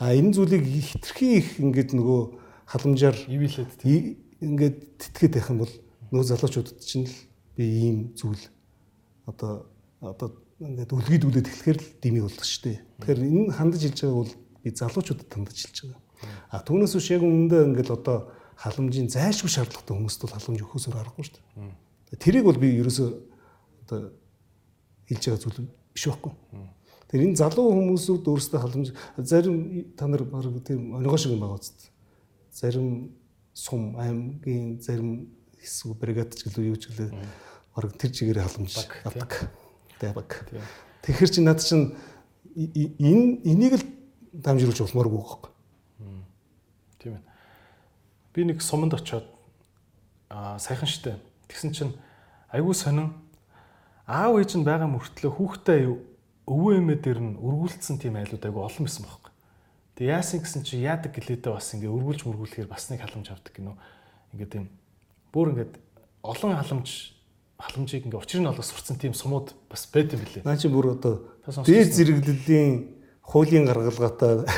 [0.03, 2.21] А энэ зүйлийг хитрхи их ингээд нөгөө
[2.67, 3.71] халамжаар ивэлээд
[4.43, 5.75] ингээд тэтгээд байх юм бол
[6.11, 7.15] нөө залуучуудад чинь л
[7.55, 8.51] би ийм зүйл
[9.31, 9.70] одоо
[10.01, 10.29] одоо
[10.61, 12.79] ингээд үлгийдүүлээд эхлэхээр л дими болдог шүү дээ.
[13.01, 14.35] Тэгэхээр энэ хандаж хэлж байгаа бол
[14.65, 16.01] би залуучуудад хандаж хэлж байгаа.
[16.53, 18.19] А түүнээс биш яг үүндээ ингээд одоо
[18.61, 22.21] халамжийн зайлшгүй шаардлагатай хүмүүст бол халамж өгөхөөсөр аргагүй шүү дээ.
[22.21, 23.09] Тэрийг бол би ерөөсөө
[23.89, 24.01] одоо
[25.09, 25.61] хэлж байгаа зүйл
[25.97, 26.33] биш байхгүй.
[27.09, 29.57] Тэгэхээр энэ залуу хүмүүсүүд өөрсдөө халамж зарим
[29.97, 31.91] та нар баг тийм онигоо шиг юм байгаа үст
[32.53, 33.17] зарим
[33.55, 37.11] сум аймгийн зарим хэсэг бригад ч гэлөө юу ч гэлээ
[37.75, 39.51] баг тэр чигээр халамж авдаг.
[40.01, 40.49] Тэбэг.
[41.05, 41.95] Тэгэхээр чи над чин
[42.57, 43.85] энэ энийг л
[44.33, 45.51] дамжруулж болмооргүй байхгүй.
[47.01, 47.23] Тийм ээ.
[48.33, 49.29] Би нэг суманд очиод
[50.33, 51.21] аа сайхан штэ.
[51.49, 51.95] Тэгсэн чинь
[52.49, 53.13] айгүй сонин
[54.09, 55.81] аав ээж нь байгаа мөртлөө хүүхдээ
[56.51, 59.33] өвөө эмээ дээр нь өргүүлсэн тийм айлууд айгүй олон байсан байхгүй.
[60.01, 63.77] Тэгээ яасан гэсэн чи яадаг гэлээдээ бас ингээ өргүүлж мөргүүлэхээр бас нэг халамж авдаг гинөө.
[64.35, 64.65] Ингээ тийм
[65.31, 65.79] бүр ингээд
[66.25, 67.20] олон халамж
[67.61, 70.45] халамжийг ингээ учрыг нь олох сурцсан тийм сумууд бас байд юм билээ.
[70.49, 72.73] Наа чи бүр одоо дээд зэрэглэлийн
[73.21, 74.49] хуулийн гаргалгаатай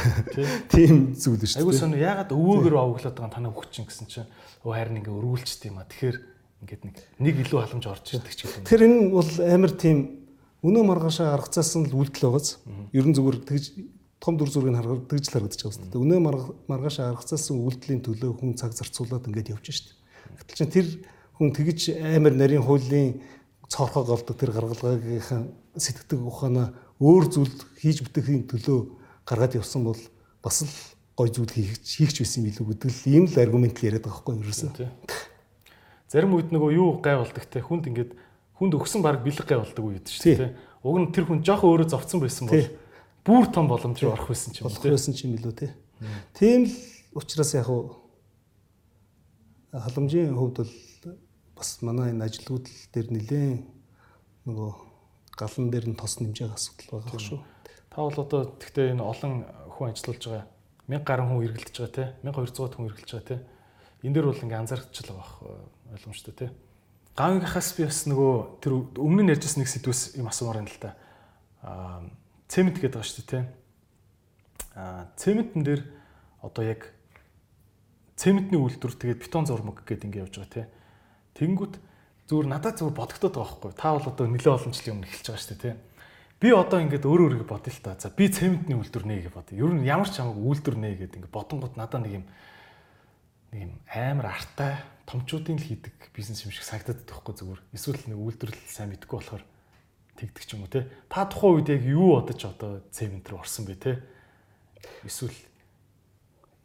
[0.73, 1.67] тийм зүйл шүү дээ.
[1.67, 4.31] Айгуу сонио ягаад өвөөгөр овоглоод байгаа танаа хөх чинь гэсэн чинь
[4.65, 5.89] өө харин ингээ өргүүлчихдээ юм а.
[5.91, 6.17] Тэгэхээр
[6.63, 8.65] ингээд нэг нэг илүү халамж орж ирдэг ч юм.
[8.65, 9.99] Тэр энэ бол амар тийм
[10.63, 12.63] өнөө маргаашаа аргацаас нь л үйлдэл байгааз.
[12.95, 13.65] Ерөн зүгээр тэгж
[14.23, 16.07] том дүр зургийг харахад тэгж л харагдаж байгаа юм.
[16.07, 16.21] Өнөө
[16.71, 19.99] маргааш аргацаасан үйлдэлийн төлөө хүн цаг зарцуулаад ингээд явж штт.
[20.39, 20.87] Гэтэл чинь тэр
[21.43, 23.19] хүн тэгж амар нарийн хуулийн
[23.67, 25.43] цорхоо голдог тэр гаргалгаагийнхаа
[25.75, 26.71] сэтгэдэг ухаанаа
[27.03, 27.51] өөр зүйл
[27.83, 28.79] хийж бүтэхийн төлөө
[29.27, 29.99] гаргаад явсан бол
[30.39, 30.71] бас л
[31.19, 34.39] гой зүйл хийх хийхч байсан юм илүү гэдэг л ийм л аргумент л яриад байгаа
[34.39, 34.87] юу ерөөсөө.
[36.07, 38.15] Зарим үед нөгөө юу гай болдог те хүнд ингээд
[38.63, 40.55] хүнд өгсөн баг бэлэг гай болдог үед шүү дээ.
[40.87, 42.71] Уг нь тэр хүн жоох өөрөө зовцсон байсан бол
[43.27, 45.75] бүр том боломж руу орох байсан ч юм болох байсан ч юм билүү те.
[46.39, 46.75] Тийм л
[47.19, 47.99] учраас яг уу
[49.75, 50.73] халамжийн хувьд бол
[51.63, 53.63] бас манай энэ ажилгууд дээр нэлээд
[54.51, 54.71] нөгөө
[55.39, 57.41] галан дээр нь тос нэмж байгаа асуудал байгаа шүү.
[57.87, 60.47] Та бол одоо тэгтээ энэ олон хүн ажиллаж байгаа
[60.91, 63.37] 1000 гаруй хүн эргэлдэж байгаа те 1200 хүн эргэлдэж байгаа те
[64.03, 65.31] энэ дээр бол ингээ анзаарчихл байгаа
[65.95, 66.47] ойлгомжтой те
[67.17, 68.33] гавьгийнхаас би бас нөгөө
[68.65, 70.97] тэр өмнө нь ярьжсэн нэг сэдвэс юм асуумаар юм л та
[71.61, 72.03] аа
[72.49, 73.47] цемент гэдэг байгаа шүү тийм.
[74.73, 75.83] Аа цементэн дээр
[76.41, 76.89] одоо яг
[78.17, 80.69] цементний үйлдвэр тэгээд бетон зурмаг гэдэг ингэ явж байгаа тийм.
[81.37, 81.75] Тэнгүүт
[82.29, 83.73] зүгээр надад зүгээр бодогдоод байгаа байхгүй.
[83.77, 85.79] Та бол одоо нэлээд олон жилийн өмнө эхэлж байгаа шүү дээ тийм.
[86.43, 87.95] Би одоо ингээд өөрөө өөрийгөө бодъё л та.
[88.01, 89.63] За би цементний үйлдвэр нэ гэж бодъё.
[89.63, 92.25] Ер нь ямар ч хамаагүй үйлдвэр нэ гэдэг ингээд бодонгууд надад нэг юм
[93.53, 94.75] нэг юм амар артай
[95.07, 97.61] томчуудын л хийдэг бизнес юм шиг санагдаад байхгүй зүгээр.
[97.77, 99.45] Эсвэл нэг үйлдвэрлэл сайн мэдгүй болохоор
[100.19, 100.89] тэгдэг ч юм уу те.
[101.07, 103.93] Та тухайн үед яг юу бодож одоо цемент рүү орсон бэ те?
[105.07, 105.37] Эсвэл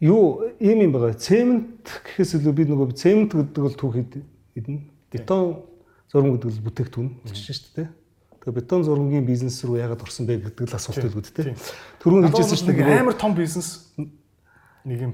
[0.02, 1.14] юу ийм юм байгаа.
[1.18, 4.12] Цемент гэхээс илүү би нөгөө цемент гэдэг бол түүхэд
[4.58, 5.70] хэдэн бетон
[6.10, 7.90] зураг гэдэг бол бүтээгдэхүүн болчихж шүү дээ.
[8.42, 11.56] Тэгээ бетон зургийн бизнес рүү яагаад орсон бэ гэдэг л асуулт байлгүй дээ.
[12.02, 13.06] Төрүн хэлжсэн дээ.
[13.06, 13.94] Амар том бизнес
[14.82, 15.14] нэг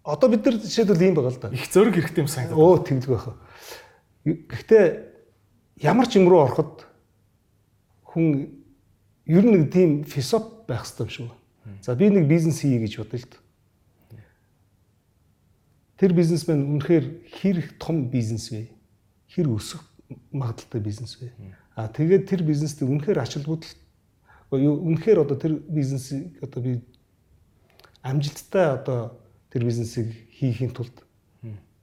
[0.00, 1.52] одоо бид нар жишээлбэл ийм байгаа л да.
[1.52, 2.56] Их зөрөг хэрэгтэй юм санагдав.
[2.56, 3.36] Оо тэглэг байхаа.
[4.24, 4.84] Гэхдээ
[5.84, 6.88] ямар ч юм руу ороход
[8.08, 8.56] хүн
[9.28, 11.82] ер нь нэг тийм философи байх хэрэгтэй юм шиг байна.
[11.84, 13.42] За би нэг бизнес хийе гэж бодъё л дээ
[15.98, 18.70] тэр бизнесмен үнэхээр хэр том бизнес вэ?
[19.34, 19.82] Хэр өсөх
[20.32, 21.32] магадaltaй бизнес вэ?
[21.76, 23.74] А тэгээд тэр бизнест үнэхээр ач холбогдол
[24.50, 26.72] үнэхээр одоо тэр бизнесийг одоо би
[28.02, 29.20] амжилттай одоо
[29.52, 31.04] тэр бизнесийг хийхийн тулд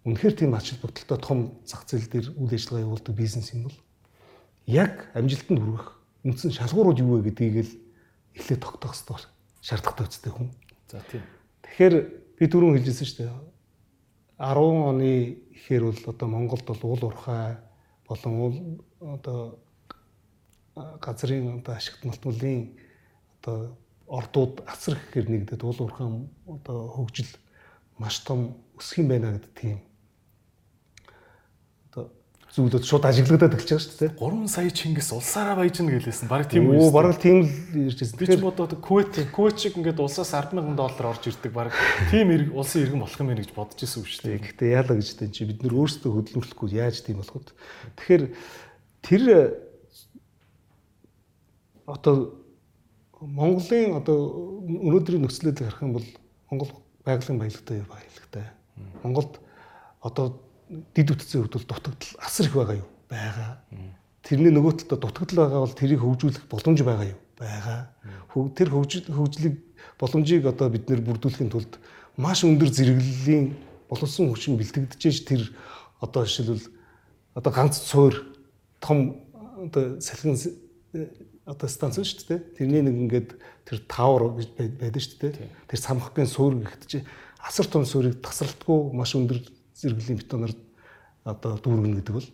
[0.06, 3.78] үнэхээр тийм ач холбогдолтой том зах зээл дээр үйл ажиллагаа явуулдаг бизнес юм бол
[4.66, 5.88] яг амжилтанд хүрэх
[6.26, 7.74] үндсэн шалгуурууд юу вэ гэдгийг л
[8.34, 9.30] эхлээд тогтоох хэрэгтэй
[9.62, 10.50] шаардлагатай үстэй хүн.
[10.90, 11.22] За тийм.
[11.66, 11.96] Тэгэхээр
[12.38, 13.34] би түрүүн хэлжсэн шүү дээ
[14.38, 17.58] 10 оны ихээр бол одоо Монголд бол уул уурхай
[18.08, 18.58] болон уул
[19.00, 19.60] одоо
[20.76, 22.76] газрын одоо ашигт малтмуулын
[23.40, 23.78] одоо
[24.08, 26.08] ордууд асар гэхээр нэгдэд уул уурхай
[26.48, 27.32] одоо хөгжил
[27.98, 29.80] маш том өсөх юм байна гэдэг тийм
[32.56, 34.12] зүйлүүд шууд ажиглагдаад эхэлж байгаа шүү дээ.
[34.16, 36.32] 3 сая Чингис улсаараа баяжна гэлээсэн.
[36.32, 36.88] Бараг тийм үү?
[36.88, 38.16] Оо, бараг тийм л иржсэн.
[38.16, 41.52] Би ч бодоод Кувейт, Кувейт шиг ингээд улсаас 100000 доллар орж ирдэг.
[41.52, 41.76] Бараг
[42.08, 44.40] тийм улсын иргэн болох юм байна гэж бодож исэн шүү дээ.
[44.40, 47.52] Гэхдээ яалаа гэж тань чи бид нар өөрсдөө хөдөлмөрлөхгүй яаж тийм болох вэ?
[48.00, 48.24] Тэгэхээр
[49.04, 49.24] тэр
[51.84, 52.40] одоо
[53.20, 56.08] Монголын одоо өнөөдрийн нөхцөлөд харах юм бол
[56.48, 56.72] Монгол
[57.04, 58.46] байгалийн баялагтай баялагтай.
[59.04, 59.40] Монголд
[60.02, 62.90] одоо дид үтцийн хувьд бол дутагдал асар их байгаа юу?
[63.10, 63.52] Байгаа.
[64.26, 67.20] Тэрний нөгөө талд дутагдал байгаа бол тэрийг хөгжүүлэх боломж байгаа юу?
[67.38, 67.80] Байгаа.
[68.58, 69.56] Тэр хөгжлийг
[70.00, 71.78] боломжийг одоо бид нэр бүрдүүлэхийн тулд
[72.18, 73.56] маш өндөр зэрэглэлийн
[73.90, 75.42] боловсон хүчин бэлтгэдэж тэр
[76.02, 76.68] одоо жишээлбэл
[77.36, 78.26] одоо ганц цуур
[78.80, 79.22] том
[79.62, 80.36] одоо салхин
[81.46, 82.40] одоо станц шүү дээ.
[82.58, 83.30] Тэрний нэг ингээд
[83.70, 85.34] тэр тавар гэж байдаг шүү дээ.
[85.70, 87.06] Тэр самхгийн суур гэхдээ
[87.46, 89.40] асар том суурийг тасралтгүй маш өндөр
[89.76, 90.54] зэрэглэлийн бетоноор
[91.24, 92.30] одоо дүүргэнэ гэдэг бол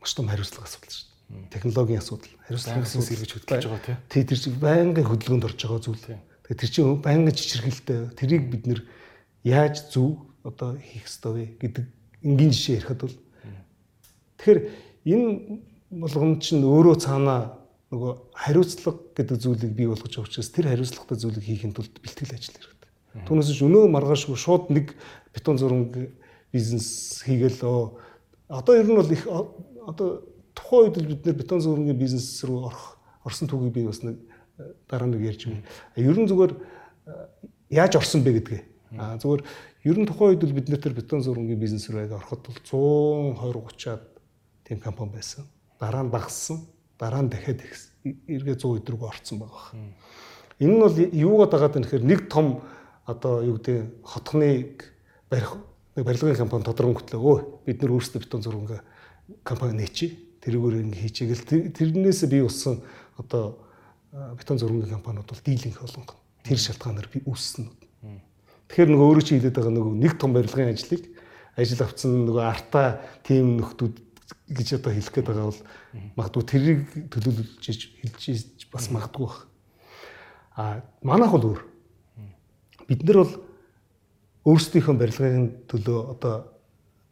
[0.00, 1.50] маш том хариуцлага асуудал шүү дээ.
[1.52, 4.22] Технологийн асуудал, хариуцлагын асуудал гэж хөдөлж байгаа тий.
[4.24, 6.04] Тэр чинь байнгын хөдөлгөөнд орж байгаа зүйл.
[6.46, 7.98] Тэгээ тэр чинь байнгын чичирхэлтэй.
[8.14, 8.80] Тэрийг бид нэр
[9.42, 11.84] яаж зөв одоо хийх ёстой вэ гэдэг
[12.22, 13.16] энгийн жишээ ярихад бол
[14.38, 14.60] тэгэхээр
[15.04, 15.28] энэ
[15.90, 17.58] болгоом чинь өөрөө цаанаа
[17.92, 22.54] нөгөө хариуцлага гэдэг зүйлийг бий болгож байгаа учраас тэр хариуцлагатай зүйлийг хийхин тулд бэлтгэл ажил
[22.56, 22.90] хэрэгтэй.
[23.24, 24.92] Түүнээс ч өнөө маргаашгүй шууд нэг
[25.38, 25.94] бетон зураг
[26.52, 27.94] бизнес хийгээл
[28.48, 29.26] одоо ер нь бол их
[29.86, 30.24] одоо
[30.54, 34.16] тухайн үед л бид нэр бетон зургийн бизнес рүү орох орсон түүхийг би бас нэг
[34.58, 35.62] э, дараа нэг ярьж байна.
[35.96, 37.26] Ер нь зүгээр э,
[37.70, 38.62] яаж орсон бэ гэдгээ.
[38.98, 39.42] А зүгээр
[39.84, 43.68] ер нь тухайн үед л бид нэр бетон зургийн бизнес рүү яг ороход бол 120
[43.68, 44.04] 30-аад
[44.64, 45.44] тийм компани байсан.
[45.78, 46.64] Дараа нь багассан.
[46.98, 47.62] Дараа нь дахиад
[48.04, 49.76] эргээ 100 өдрөг орцсон байгаа.
[50.58, 52.64] Энэ нь бол юугаад байгаа гэхээр нэг том
[53.06, 54.97] одоо юу гэдэг хотхныг
[55.30, 55.56] барих
[55.96, 58.80] нэг барилгын компани тодорхойлготлоо өө бид нар өөрсдөө бетон зургийн
[59.44, 60.06] компани нээчи
[60.42, 62.80] тэрүүгээр ингэ хийчихэл тэрнээс би болсон
[63.18, 63.58] одоо
[64.38, 67.68] бетон зургийн компаниуд бол дийлэнх болгоно тэр шалтгаанаар би үүссэн.
[68.68, 71.04] Тэгэхээр нөгөө өөрөө чи хэлээд байгаа нөгөө нэг том барилгын ажлыг
[71.56, 72.88] ажил авцсан нөгөө артаа
[73.24, 73.96] тим нөхдүүд
[74.48, 75.60] гэж одоо хэлэх гээд байгаа бол
[76.16, 76.80] магадгүй тэрийг
[77.10, 79.48] төлөөлж хэлж бас магадгүй бах.
[80.56, 81.60] А манайх бол өөр.
[82.88, 83.32] Бид нар бол
[84.48, 86.34] өөрсдийнхөө барилгын төлөө одоо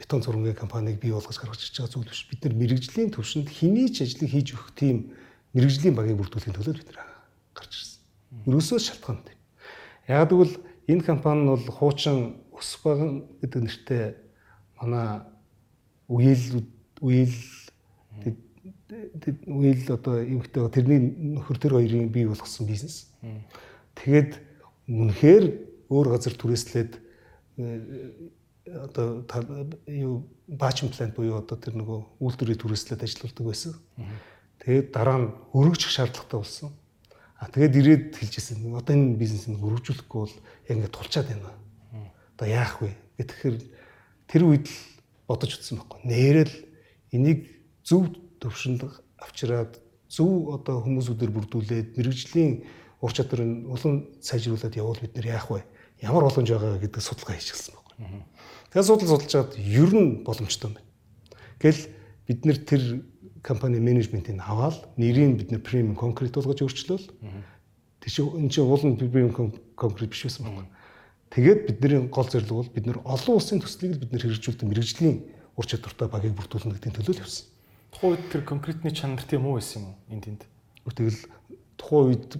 [0.00, 2.24] бетон зургийн компанийг бий болгож гаргаж ирж байгаа зүйл биш.
[2.32, 5.12] Бид нар мэрэгжлийн төвшөнд хэний ч ажлыг хийж өгөх тийм
[5.52, 7.08] мэрэгжлийн багийг бүрдүүлэхийн төлөө бид нар
[7.52, 8.00] гарч ирсэн.
[8.48, 9.38] Ерөөсөө шалтгаан тийм.
[10.08, 10.54] Яг тэгвэл
[10.88, 14.04] энэ компани нь бол хуучин өс баган гэдэг нэртэй
[14.80, 15.24] манай
[16.08, 16.64] үеэл
[17.00, 17.36] үеэл
[19.44, 21.00] үеэл одоо юмхтэй тэрний
[21.36, 23.10] нөхөр төр хоёрын бий болгосон бизнес.
[23.96, 24.40] Тэгээд
[24.88, 25.44] үнэхээр
[25.90, 27.05] өөр газар түрээслээд
[27.56, 29.24] одоо
[29.86, 33.74] юу баачм плант буюу одоо тэр нөгөө үйлдвэрийн түрээслээд ажилладаг байсан.
[34.60, 36.70] Тэгээд дараа нь өргөжих шаардлагатай болсон.
[37.38, 38.74] А тэгээд ирээд хэлжсэн.
[38.74, 40.34] Одоо энэ бизнесийг өргөжүүлэхгүй бол
[40.66, 41.54] яг ингэ тулчаад байна.
[42.34, 42.90] Одоо яах вэ?
[43.22, 43.56] Гэтэхээр
[44.26, 44.76] тэр үед л
[45.30, 46.00] бодож утсан байхгүй.
[46.02, 46.54] Нээрэл
[47.12, 47.46] энийг
[47.86, 48.10] зөв
[48.42, 48.82] төвшөнд
[49.22, 49.78] авчираад
[50.10, 52.66] зөв одоо хүмүүсүүдээр бүрдүүлээд мэрэгжлийн
[52.98, 55.62] ур чадварыг улам сайжруулад явал бид нэр яах вэ?
[56.02, 58.24] Ямар боломж байгаа гэдэг судалгаа хийчихсэн байна.
[58.70, 60.88] Тэгэхээр судал судалж чад ер нь боломжтой юм байна.
[61.60, 61.80] Гэл
[62.28, 62.82] бид нэр тэр
[63.42, 67.06] компани менежментийг аваад нэрийг бид нэр премиум конкрет болгож өөрчлөөл.
[68.06, 70.68] Чи энэ чинь уул нь премиум конкрет биш байсан байна.
[71.30, 75.16] Тэгээд бидний гол зорилго бол бид нэр олон улсын төслийг л бид нэр хэрэгжүүлдэг мэрэгжлийн
[75.56, 77.46] ур чадвартай багийг бүрдүүлнэ гэдгийн төлөө л явсан.
[77.90, 80.42] Тухайн үед тэр конкретны чанар тийм үү байсан юм уу энд тэнд?
[80.86, 81.20] Тэгэл
[81.80, 82.30] тухайн үед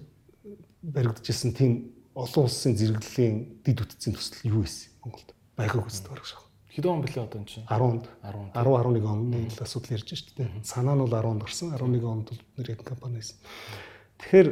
[0.87, 5.29] баригдажсэн тийм олон улсын зэрэглэлийн дид үтцийн төсөл юу байсан Монголд?
[5.53, 6.49] Байгааг үстэй барах шах.
[6.73, 7.69] Хэдэн он блэ одоо энэ чинь?
[7.69, 10.65] 10-нд 10 10 11 оны асуудал ярьж шүү дээ.
[10.65, 11.77] Санаа нь бол 10-нд гарсан.
[11.77, 13.37] 11 онд бол бид нэр яг компани байсан.
[14.17, 14.49] Тэгэхээр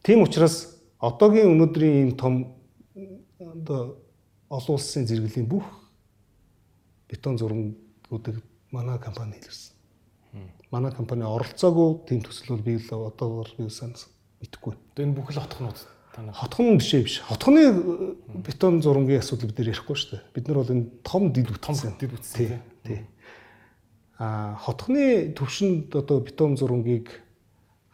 [0.00, 2.56] тийм учраас одоогийн өнөөдрийн ийм том
[3.36, 4.00] одоо
[4.48, 5.68] олон улсын зэрэглэлийн бүх
[7.08, 8.40] бетон зургуудыг
[8.72, 9.76] манай компани хийлэрсэн.
[10.72, 13.92] Манай компани оролцоогүй тийм төсөл бол би л одоо бол би сайн
[14.40, 14.72] мэдэхгүй.
[14.96, 15.97] Энэ бүх л хотхнууд.
[16.18, 17.22] Хотхон биш ээ биш.
[17.22, 17.70] Хотхны
[18.42, 20.22] бетон зургийн асуудал бид нэр ярихгүй шүү дээ.
[20.34, 21.94] Бид нар бол энэ том дид утсан.
[21.94, 23.06] Дид утсан тий.
[24.18, 27.22] А хотхны төвшөнд одоо бетон зургийг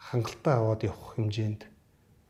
[0.09, 1.69] хангалттай аваад явах хэмжээнд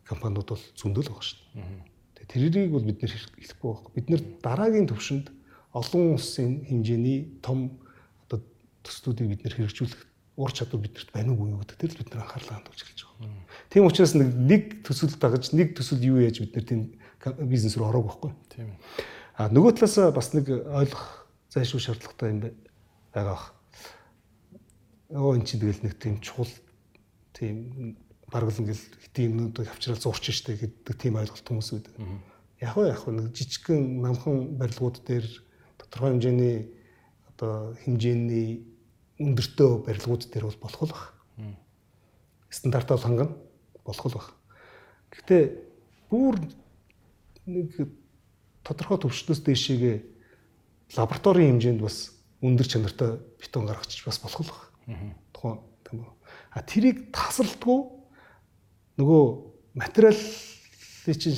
[0.04, 2.28] компаниуд бол зөндөл байгаа шүү дээ.
[2.28, 3.92] Тэрийг бол бид нэр хэлэхгүй байхгүй.
[3.96, 5.32] Бид нэр дараагийн төвшөнд
[5.72, 7.80] олон улсын хэмжээний том
[8.28, 8.44] одоо
[8.84, 10.02] төслүүдийг бид нэр хэрэгжүүлэх
[10.36, 13.05] ур чадвар бидэрт байна уу гэдэг дээр л бид нэр анхаарлаа хандуулж эхэлж.
[13.70, 16.82] Тийм учраас нэг төсөл дагаж нэг төсөл юу яаж бид нэр тийм
[17.50, 18.32] бизнес рүү ороог байхгүй.
[18.54, 18.74] Тийм.
[19.40, 22.40] А нөгөө талаас бас нэг ойлгох зайлшгүй шаардлагатай юм
[23.14, 23.46] байгаа бах.
[25.10, 26.52] Оо эн чинь тэгэл нэг тийм чухал
[27.32, 27.98] тийм
[28.32, 31.88] бараг л ингээл хитийн юмнуудыг авчрал зурч штэ гэдэг тийм ойлголт хүмүүс үүд.
[32.62, 35.28] Яг уу яг уу нэг жижигхэн намхан барилгууд дээр
[35.80, 36.58] тодорхой хэмжээний
[37.32, 38.64] одоо хэмжээний
[39.20, 41.04] өндөртөө барилгууд дээр бол болох л баг.
[42.56, 43.36] Стандартаа хангана
[43.84, 44.28] болох л баг.
[45.12, 45.44] Гэхдээ
[46.08, 46.40] бүр
[47.52, 47.92] нэг
[48.64, 49.98] тодорхой төвшнөөс дээшээгээ
[50.96, 54.62] лабораторийн хэмжээнд бас өндөр чанартай бетон гаргачих бас болох л баг.
[55.36, 56.14] Тухайн тийм үү.
[56.56, 57.80] А тэрийг тасралтгүй
[59.04, 59.24] нөгөө
[59.76, 61.38] материалын чинь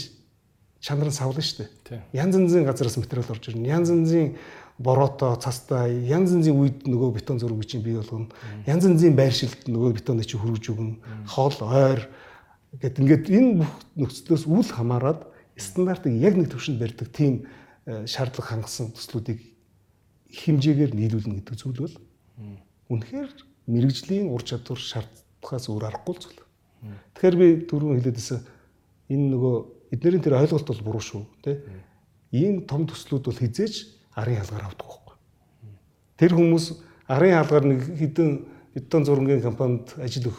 [0.80, 2.02] чанар нь савлна шүү дээ.
[2.14, 3.68] Янз янзын газараас материал орж ирнэ.
[3.68, 4.38] Янз янзын
[4.78, 8.30] бороотой, цастай, янз янзын үед нөгөө бетон зургийг чинь бий болгоно.
[8.70, 11.02] Янз янзын байршилд нөгөө бетоныг чинь хөргөж өгнө.
[11.26, 12.06] Хол, ойр
[12.78, 15.26] гэт ингээд энэ бүх нөхцлөөс үл хамааран
[15.58, 17.49] стандартыг яг нэг төвшөнд барьдаг тийм
[17.90, 19.41] э, шаардлага хангасан төслүүдийг
[20.30, 21.95] хэмжээгээр нийлүүлнэ гэдэг зүйл бол
[22.94, 23.30] үнэхээр
[23.66, 26.41] мэрэгжлийн ур чадвар шаардлагаас өөр аргагүй зүйл.
[27.18, 28.40] Тэгэхээр би түрүүн хэлээдсэн
[29.10, 29.56] энэ нөгөө
[29.98, 31.58] эднэрийн тэр ойлголт бол буруу шүү тий.
[32.32, 35.15] Ийм том төслүүд бол хизээж арын ялгаар авдаг байхгүй.
[36.18, 36.65] Тэр хүмүүс
[37.06, 38.30] арын ялгаар нэг хідэн
[38.73, 40.34] бетон зургийн компанид ажил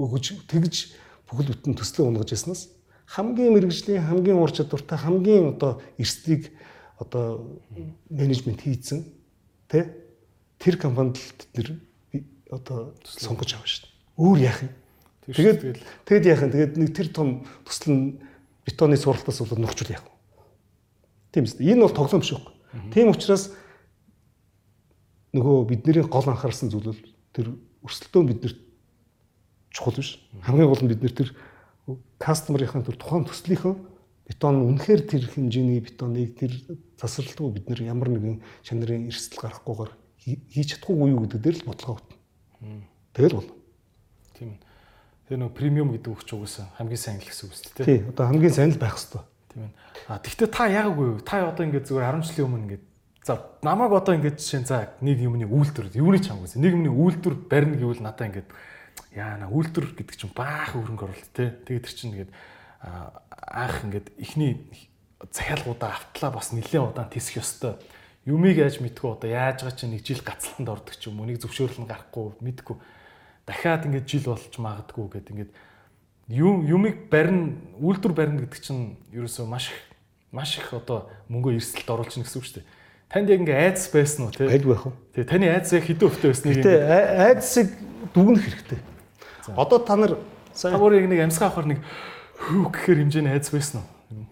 [0.00, 0.96] өгөж тэгж
[1.28, 2.72] бүхэл бүтэн төслөө унгаж яснаас
[3.06, 6.50] хамгийн мэрэгжлийн хамгийн ур чадвартай хамгийн одоо эрсдлийг
[6.98, 7.60] одоо
[8.10, 9.04] менежмент хийцэн
[9.68, 9.92] тэ
[10.58, 11.20] тэр компанид
[11.52, 11.78] тэр
[12.50, 13.92] одоо сонгож авна шүү дээ.
[14.16, 14.72] Өөр яах юм?
[15.26, 15.60] Тэгээд
[16.06, 16.50] тэгэд яах юм?
[16.50, 17.28] Тэгээд нэг тэр том
[17.66, 18.02] төсөл нь
[18.66, 20.12] бетоны суралтаас болоод нөхчүүл яах вэ?
[21.34, 21.60] Тийм үст.
[21.60, 22.55] Энэ бол тоглоом биш үү?
[22.92, 23.52] Тийм учраас
[25.36, 27.02] нөгөө бидний гол анхаарсан зүйл бол
[27.36, 27.46] тэр
[27.84, 28.58] өрсөлдөөн биднэрт
[29.72, 30.16] чухал биш.
[30.42, 31.30] Хамгийн гол нь бид нэр тэр
[32.18, 33.74] кастомерийнхаа тэр тухайн төслийнхөө
[34.26, 36.52] бетон үнэхээр тэр хэмжээний бетоныг тэр
[36.98, 39.92] засварлтгүй бид нэр ямар нэгэн чанарын эрсдэл гарахгүйгээр
[40.26, 42.82] хийж чадахгүй юу гэдэг дээр л бодлого өгнө.
[43.14, 43.50] Тэгэл бол.
[44.34, 44.58] Тийм.
[45.30, 47.86] Тэр нөгөө премиум гэдэг үг ч угсаа хамгийн сайн л гэсэн үг шүү дээ.
[47.86, 48.00] Тий.
[48.10, 49.22] Одоо хамгийн сайн л байх хэвээр.
[49.56, 49.72] Тийм ээ.
[50.12, 51.20] А тэгвэл та яагаагүй юу?
[51.24, 52.84] Та одоо ингээд зүгээр 10 жилийн өмнө ингээд
[53.24, 56.60] за намайг одоо ингээд жишээ за нэг юмны үйлдвэр юуны ч хамгүйсэн.
[56.60, 58.48] Нэг юмны үйлдвэр барина гэвэл надаа ингээд
[59.16, 61.56] яана үйлдвэр гэдэг чинь баах хөрөнгө оруулалт те.
[61.64, 62.32] Тэгээд тэр чинь ингээд
[62.84, 64.68] анх ингээд ихний
[65.32, 67.80] захиалгуудаа автлаа бас нэлээд удаан тисэх ёстой.
[68.28, 71.40] Юмыг яаж мэдгүй одоо яаж байгаа чинь нэг жил гацалтанд ордог ч юм уу нэг
[71.40, 72.76] зөвшөөрөл нь гарахгүй мэдгүй
[73.48, 75.52] дахиад ингээд жил болж магадгүй гэдэг ингээд
[76.28, 79.78] юм юмыг барина үйлдвэр барина гэдэг чинь ерөөсөө маш их
[80.32, 82.66] маш их одоо мөнгө эрсдэлд оруулж гэнэ гэсэн үг шүү дээ.
[83.06, 84.50] Танд яг ингээ айдас байсан уу те?
[84.50, 84.94] Айд байх уу?
[85.14, 86.74] Тий, таны айдас яг хэдэн өвтэй байсныг Гэтэ
[87.30, 87.68] айдасыг
[88.10, 88.80] дүгнэх хэрэгтэй.
[89.54, 90.18] Одоо та нар
[90.50, 91.80] та бүр яг нэг амьсгаа авахар нэг
[92.34, 94.26] хүү гэхээр хэмжээний айдас байсан уу?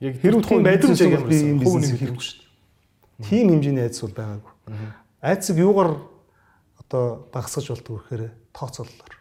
[0.00, 3.28] Яг хэрэг тийм айдас яг юм бизнес хэрэггүй шүү дээ.
[3.28, 4.52] Тийм хэмжээний айдас бол байгаагүй.
[5.20, 5.92] Айдасыг юугаар
[6.80, 8.22] одоо багасгаж болдог вэ гэхээр
[8.56, 9.15] тооцооллоор.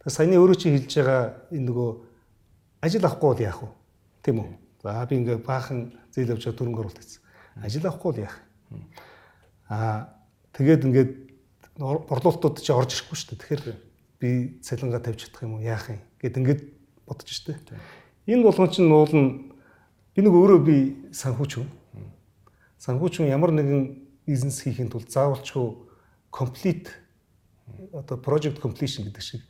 [0.00, 1.22] Тэгээ саяны өөрөө чи хэлж байгаа
[1.52, 1.90] энэ нөгөө
[2.80, 3.68] ажил авахгүй бол яах вэ?
[4.24, 4.48] Тийм үү?
[4.80, 7.22] За би ингээ баахан зээл авчаа дөрөнгө оруулалт хийсэн.
[7.60, 8.36] Ажил авахгүй бол яах?
[9.68, 10.08] Аа
[10.56, 11.10] тэгээд ингээд
[11.76, 13.40] борлуулалтууд чи орж ирэхгүй шүү дээ.
[13.44, 13.64] Тэгэхээр
[14.20, 14.28] би
[14.64, 15.64] цалингаа тавьж чадах юм уу?
[15.68, 16.00] Яах юм?
[16.16, 16.60] Гэт ингээд
[17.04, 17.60] бодож штэ.
[18.24, 19.52] Энэ болгон чинь нуулна
[20.16, 20.76] би нэг өөрөө би
[21.12, 21.68] санхүүч хүн.
[22.80, 25.76] Санхүүч хүн ямар нэгэн бизнес хийхин тулд заавалчгүй
[26.32, 26.88] complete
[27.92, 29.42] одоо project completion гэдэг шиг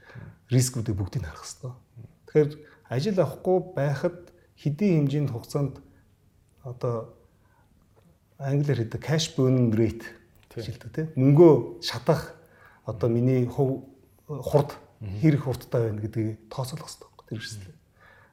[0.50, 1.72] рискүүдийг бүгдийг харах хэрэгтэй.
[2.26, 2.50] Тэгэхээр
[2.90, 4.18] ажил авахгүй байхад
[4.56, 5.74] хэдийн хэмжээнд хугацаанд
[6.64, 7.14] одоо
[8.38, 10.04] англиар хэлдэг cash burn rate
[10.54, 12.34] жилдэг тийм мөнгөө шатах
[12.84, 13.86] одоо миний хувь
[14.26, 17.62] хурд хэрэг хурдтай байна гэдгийг тооцоолох хэрэгтэй тэр хэсэг.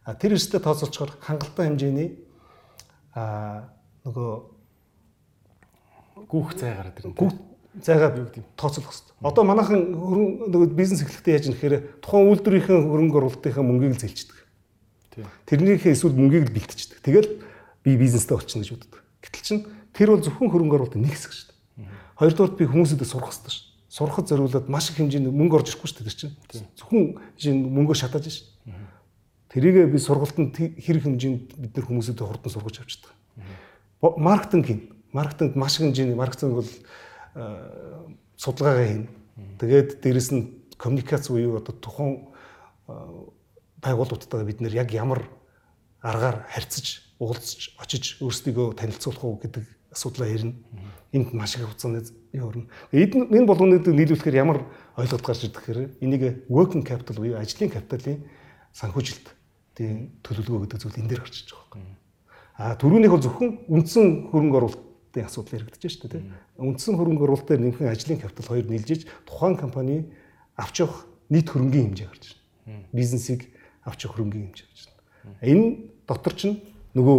[0.04, 2.10] А тэр хэсэгт тооцоолчоор хангалттай хэмжээний
[3.14, 3.70] а
[4.04, 4.32] нөгөө
[6.26, 7.14] гүүх цай гараад ирнэ.
[7.14, 7.36] Гүүх
[7.84, 9.16] зайгаа тооцоолох хэрэгтэй.
[9.22, 14.38] Одоо манайхан нөгөө бизнес эхлэхдээ яаж нэхээр тухайн үйлдвэрийн хөрөнгө оруулалтынхаа мөнгийг л зээлчдэг.
[15.50, 17.02] Тэрнийхээ эсвэл мөнгийг л бэлтждэг.
[17.02, 17.42] Тэгэл
[17.82, 19.02] би бизнестэй болчихно гэж боддог.
[19.22, 19.60] Гэтэл чин
[19.94, 21.90] тэр бол зөвхөн хөрөнгө оруулалтын нэг хэсэг шүү дээ.
[22.22, 23.66] Хоёрдугаар би хүмүүсүүдэд сурах хэрэгтэй шүү.
[23.90, 26.32] Сурахад зориулаад маш их хэмжээнд мөнгө орж ирэхгүй шүү дээ тэр чин.
[26.78, 28.46] Зөвхөн жин мөнгөө шатааж шүү.
[29.50, 33.16] Тэрийг би сургалтанд хэрэг хэмжээнд бид нар хүмүүсүүдэд хурдан сургаж авчдаг.
[34.02, 34.82] Маркетинг юм.
[35.16, 36.70] Маркетингд маш их хэмжээний маркетинг бол
[38.38, 39.08] судалгаагаа хийнэ.
[39.62, 40.44] Тэгээд дээрэс нь
[40.78, 42.34] коммуникац буюу одоо тухайн
[43.82, 45.30] байгууллагуудтайгаа бид нэр яг ямар
[46.02, 50.56] аргаар харьцаж, уулзч, очиж өөрсдийгөө танилцуулах уу гэдэг асуудлаа ярина.
[51.12, 52.02] Энд маш их хугацааны
[52.34, 52.66] яварна.
[52.92, 54.66] Энэ болгоныг нийлүүлэхээр ямар
[54.98, 58.26] ойлголт гарч ирдэг гэхээр энийг working capital буюу ажлын капиталын
[58.74, 59.34] санхүүжилт
[59.78, 61.98] тийм төлөвлөгөө гэдэг зүйл энэ дээр гарч иж байгаа юм.
[62.58, 66.24] А түрүүнийх бол зөвхөн үндсэн хөрөнгө оруулалт компаниудын асуудал яригдчихэж шүү дээ.
[66.58, 70.06] Үндсэн хөрөнгө оруулалтаар нэмхэн ажлын капитал хоёр нийлжиж тухайн компани
[70.56, 72.36] авч явах нийт хөрөнгийн хэмжээ гарч
[72.68, 72.86] ирнэ.
[72.94, 73.50] Бизнесийг
[73.84, 74.98] авч явах хөрөнгийн хэмжээ гарч ирнэ.
[75.42, 75.66] Энэ
[76.08, 76.62] дотор чинь
[76.94, 77.18] нөгөө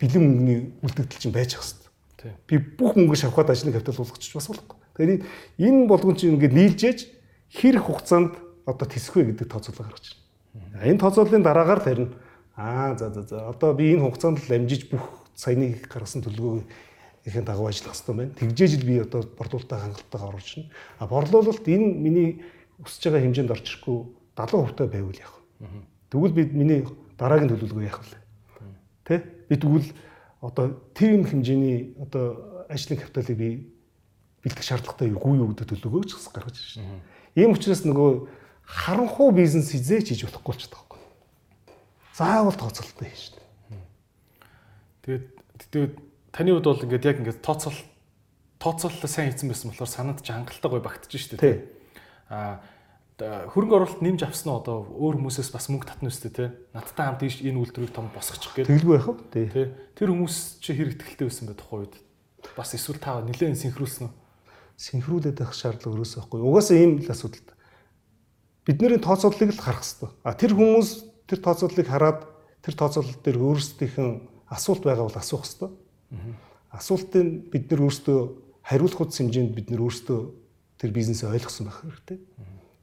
[0.00, 2.38] бэлэн мөнгөний үлдэгдэл чинь байж ах хэвээр.
[2.48, 4.78] Би бүх мөнгө шавхаад ажлын капитал болгочих бас болохгүй.
[4.96, 5.22] Тэгэхээр
[5.60, 6.98] энэ болгон чинь ингээд нийлжээж
[7.52, 10.16] хэр хугацаанд одоо тэсэх вэ гэдэг тооцоолол гаргаж
[10.54, 10.88] байна.
[10.88, 12.10] Энэ тооцооллын дараагаар л харин
[12.56, 16.64] аа за за за одоо би энэ хугацаанд л амжиж бүх саяны гаргасан төлөвлөгөөг
[17.24, 18.34] ихэн дагуу ажиллах хэрэгтэй байна.
[18.36, 20.70] Тэгжээж л би одоо борлуулалтаа хангалттайгаар оруулж байна.
[20.98, 22.30] А борлуулалт энэ миний
[22.84, 23.98] өсөж байгаа хэмжээнд орж ирэхгүй
[24.36, 25.68] 70% таа байвал яах вэ?
[26.12, 26.80] Тэгвэл би миний
[27.16, 28.18] дараагийн төлөвлөгөө яах вэ?
[29.08, 29.24] Тэ?
[29.48, 29.88] Би тэгвэл
[30.44, 33.48] одоо тэр юм хэмжээний одоо ажлын капиталыг би
[34.44, 37.00] бэлтгэх шаардлагатай юу юу гэдэг төлөвлөгөөг ч гаргаж ирж байна.
[37.32, 38.28] Ийм учраас нөгөө
[38.64, 41.00] харанхуй бизнес хизээч хийж болохгүй ч таахгүй.
[42.12, 43.43] Заавал тооцоолттой хийж шээ.
[45.04, 45.24] Тэгээд
[45.68, 45.92] тэгээд
[46.32, 47.78] таны хувьд бол ингээд яг ингээд тооцоол
[48.56, 51.56] тооцооллоо сайн хийсэн байсан болохоор санаад ч хангалттай гой багтж штэ тий.
[52.32, 52.64] Аа
[53.20, 56.48] хөрөнгө оруулалт нэмж авсан нь одоо өөр хүмүүсээс бас мөнгө татна үстэй тий.
[56.74, 58.66] Надтай хамт энэ үйлдвэрийг том босгочих гээд.
[58.66, 59.14] Тэгэлгүй яах вэ?
[59.30, 59.70] Тий.
[59.94, 61.94] Тэр хүмүүс чи хэр ихтгэлтэй байсан бэ тухайн үед?
[62.58, 64.18] Бас эсвэл таа нэлээд синхруулсан уу?
[64.74, 66.42] Синхруулээд байх шаардлага өрөөсөө байхгүй.
[66.42, 67.54] Угаасаа ийм л асуудал.
[68.66, 70.10] Бидний тооцооллыг л харах хэрэгтэй.
[70.26, 70.88] А тэр хүмүүс
[71.30, 72.26] тэр тооцооллыг хараад
[72.66, 75.70] тэр тооцоолол дээр өөрсдийнх нь асуулт байгаа бол асуух хэрэгтэй
[76.74, 78.18] Асуултыг бид нар өөрсдөө
[78.66, 80.20] хариулах хуудас хэмжээнд бид нар өөрсдөө
[80.82, 82.18] тэр бизнесээ ойлгосон байх хэрэгтэй.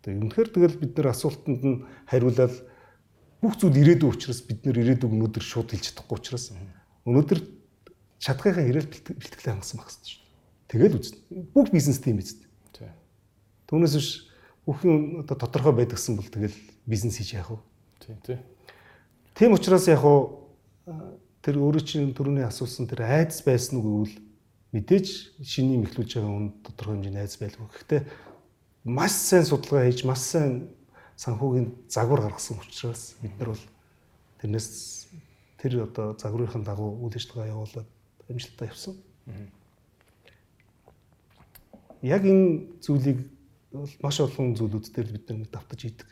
[0.01, 2.55] Тэгээ үнэхээр тэгэл бид нар асуултанд нь хариулаад
[3.43, 6.55] бүх зүйл ирээдүйн учраас бид нар ирээдүйг өнөөдөр шууд хэлж чадахгүй учраас
[7.03, 7.39] өнөөдөр
[8.23, 10.71] чадхынхаа хэрэгэл бэлтгэлээ хангасан байх хэрэгтэй шүү дээ.
[10.71, 11.17] Тэгэл үзнэ.
[11.51, 12.95] Бүх бизнес тийм биз дээ.
[13.67, 14.09] Түүнээс биш
[14.63, 16.55] бүх юм одоо тодорхой байдагсан бол тэгэл
[16.87, 17.59] бизнес хийж яах вэ?
[17.99, 18.39] Тийм тийм.
[19.35, 20.47] Тийм учраас яг уу
[21.41, 24.17] тэр өөрөө чинь түрүүний асуусан тэр айдас байсан уу гэвэл
[24.77, 25.07] мэдээж
[25.41, 27.67] шиний мэхлүүлж байгаа хүн тодорхой хэмжээний айдас байлгүй.
[27.67, 28.01] Гэхдээ
[28.85, 30.69] маш сайн судалгаа хийж маш сайн
[31.17, 33.65] санхүүгийн загвар гаргасан учраас бид нар бол
[34.41, 34.69] тэрнээс
[35.61, 37.89] тэр одоо загварынхын дагуу үйл ажиллагаа явуулаад
[38.29, 38.95] амжилттай явсан.
[42.01, 43.19] Яг энэ зүйлийг
[44.01, 46.09] маш олон зүйлүүд дээр бид нар давтаж идэг.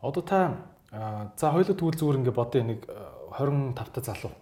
[0.00, 0.40] Одоо та
[0.92, 2.80] за хоёулаа тэгвэл зүгээр ингээ бодё нэг
[3.38, 4.32] 25 та залуу.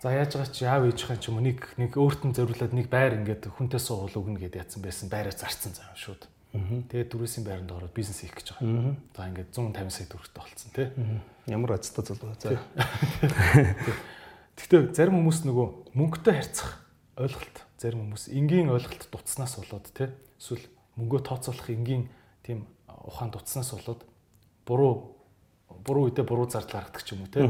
[0.00, 2.88] За яаж байгаа чи аав ээжийн ч юм уу нэг нэг өөрт нь зориулаад нэг
[2.88, 6.24] байр ингээд хүнтэй суул өгнө гэдээ ядсан байсан байраа зарцсан заа шууд.
[6.56, 8.96] Тэгээд дөрвөөсийн байранд ороод бизнес хийх гэж байгаа.
[9.12, 10.88] За ингээд 150 сая төгрөгтэй болцсон тий.
[11.52, 12.32] Ямар азтай залуу.
[12.40, 12.56] За.
[14.56, 16.80] Гэхдээ зарим хүмүүс нөгөө мөнгөтэй харьцах
[17.20, 20.08] ойлголт зарим хүмүүс энгийн ойлголт дутснаас болоод тий
[20.40, 20.64] эсвэл
[20.96, 22.08] мөнгөө тооцоолох энгийн
[22.44, 24.04] тийм ухаан дутснаас болоод
[24.64, 25.19] буруу
[25.84, 27.46] буруу үедээ буруу зардал гаргадаг ч юм уу те.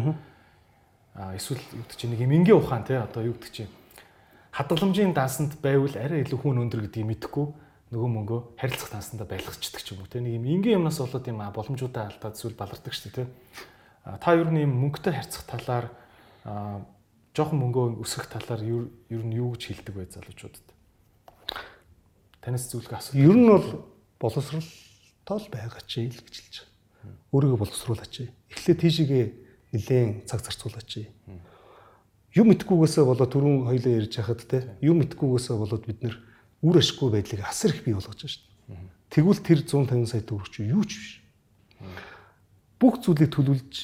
[1.15, 3.73] А эсвэл юу гэдэг чинь нэг юм энгийн ухаан те одоо юу гэдэг чинь
[4.55, 7.47] хадгаламжийн дансанд байвал арай илүү хүн өндөр гэдгийг мэдэхгүй
[7.91, 10.23] нөгөө мөнгөө харилцах дансанда байлгачдаг ч юм уу те.
[10.23, 13.33] Нэг юм энгийн юмнаас болоод юм боломжуудаа алдаад зүйл балардаг шүү дээ те.
[14.23, 15.91] Та ер нь юм мөнгөтэй харьцах талаар
[17.35, 20.67] жоохон мөнгөө өсгөх талаар ер нь юу гэж хэлдэг вэ залуучуудад?
[22.41, 23.19] Танаас зүйлгээ асуу.
[23.19, 23.67] Ер нь бол
[24.23, 24.67] боловсрал
[25.27, 26.70] тол байгаа ч ил гэж хэлж
[27.33, 28.15] өөрийгөө боловсруулаач.
[28.51, 29.25] Эхлээд тийшээгээ
[29.73, 31.09] нэлээд цаг зарцуулаач.
[32.35, 36.15] Юм итгэхгүйгээсээ болоод түрүүн хоёлаа ярьж хахад те юм итгэхгүйгээсээ болоод бид нэр
[36.63, 38.87] үр ашиггүй байдлыг асар их бий болгож байна шүү дээ.
[39.11, 41.11] Тэгвэл тэр 150 сая төгрөг чи юу ч биш.
[42.79, 43.75] Бүх зүйлийг төлөвлөж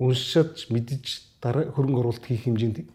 [0.00, 1.06] уншиж мэдж
[1.42, 2.88] дараа хөрөнгө оруулалт хийх хэмжээнд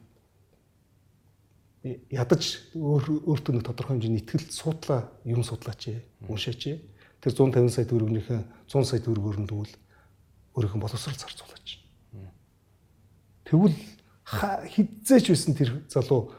[2.09, 2.43] ядаж
[2.79, 5.99] өөртөө нэг тодорхой хэмжээний ихтгэл суудлаа юм судлаач
[6.31, 6.79] уншаач
[7.23, 9.73] тэр 150 сая төгрөгнийхээ 100 сая төгрөгөөр нь тэгвэл
[10.59, 11.79] өөрийнх нь боловсрал зарцуулаач
[13.47, 13.79] тэгвэл
[14.27, 16.35] хизээч байсан тэр залуу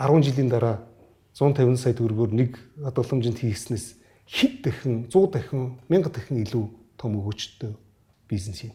[0.00, 0.88] 10 жилийн дараа
[1.36, 6.64] 150 сая төгрөгөөр нэг хадгаламжинд хийснээс хэд дахин 100 дахин 1000 дахин илүү
[6.96, 7.76] том өгөөчтэй
[8.30, 8.72] бизнес юм.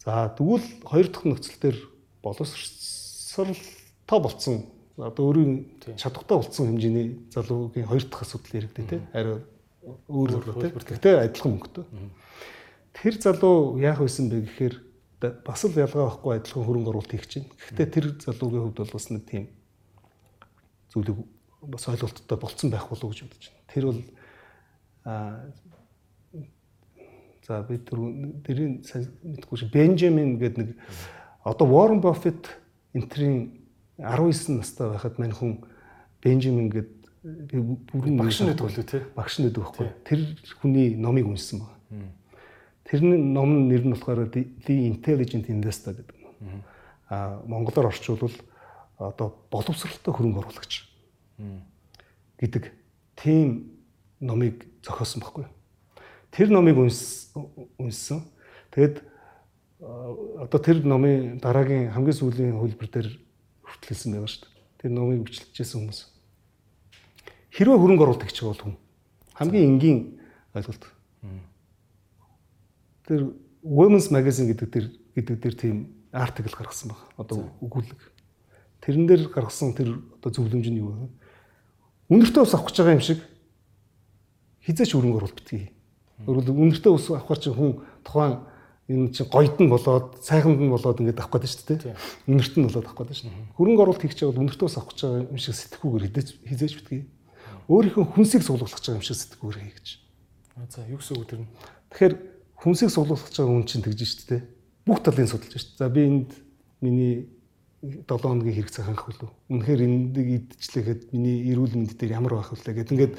[0.00, 1.76] За тэгвэл хоёр дахь нөхцөл төр
[2.22, 5.52] боловсралтай болцсон одоо өөрийн
[5.96, 9.00] чадвартай болцсон хэмжээний залуугийн хоёр дахь асуудал яригдээ тий.
[9.12, 9.40] Арай
[10.08, 10.70] өөр өөр тий.
[10.76, 11.84] Гэтэ адилхан мөнгөтэй.
[12.92, 14.74] Тэр залуу яах байсан бэ гэхээр
[15.46, 17.48] бас л ялгаа байхгүй адилхан хөрөнгө оруулалт хийх чинь.
[17.56, 19.48] Гэхдээ тэр залуугийн хувьд бол бас нэг тийм
[20.92, 21.18] зүйлийг
[21.62, 23.70] бас ойлголттой болцсон байх болов уу гэж бодож байна.
[23.72, 24.00] Тэр бол
[25.04, 25.14] а
[27.46, 30.70] за би тэрийн мэдгүй шиг Бенджамин гэдэг нэг
[31.42, 32.50] одоо Warren Buffett
[32.94, 33.61] энтрийн
[33.98, 35.58] 19 настай байхад мань хүн
[36.22, 37.60] Бенджамин гэдэг
[37.92, 39.90] бүрэн багш нэг төлөө тий багш нэг байхгүй.
[40.06, 40.20] Тэр
[40.62, 42.10] хүний номыг уншсан байна.
[42.88, 46.16] Тэрний ном нэр нь болохоор The Intelligent Investor гэдэг.
[47.10, 48.34] Аа монголоор орчуулвал
[48.98, 50.88] одоо боловсралтай хөрөнгө оруулагч
[52.38, 52.72] гэдэг
[53.16, 53.70] тийм
[54.20, 55.46] номыг зохиосон байхгүй.
[56.30, 56.78] Тэр номыг
[57.78, 58.26] унссан.
[58.70, 59.02] Тэгэд
[59.82, 63.08] одоо тэр номын дараагийн хамгийн сүүлийн хөлбөр дээр
[63.72, 64.84] хүртэлсэн байгаа шүү дээ.
[64.84, 66.00] Тэр номыг бичлэжсэн хүмүүс.
[67.56, 68.76] Хэрвээ хөрөнгө оруулалт гэж бол хүн
[69.32, 69.98] хамгийн энгийн
[70.52, 70.84] ойлголт
[73.06, 73.32] тэр
[73.62, 75.76] Women's Magazine гэдэг тэр гэдэг тэр тийм
[76.12, 77.00] артикл гаргасан баг.
[77.16, 78.00] Одоо өгүүлэг.
[78.82, 81.08] Тэрэн дээр гаргасан тэр одоо зөвлөмж нь юу вэ?
[82.10, 83.20] Үнэртэй ус авах гэж байгаа юм шиг
[84.66, 85.70] хизээч хөрөнгө оруулалт битгий.
[86.26, 88.42] Өөрөлд үнэртэй ус авахар чинь хүн тухайн
[88.88, 91.94] энэ чинь гоёд нь болоод сайханд нь болоод ингээд авах гэдэг шүү дээ.
[92.26, 93.30] Үнэрт нь болоод авах гэдэг шүү.
[93.54, 97.02] Хөрөнгө оруулалт хийх чагаад үнэртэй ус авах гэж байгаа юм шиг сэтгүүгээр хизээч хизээч битгий.
[97.70, 99.88] Өөрийнхөө хүнсийг суулгах гэж байгаа юм шиг сэтгүүгээр хий гэж.
[100.66, 101.50] За юу гэсэн үг тэр нь?
[101.94, 102.14] Тэгэхээр
[102.58, 104.42] хүнсийг суулгах гэж байгаа хүн чинь тэгж шүү дээ.
[104.82, 105.78] Бүх талын судалж шүү.
[105.78, 106.30] За би энд
[106.82, 107.30] миний
[107.82, 109.30] 7 хоногийн хэрэг цагаанх билүү.
[109.50, 113.14] Үнэхээр энийг идчихлэхэд миний эрүүл мэнд дээр ямар байх вэ гэд ингээд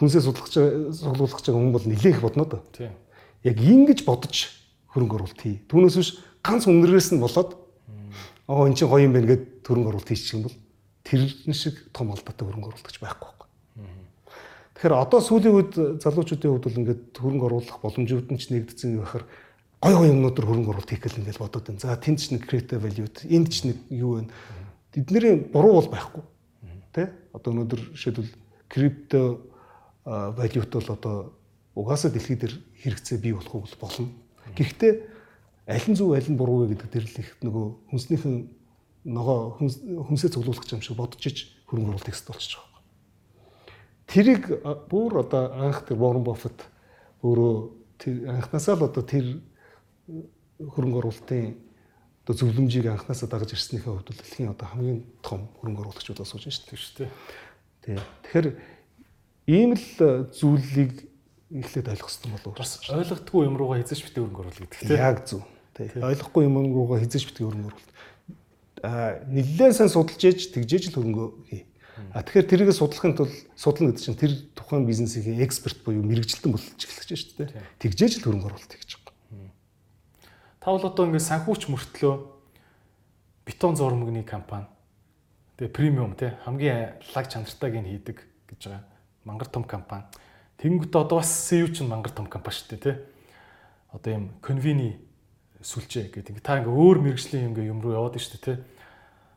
[0.00, 2.64] хүнсээ судлах суглуулах гэж байгаа хүн бол нилээх бодно доо.
[2.72, 2.96] Тийм.
[3.44, 4.56] Яг ингэж бодож
[4.96, 5.60] хөрөнгө оруулалт хий.
[5.68, 6.10] Түүнээс биш
[6.40, 7.60] ганц үнэрээс нь болоод
[8.48, 10.56] оо эн чинь гоё юм байна гэд хөрөнгө оруулалт хийчих юм бол
[11.04, 11.20] тэр
[11.52, 13.46] шиг том алдаатай хөрөнгө оруулалт гэж байхгүй байхгүй.
[14.76, 15.72] Тэгэхээр одоо сүүлийн үед
[16.04, 19.24] залуучуудын хувьд бол ингээд хөрөнгө оруулах боломжууд нь ч нэгдсэн байхаар
[19.80, 21.80] гой гой юмнууд төр хөрөнгө оруулалт хийх гэл ингээд бодоод байна.
[21.80, 24.28] За тэнд ч нэг creative value, энд ч нэг юу вэ?
[24.96, 26.24] Эднэрийн буруу бол байхгүй.
[26.92, 27.08] Тэ?
[27.32, 28.32] Одоо өнөөдөр жишээлбэл
[28.68, 29.20] крипто
[30.04, 31.14] value-т бол одоо
[31.72, 32.54] угаасаа дэлхий дээр
[32.84, 34.12] хэрэгцээ бий болох уу болно.
[34.56, 34.92] Гэхдээ
[35.68, 38.36] аль нь зөв аль нь буруу вэ гэдэг дээр л их нөгөө хүнснийхэн
[39.06, 41.38] ногоо хүнсээ цуглуулах юм шиг бодож иж
[41.70, 42.82] хөрөнгө оруулалт хийх болчихж байгаа.
[44.06, 44.42] Тэрийг
[44.90, 46.58] бүр одоо анх тэр Warren Buffett
[47.22, 47.54] өөрөө
[48.30, 49.42] анхнасаа л одоо тэр
[50.58, 51.54] хөрөнгө оруулалтын
[52.26, 56.78] одоо зөвлөмжийг анхнасаа дагаж ирснийхээ хувьд л дэлхийн одоо хамгийн том хөрөнгө оруулагчуд асууж байна
[56.78, 57.10] шүү дээ.
[57.82, 57.98] Тий.
[58.26, 58.48] Тэгэхээр
[59.46, 59.86] ийм л
[60.34, 61.06] зүйлийг
[61.50, 62.58] эхлээд ойлгох хэрэгтэй болов.
[62.58, 64.98] Бас ойлгохгүй юм руугаа хязгаарч битээ хөрөнгө оруулах гэдэг тийм.
[64.98, 65.42] Яг зөв.
[65.76, 65.88] Тий.
[65.94, 67.94] Ойлгохгүй юм руугаа хязгаарч битээ хөрөнгө оруулах.
[68.82, 71.62] Аа нэлээд сайн судалж ээж тэгжээж л хөрөнгө хий.
[72.12, 77.08] А тэгэхээр тэрийг судлахын тулд судлана гэдэг чинь тэр тухайн бизнесийн эксперт буюу мэрэгжилтэн эхлэж
[77.08, 77.62] байна шүү дээ.
[77.80, 79.48] Тэгжээж л хөрөнгө оруулалт хийж байгаа.
[80.60, 82.14] Та бол одоо ингээд санхүүч мөртлөө
[83.48, 84.68] бетон зурмагны компани
[85.56, 88.18] тэгээ премиум те хамгийн лаг чанартайг нь хийдэг
[88.50, 88.84] гэж байгаа.
[89.24, 90.04] Мангар том компани.
[90.62, 92.92] Тэнгүүт одоо бас CEO ч мангар том компани шүү дээ те.
[93.92, 94.96] Одоо юм конвини
[95.60, 96.40] сүлжээ гэдэг.
[96.40, 98.76] Та ингээ өөр мэрэгжлийн ингээ юм руу яваад шүү дээ те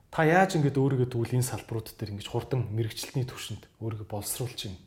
[0.09, 4.77] та яаж ингэж өөрийгөө тэгвэл энэ салбарууд дээр ингэж хурдан мэрэгчлэлний төвшөнд өөрийгөө боловсруулж чинь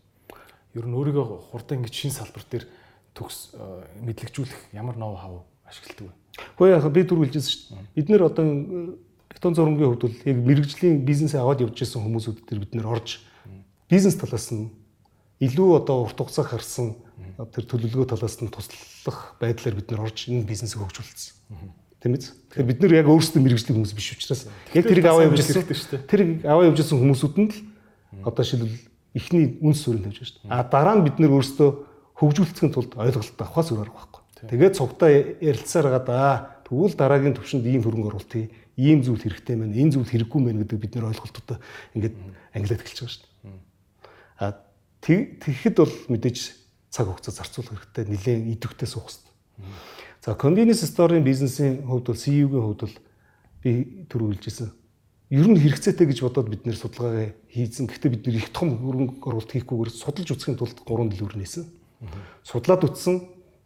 [0.75, 2.67] ер нь өөрийгөө хурдан ингэж шинэ салбар дээр
[3.15, 6.15] төгс э, мэдлэгжүүлэх ямар ноу хав ашигладаг вэ?
[6.59, 7.87] Хөөе яхаа би түр хэлжсэн шүү дээ.
[7.95, 8.45] Бид нэр одоо
[9.31, 13.23] бетон зурмгийн хувьд бол яг мэрэгжлийн бизнесээ аваад явж исэн хүмүүсүүд дээр бид нэр орж
[13.87, 14.75] бизнес талаас нь
[15.43, 16.95] илүү одоо урт хугацаа харсан
[17.51, 21.83] тэр төлөвлөгөө талаас нь туслах байдлаар бид нэр орж энэ бизнесийг хөгжүүлсэн.
[21.99, 22.31] Тийм биз?
[22.51, 26.07] Тэгэхээр бид нэр яг өөрсдөө мэрэгжлийн хүмүүс биш учраас яг тэрийг аваа явж ирсэн.
[26.07, 27.59] Тэр аваа явж ирсэн хүмүүсүүд нь л
[28.23, 28.79] одоо шилбэл
[29.15, 30.51] ихний үнс суурийг тавьж байна шүү дээ.
[30.51, 31.71] А дараа нь бид нэр өөрсдөө
[32.19, 34.23] хөгжүүлцгийн тулд ойлголт авахаас өөр арга байхгүй.
[34.51, 35.11] Тэгээд цугтаа
[35.43, 36.23] ярилцсаар байгаа да.
[36.67, 40.65] Тэгвэл дараагийн төвшөнд ийм хөрөнгө оруулалт хий, ийм зүйл хэрэгтэй байна, энэ зүйл хэрэггүй байна
[40.65, 41.59] гэдэг бид нэр ойлголттой
[41.95, 42.15] ингээд
[42.57, 43.61] ангилаад эхэлж байгаа шүү дээ.
[44.41, 44.47] А
[45.03, 46.39] тэгэхэд бол мэдээж
[46.95, 49.33] цаг хугацаа зарцуулах хэрэгтэй, нэлээд идэвхтэй суух хэрэгтэй.
[50.23, 52.97] За convenience store-ын бизнесийн хувьд бол CEO-гийн хувьд бол
[53.65, 54.71] би түр үйлжсэн.
[55.33, 57.91] Ер нь хэрэгцээтэй гэж бодоод бид нэр судалгаа хийсэн.
[57.91, 61.65] Гэхдээ бид нэр их том хөрөнгө оруулалт хийхгүйгээр судалж үзэхийн тулд 3 дэлгүүр нээсэн.
[62.45, 63.17] Судлаад үтсэн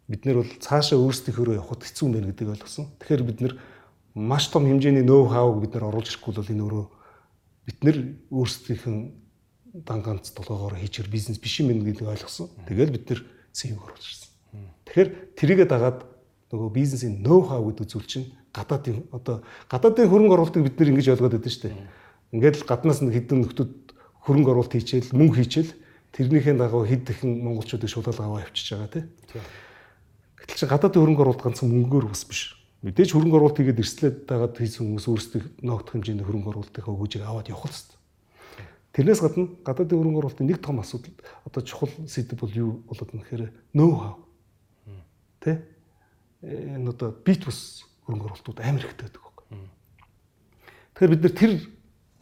[0.07, 2.87] бид нэр бол цаашаа өөрсдийнхөө явахд хэцүү байна гэдгийг ойлгосон.
[3.03, 3.53] Тэгэхээр бид нэр
[4.15, 6.85] маш том хэмжээний ноу хавг бид нэр оруулж ирэхгүй бол энэ өөрөө
[7.67, 7.97] бид нэр
[8.31, 9.01] өөрсдийнх нь
[9.73, 12.49] дан ганц толгоогоор хийчихэр бизнес биш юм гэдгийг ойлгосон.
[12.67, 13.21] Тэгэл бид нэр
[13.53, 14.29] CEO оруулж ирсэн.
[14.85, 16.05] Тэгэхээр тэрийгэ дагаад
[16.51, 21.07] нөгөө бизнесийн ноу хав гэдэг зүйл чинь гадаадын одоо гадаадын хөрөнгө оруулалтыг бид нэр ингэж
[21.13, 21.75] ойлгоод байдаг шүү дээ.
[22.31, 23.73] Ингээд л гаднаас нь хэдэн нөхдүүд
[24.23, 25.73] хөрөнгө оруулалт хийчихэл мөнгө хийчихэл
[26.15, 29.05] тэрнийхээ дагуу хэд ихэнх монголчуудыг шулаал аваа авчиж байгаа тийм.
[30.39, 32.55] Гэтэл чи гадаадын хөрөнгө оруулалт ганцхан мөнгөөр бас биш.
[32.81, 37.51] Мэдээж хөрөнгө оруулалт хийгээд эрсдлээд дагаад хийсэн хүмүүс өөрсдөө ноогдох хэмжээний хөрөнгө оруулалтынхаа өгөөжийг аваад
[37.51, 37.96] явах хэрэгтэй.
[38.97, 41.13] Тэрнээс гадна гадаадын хөрөнгө оруулалтын нэг том асуудал
[41.45, 44.17] одоо чухал сэдв бол юу болоод нэхэр нөө хав.
[45.37, 45.61] Тэ?
[46.41, 49.45] Энэ одоо бит бус хөрөнгө оруулалтууд амар хэрэгтэй байдаг байхгүй.
[50.97, 51.53] Тэгэхээр бид нар тэр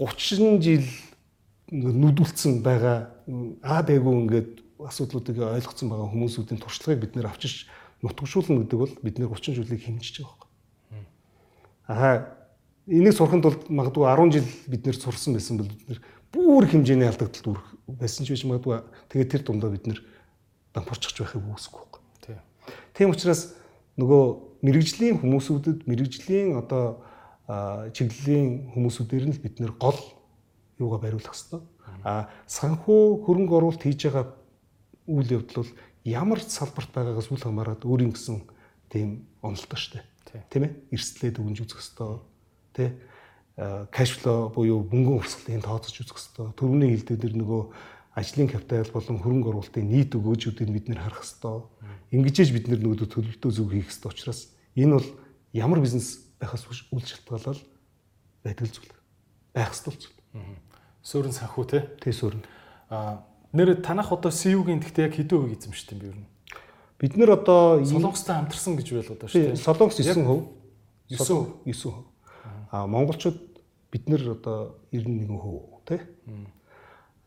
[0.04, 0.88] 30 жил
[1.72, 3.08] нүдүүлсэн байгаа
[3.64, 4.52] аа бэгүү ингээд
[4.84, 7.72] асуудлуудыг ойлгоцсон байгаа хүмүүсүүдийн туршлагыг бид нэр авчиж
[8.04, 10.52] нутгшуулна гэдэг бол бид нэр 30 жилийг хэмжиж байгаа байхгүй.
[11.88, 12.16] Аа
[12.86, 16.00] энийг сурахын тулд магадгүй 10 жил бид нэр сурсан байсан бол бид нэр
[16.36, 20.04] бүр хэмжээний алдагдлалд үрэх байсан ч биш магадгүй тэгээд тэр дундаа бид нэр
[20.76, 22.04] дампуурчих байхыг үүсэхгүй байхгүй.
[22.96, 23.56] Тийм учраас
[23.96, 24.24] нөгөө
[24.66, 27.00] мэрэгжлийн хүмүүсүүдэд мэрэгжлийн одоо
[27.96, 30.00] чиглэлийн хүмүүсүүдээр нь бид нэр гол
[30.82, 31.62] юугаа бариулах хэрэгтэй.
[32.04, 34.34] А санхүү хөрөнгө оруулалт хийж байгаа
[35.08, 35.72] үйл явдал бол
[36.04, 38.42] ямар салбарт байгаагаас үл хамааран өөрийн гэсэн
[38.90, 40.44] тийм онолтой шүү дээ.
[40.50, 40.74] Тийм ээ?
[40.92, 42.12] Эрсдлээд өгнж үзэх хэрэгтэй.
[42.74, 42.98] Тэ?
[43.56, 46.52] Кэш флоу буюу мөнгөн урсгалыг тооцож үзэх хэрэгтэй.
[46.60, 47.62] Төрөний хилдээ дэр нөгөө
[48.20, 51.64] ажлын капитал болон хөрөнгө оруулалтын нийт өгөөжүүдийг бид нэр харах хэрэгтэй.
[52.12, 55.08] Ингэжээж бид нэр нөгөө төлөвлөлтөө зөв хийх хэрэгтэй учраас энэ бол
[55.56, 57.64] ямар бизнес байхаас үл шалтгаалал
[58.44, 58.92] байдаг зүйл.
[59.56, 60.20] Байх ёстой зүйл.
[61.00, 61.80] Суурин санхүү те.
[62.04, 62.44] Тэ суурин.
[62.92, 63.24] А
[63.56, 66.28] нэр танах одоо CU-гийн гэхдээ яг хэдэн хувийг эзэмшдэг юм бэ нь?
[67.00, 69.64] Бид нэр одоо Солонгостой хамтарсан гэж байлгадаа шүү дээ.
[69.64, 70.44] Солонгос 9%.
[71.08, 71.64] 9%.
[71.64, 72.16] 9%.
[72.72, 73.38] А монголчууд
[73.96, 76.02] бид нэр одоо 91% тий.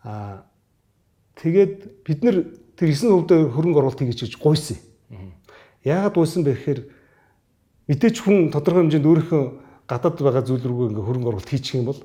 [0.04, 0.44] А
[1.40, 2.36] тэгээд бид нэр
[2.76, 4.76] тэр 9% дээр хөрөнгө оруулалт хийж гэж гуйсан.
[5.80, 6.80] Яагаад гуйсан бэ гэхээр
[7.88, 9.42] мэдээч хүн тодорхой хэмжээнд өөрийнхөө
[9.88, 12.00] гадаад байгаа зүйл рүү ингээ хөрөнгө оруулалт хийчих юм бол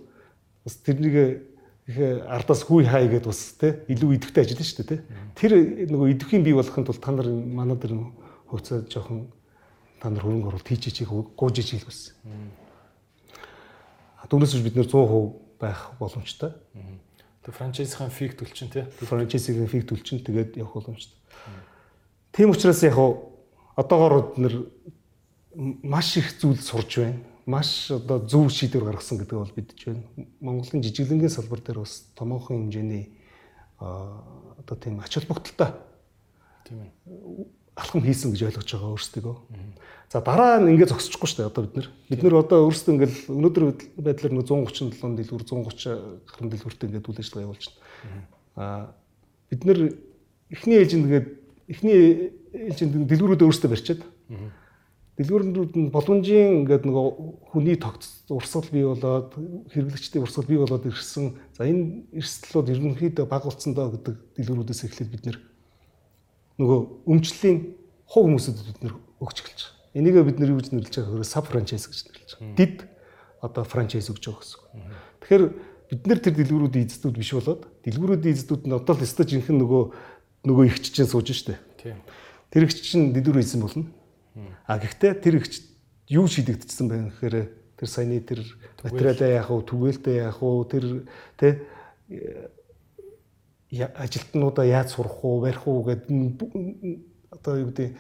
[0.64, 1.44] бас тэрнийг
[1.84, 5.04] их ардаас хүй хай гэдээ бас те илүү идэвхтэй ажиллана шүү дээ те.
[5.36, 5.52] Тэр
[5.92, 8.00] нөгөө идэвхийн бий болохын тулд та нар манай дээр
[8.48, 9.28] хувьцаа жоохон
[10.00, 12.16] та нар хөрөнгө оруулалт хийж чиг гууж ижил байсан.
[14.30, 16.54] Түүнээс бид нэр 100% байх боломжтой.
[17.44, 18.88] Тэг франчайзийн фиг төлчин тий.
[19.04, 21.20] Франчайзийн фиг төлчин тэгээд явах боломжтой.
[22.32, 22.98] Тийм учраас яг
[23.76, 24.56] одоогоор бид нэр
[25.84, 30.04] маш их зүйл сурж байна маш одоо зөв шийдвэр гаргасан гэдэг бол бидж байна.
[30.40, 33.12] Монголын жижиглэнгийн салбар дээр бас томоохон хэмжээний
[33.80, 35.76] одоо тийм ач холбогдолтой
[36.64, 36.92] тийм ээ
[37.76, 39.36] алхам хийсэн гэж ойлгож байгаа өөрсдөө.
[40.14, 41.88] За дараа нь ингээд зогсчихгүй шүү дээ одоо бид нар.
[42.10, 43.64] Бид нар одоо өөрсдөө ингээд өнөөдөр
[43.98, 48.22] байдлаар 137 дэлгүүр 130 гаруй дэлгүүртэй ингээд үйл ажиллагаа явуулж байна.
[48.54, 48.84] Аа
[49.50, 49.80] бид нар
[50.54, 51.28] эхний ээлжинд ингээд
[51.74, 51.98] эхний
[52.54, 54.02] ээлжинд дэлгүүрүүд өөрсдөө барьчаад
[55.18, 57.08] дэлгүүрнүүд нь боломжийн ингээд нөгөө
[57.54, 59.34] хүний тогтц урсгал бий болоод
[59.74, 61.38] хэрэглэгчдийн урсгал бий болоод ирсэн.
[61.54, 65.26] За энэ эрсдлүүд ерөнхийдөө баг болцсон доо гэдэг дэлгүүрүүдээс эхлээд бид
[66.60, 67.58] нөгөө өмчлөлийн
[68.10, 69.98] хувь хүмүүсэд бид нэр өгч эхэлж байгаа.
[69.98, 72.58] Энийг бид нэр юу гэж нэрлэж байгаа хэрэг саб франчайз гэж нэрлэж байгаа.
[72.58, 72.76] Дид
[73.42, 74.62] одоо франчайз өгч байгаа гэсэн.
[75.22, 75.44] Тэгэхээр
[75.90, 79.84] бид нэр тэр дэлгүүрүүдийн эзэдүүд биш болоод дэлгүүрүүдийн эзэдүүд нь одоо л өстой жинхэнэ нөгөө
[80.50, 81.58] нөгөө ихч чинь сууж штэ.
[82.50, 83.88] Тэр ихч чинь дэлгүүр эзэн болно
[84.66, 85.46] А гэхдээ тэр их
[86.10, 87.36] юу шийдэгдсэн бэ гэхээр
[87.78, 88.42] тэр саяны тэр
[88.82, 90.86] материалаа яах вэ, түгээлтээ яах вэ, тэр
[91.38, 91.50] тэ
[93.82, 97.98] ажилтнуудаа яаж сурах уу, барих уу гэдэг одоо юу гэдэг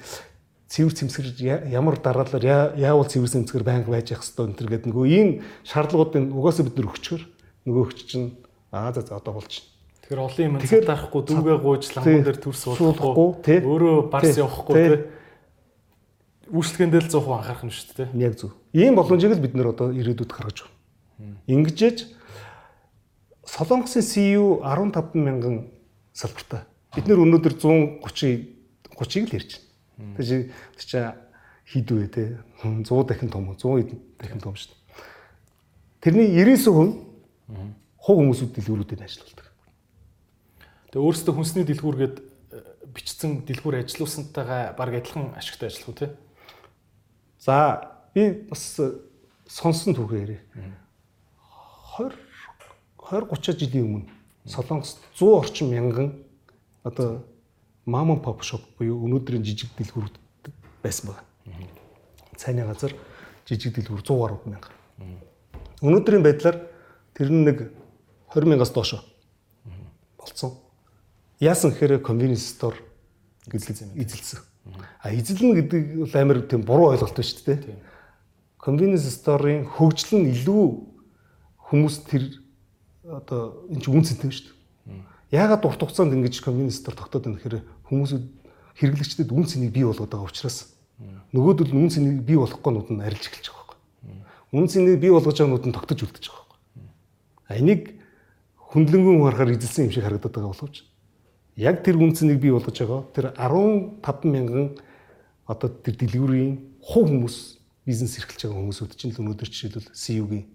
[0.69, 1.27] цэвэр цэмсгэр
[1.69, 2.41] ямар дараалал
[2.77, 5.29] яавал цэвэр цэмсгэр байнга байж явах хэвээр энэ төр гэдэг нөгөө ийм
[5.65, 7.21] шаардлагуудыг угаасаа бид нар өгчхөр
[7.65, 8.29] нөгөө өгч чинь
[8.73, 9.65] аа за за одоо болчих.
[10.05, 13.29] Тэгэхээр олон юм цатахгүй дүүгээ гууж ламбан дээр төрс суулгахгүй
[13.61, 14.89] өөрөө барс явахгүй тий
[16.53, 18.09] үйлчлэгэндээ л 100% анхаарах нь шүү дээ.
[18.19, 18.51] Яг зөв.
[18.75, 21.39] Ийм боломжийг л бид нэр одоо ирээдүйд гаргаж байна.
[21.47, 21.97] Ингэжээж
[23.53, 25.67] Солонгосын CU 15 мянган
[26.13, 26.65] салбартай.
[26.95, 28.49] Бид нэр өнөөдөр 130
[28.97, 29.51] 30-ыг л ярьж
[29.97, 30.17] байна.
[30.17, 30.49] Тэр
[30.81, 31.01] чи
[31.69, 32.23] хідвэ те
[32.65, 34.81] 100 дахин том 100 дахин том шүү дээ.
[36.01, 36.89] Тэрний 99% хүн
[38.01, 39.47] хуг хүмүүсүүд дэлгүүрүүдээр ажилладаг.
[40.89, 42.17] Тэгээ өөрөөсөө хүнсний дэлгүүргээд
[42.89, 46.09] бичсэн дэлгүүр ажилуулсантайгаа баг адилхан ашигтай ажиллах уу те?
[47.37, 47.55] За
[48.13, 48.81] би бас
[49.47, 50.41] сонсон түүхээ ярив.
[52.01, 52.32] 20
[53.13, 54.09] 20 30 жилийн өмнө
[54.49, 56.13] Солонгост 100 орчим мянган
[56.83, 57.23] одоо
[57.85, 60.17] мам pop shop буюу өнөөдрийн жижиг дэлгүүрүүд
[60.81, 61.69] байсан байна.
[62.35, 62.95] Цайны газар
[63.45, 64.69] жижиг дэлгүүр 100 гаруй мянга.
[65.81, 66.57] Өнөөдрийн байдлаар
[67.13, 67.69] тэр нь нэг
[68.33, 68.97] 20 мянгаас доош
[70.17, 70.57] болцсон.
[71.39, 72.81] Яасан гэхээр convenience store
[73.53, 73.93] эзэлсэн.
[75.03, 77.77] А эзэлнэ гэдэг бол амар тийм буруу ойлголт байна шүү дээ.
[78.57, 80.63] Convenience store-ын хөгжил нь илүү
[81.67, 82.42] хүмүүс тэр
[83.03, 85.03] одоо энэ чинь үнцэнтэй шүү дээ.
[85.31, 88.25] Яагаад урт хугацаанд ингэж store тогтоод байна гэхээр хүмүүсүүд
[88.79, 90.71] хэрэглэгчдэд үн цэнийг бий болгоод байгаа учраас
[91.33, 94.57] нөгөөдөл үн цэнийг бий болгох гонууд нь арилж эхэлж байгаа байхгүй.
[94.57, 96.59] Үн цэнийг бий болгож байгаа нууд нь тогтож үлдэж байгаа байхгүй.
[97.49, 97.81] А энийг
[98.73, 100.75] хөндлөнгөн харахаар эзэлсэн юм шиг харагдаад байгаа боловч
[101.55, 104.73] яг тэр үнцнийг бий болгож байгаа тэр 15 мянган
[105.45, 107.37] одоо тэр дэлгүүрийн хувь хүмүүс
[107.85, 110.45] бизнес эрхэлж байгаа хүмүүсүүд чинь л өнөөдөр жишээлбэл CU-гийн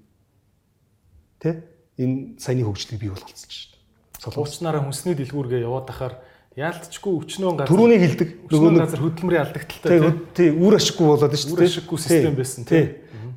[1.38, 1.62] тэ
[1.98, 4.22] энэ саяны хөгжлийг бий болгоцсон шүү дээ.
[4.22, 6.14] Солонгочлаараа хүнсний дэлгүүргээ яваад ахаар
[6.58, 9.98] яалтчгүй өчнөө газар түрүүнийг хилдэг нөгөө газар хөдөлмөрийн алдагдaltaй
[10.34, 11.58] тий үр ашиггүй болоод шүү дээ.
[11.58, 12.84] Үр ашиггүй систем байсан тий.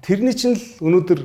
[0.01, 1.19] Тэрний чинь л өнөөдөр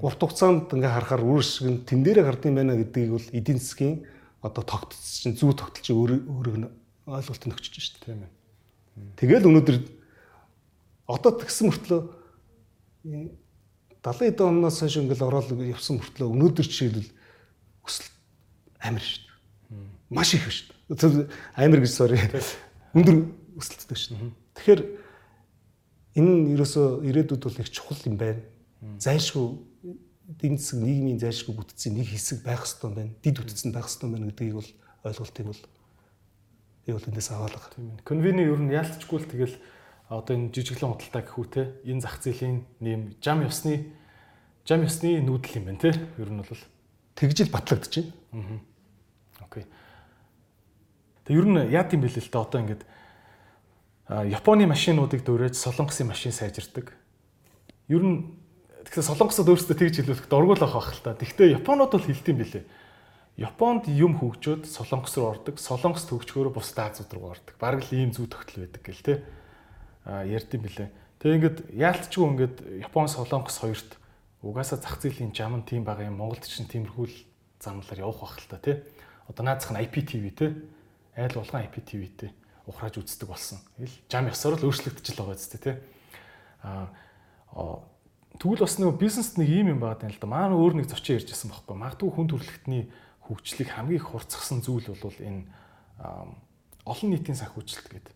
[0.00, 4.08] гурт хугацаанд ингээ харахаар үр ашиг нь тэн дээрээ гардыг байна гэдгийг бол эдийн засгийн
[4.40, 6.70] одоо тогтцсон чинь зүү тогтолч өөрөг нь
[7.04, 8.04] ойлголтыг өгчөж шүү дээ.
[8.08, 8.32] Тийм ээ.
[9.20, 9.76] Тэгэл өнөөдөр
[11.12, 12.00] одоо тэгсэн мөртлөө
[14.02, 17.10] 70 эд оноос хойш ингээл ороод явсан мөртлөө өнөөдөр жишээлбэл
[17.82, 18.08] өсөл
[18.78, 19.86] амар шүү дээ.
[20.10, 21.26] Маш их шүү дээ.
[21.58, 22.18] Амар гэж sorry.
[22.94, 23.16] Өндөр
[23.58, 24.32] өсөлттэй шүү дээ.
[24.54, 24.80] Тэгэхээр
[26.18, 28.42] энэ нь ерөөсөө ирээдүйд бол их чухал юм байна.
[29.02, 29.46] Зайлшгүй
[30.28, 33.12] эдийн засаг нийгмийн зайлшгүй бүтцийн нэг хэсэг байх хэрэгтэй байна.
[33.24, 34.70] Дид бүтцэн байх хэрэгтэй байна гэдгийг бол
[35.08, 35.62] ойлголтыг бол
[36.86, 37.68] би бол эндээс аваалга.
[37.74, 38.04] Тийм ээ.
[38.04, 39.56] Конвени ер нь яалтчгүй л тэгэл
[40.08, 43.92] одоо энэ жижиглэн худалдаа гэхүү те энэ зах зээлийн нэм жам ёсны
[44.64, 46.62] жам ёсны нүүдэл юм байна те ер нь бол
[47.14, 48.12] тэгжил батлагдаж байна.
[48.32, 49.44] Аа.
[49.44, 49.64] Окей.
[51.28, 52.82] Тэг ер нь яа гэм бэлээ л дээ одоо ингээд
[54.08, 56.96] Японы машинуудыг дөөрэж Солонгосын машин сайжирдаг.
[57.92, 58.38] Ер нь
[58.88, 61.12] Тэгэхээр солонгосод өөрсдөө тэгж хэлүүлэхэд дургуул авах байх л та.
[61.12, 62.64] Гэхдээ Японууд бол хэлдэм билээ.
[63.36, 67.52] Японд юм хөгжөөд солонгос руу ордог, солонгос төгчгөөрөө бусдад Азууд руу ордог.
[67.60, 69.14] Бараг л ийм зүй тогтол байдаг гэл те.
[70.08, 70.88] Ярьдсан билээ.
[71.20, 72.56] Тэгээ ингээд яалтчгүй ингээд
[72.88, 74.00] Япон солонгос хоёрт
[74.40, 76.16] угаасаа зах зээлийн жам нь тийм байгаа юм.
[76.16, 77.06] Монголд ч тиймэрхүү
[77.60, 78.88] замлаар явах байх л та те.
[79.28, 80.46] Одоо наацх нь IPTV те.
[81.12, 82.32] Айл болгон IPTV-тэй
[82.68, 83.58] ухрааж үздэг болсон.
[83.76, 85.72] Ил жам ёсоор л өөрчлөгдөж л байгаа зү те.
[86.62, 86.88] А
[88.38, 90.28] Тэгвэл бас нэг бизнест нэг ийм юм байгаа юм л да.
[90.30, 91.74] Маань өөр нэг зочин ярьжсэн байхгүй.
[91.74, 92.82] Магадгүй хүн төрөлхтний
[93.26, 95.48] хөгжлийг хамгийн их хурцсан зүйл бол энэ
[96.86, 98.14] олон нийтийн санхүүжилт гэдэг.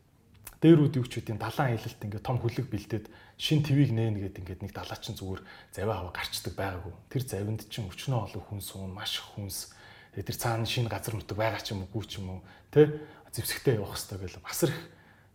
[0.63, 4.63] Дээрүүд юу ч үгүй далайн аялалт ингээд том хөлөг бэлдээд шин твийг нээн гэдэг ингээд
[4.63, 5.43] нэг далаачин зүгээр
[5.75, 6.95] завиа хава гарчдаг байгаагүй.
[7.11, 9.75] Тэр завинд чинь өчнөө олон хүн суун маш хүнс.
[10.15, 12.47] Тэр цаана шин газар нутаг байгаа ч юм уу гүү ч юм уу.
[12.71, 13.03] Тэ
[13.35, 14.81] зэвсэгтэй явах хэрэгтэй гэл масар их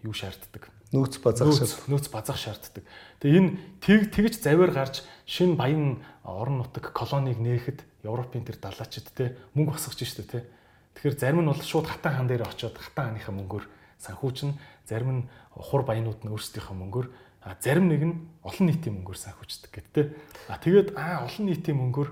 [0.07, 1.87] юу шаарддаг нөөц базах шаарддаг.
[1.91, 2.83] Нөөц базах шаарддаг.
[3.19, 3.51] Тэгээ энэ
[3.83, 9.75] тэг тэгж завиар гарч шин баян орон нутаг колониг нээхэд Европын тэр далаачид те мөнгө
[9.75, 10.47] босгож штэ те.
[10.95, 13.65] Тэгэхээр зарим нь бол шууд хатан хан дээр очиод хатан ханыхаа мөнгөөр
[13.99, 14.55] санхүүчин
[14.87, 17.07] зарим нь хур баянууд нь өөрсдийнхөө мөнгөөр
[17.43, 20.15] а зарим нэг нь олон нийтийн мөнгөөр санхүүждэг те.
[20.47, 22.09] А тэгээд аа олон нийтийн мөнгөөр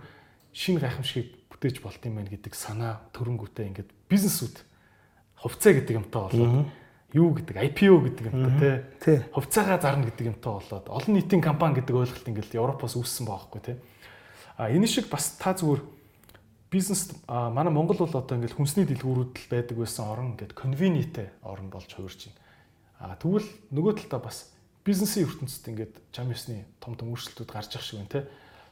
[0.56, 4.56] шинэ гайхамшигыг бүтээж болт юм байна гэдэг санаа төрөнгөтэй ингээд бизнесүүд
[5.40, 6.72] хувьцаа гэдэг юмтай болоод
[7.16, 9.20] юу гэдэг IPO гэдэг юмтай тий.
[9.32, 13.62] Хувьцаагаа зарна гэдэг юмтай болоод олон нийтийн компани гэдэг ойлголт ингээл Европоос үүссэн байгаа хгүй
[13.64, 13.78] тий.
[14.60, 15.84] А энэ шиг бас та зүгээр
[16.72, 21.72] бизнес манай Монгол бол одоо ингээл хүнсний дэлгүүрүүд л байдаг байсан орн ингээд конвенитэ орн
[21.72, 22.40] болж хувирж байна.
[23.06, 24.50] А тэгвэл нөгөө талдаа бас
[24.82, 28.24] бизнесийн ертөнцид ингээд чам ёсны том том өөрчлөлтүүд гарч ирэх шиг байна тий.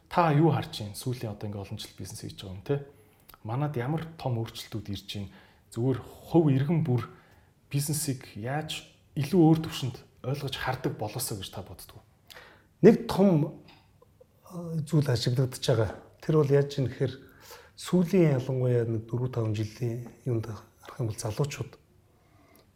[0.09, 0.97] Та юу харж байна?
[0.97, 2.79] Сүүлийн одоо ингээд олон жил бизнес хийж байгаа юм тий.
[3.45, 5.29] Манад ямар том өөрчлөлтүүд ирж байна?
[5.69, 7.05] Зүгээр хувь иргэн бүр
[7.69, 8.81] бизнесийг яаж
[9.13, 12.01] илүү өөр төвшөнд ойлгож хардаг болоосоо гэж та боддгоо.
[12.81, 13.61] Нэг том
[14.89, 15.93] зүйл ажиглагдаж байгаа.
[16.25, 17.13] Тэр бол яаж юм гэхээр
[17.77, 21.73] сүүлийн ялангуяа нэг 4 5 жилийн юунд харах юм бол залуучууд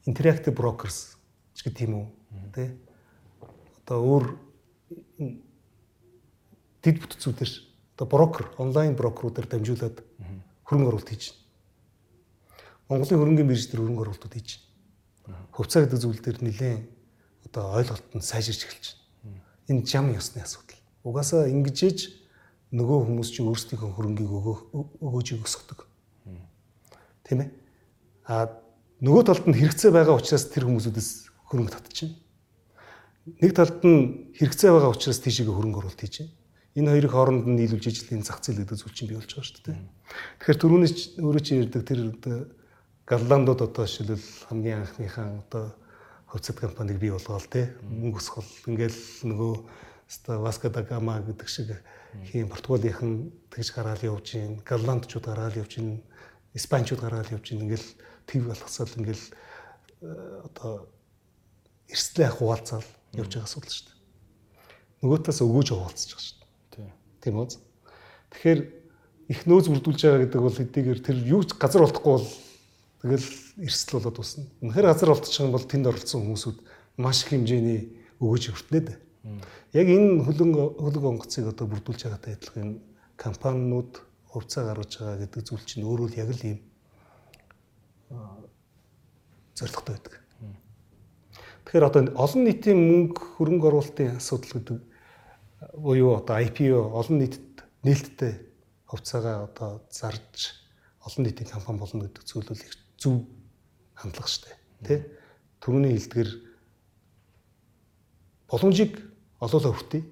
[0.06, 1.17] interactive brokers
[1.58, 2.08] ч гэдэг юм уу
[2.54, 2.70] тий
[3.82, 4.26] одоо өөр
[6.86, 7.52] дэд бүтцүүдээр
[7.98, 10.06] одоо брокер онлайн брокеруудаар дамжуулаад
[10.70, 11.42] хөрөнгө оруулалт хийж байна.
[12.94, 14.68] Монголын хөрөнгөний бирж дээр хөрөнгө оруулалтууд хийж байна
[15.58, 16.86] хувьцаа гэдэг зүйл дээр нэлээд
[17.50, 18.86] одоо ойлголт нь сайжирч эхэлж
[19.26, 19.42] байна.
[19.68, 20.78] Энэ жам ёсны асуудал.
[21.02, 22.00] Угаасаа ингэж ээж
[22.72, 24.32] нөгөө хүмүүс чинь өөрсдийнхөө хөрөнгийг
[25.02, 25.80] өгөөж өгсгдөг.
[27.26, 27.50] Тийм ээ.
[28.30, 28.54] А
[29.02, 32.16] нөгөө талд нь хэрэгцээ байгаа учраас тэр хүмүүсүүдээс хөрөнгө татчихна.
[33.42, 36.36] Нэг талд нь хэрэгцээ байгаа учраас тийшээ хөрөнгө оруулалт хийж байна.
[36.78, 39.50] Энэ хоёрын хооронд нь нийлүүлж ижил энэ зах зээл гэдэг зүйл чинь бий болж байгаа
[39.50, 39.80] шүү дээ.
[40.40, 40.92] Тэгэхээр түрүүний
[41.26, 42.00] өөрөө чи ярьдаг тэр
[43.08, 45.66] галландууд одоо жишээлбэл хамгийн анхныхаа одоо
[46.28, 49.00] хувьцат компаниг бий болгоол те мөнгө өсгөл ингээл
[49.32, 49.54] нөгөө
[50.08, 51.72] ста Васка да Гама гэдэг шиг
[52.32, 56.04] хийн Португалийнхан тэгж гараал явж гин Голландчууд гараал явж гин
[56.54, 57.88] Испаничууд гараал явж гин ингээл
[58.28, 59.26] тэг болгосоол ингээл
[60.04, 60.88] э, одоо
[61.92, 63.98] эрсдлээ хуваалцаал явж байгаа асуудал шүү дээ.
[65.04, 66.38] Нөгөөтөөс өгөөж хуваалцаж байгаа шүү
[66.76, 66.92] дээ.
[67.24, 67.48] Тийм үү?
[68.32, 68.60] Тэгэхээр
[69.28, 72.28] их нөөц бүрдүүлж байгаа гэдэг бол хэдийгээр тэр юу ч газар болтохгүй бол
[73.04, 73.28] тэгэл
[73.68, 74.44] эрсдэл болоод усна.
[74.64, 76.58] Үнэхээр газар болтчих юм бол тэнд оролцсон хүмүүсүүд
[77.00, 77.80] маш их хэмжээний
[78.24, 78.88] өгөөж өртнөд.
[79.76, 82.80] Яг энэ хөлөн хөлөг онгоцыг одоо бүрдүүлж байгаатай адилхан
[83.20, 84.00] компаниуд
[84.32, 86.60] хувьцаа гаргаж байгаа гэдэг зүйл чинь өөрөө л яг л ийм
[89.58, 90.14] зорилготой байдаг.
[91.68, 94.80] Тэгэхээр одоо олон нийтийн мөнгө хөрөнгө оруулалтын асуудал гэдэг
[95.76, 98.34] буюу одоо IPO олон нийтэд нээлттэй
[98.88, 100.64] хувьцаагаа одоо зарж
[101.04, 103.28] олон нийтийн компани болно гэдэг зүйл бол их зөв
[104.00, 104.56] хандлага штэ.
[104.88, 105.12] Тэ?
[105.60, 106.30] Төрөний хэлдгэр
[108.48, 109.04] боломжийг
[109.44, 110.04] олоолаа хүртээ.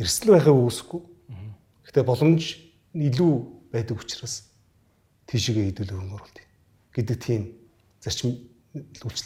[0.00, 1.00] Эрсдэл байхаа үүсэхгүй.
[1.92, 2.56] Гэтэ боломж
[2.96, 3.32] илүү
[3.68, 4.48] байдаг учраас
[5.28, 6.40] тийшээгээ хэдүүл хөрөнгө оруулалт
[6.96, 7.42] гэдэг тийм
[8.00, 8.48] зарчим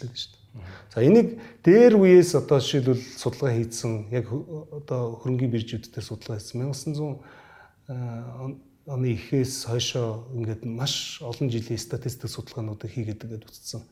[0.03, 0.46] байна шүү дээ.
[0.93, 4.31] За энийг дээр үеэс одоо жишээлбэл судалгаа хийсэн яг
[4.73, 8.57] одоо хөрөнгөний биржүүд дээр судалгаа хийсэн 1900
[8.87, 13.83] оны ихээс хойшоо ингээд маш олон жилийн статистик судалгаануудыг хийгээд ингээд үтцсэн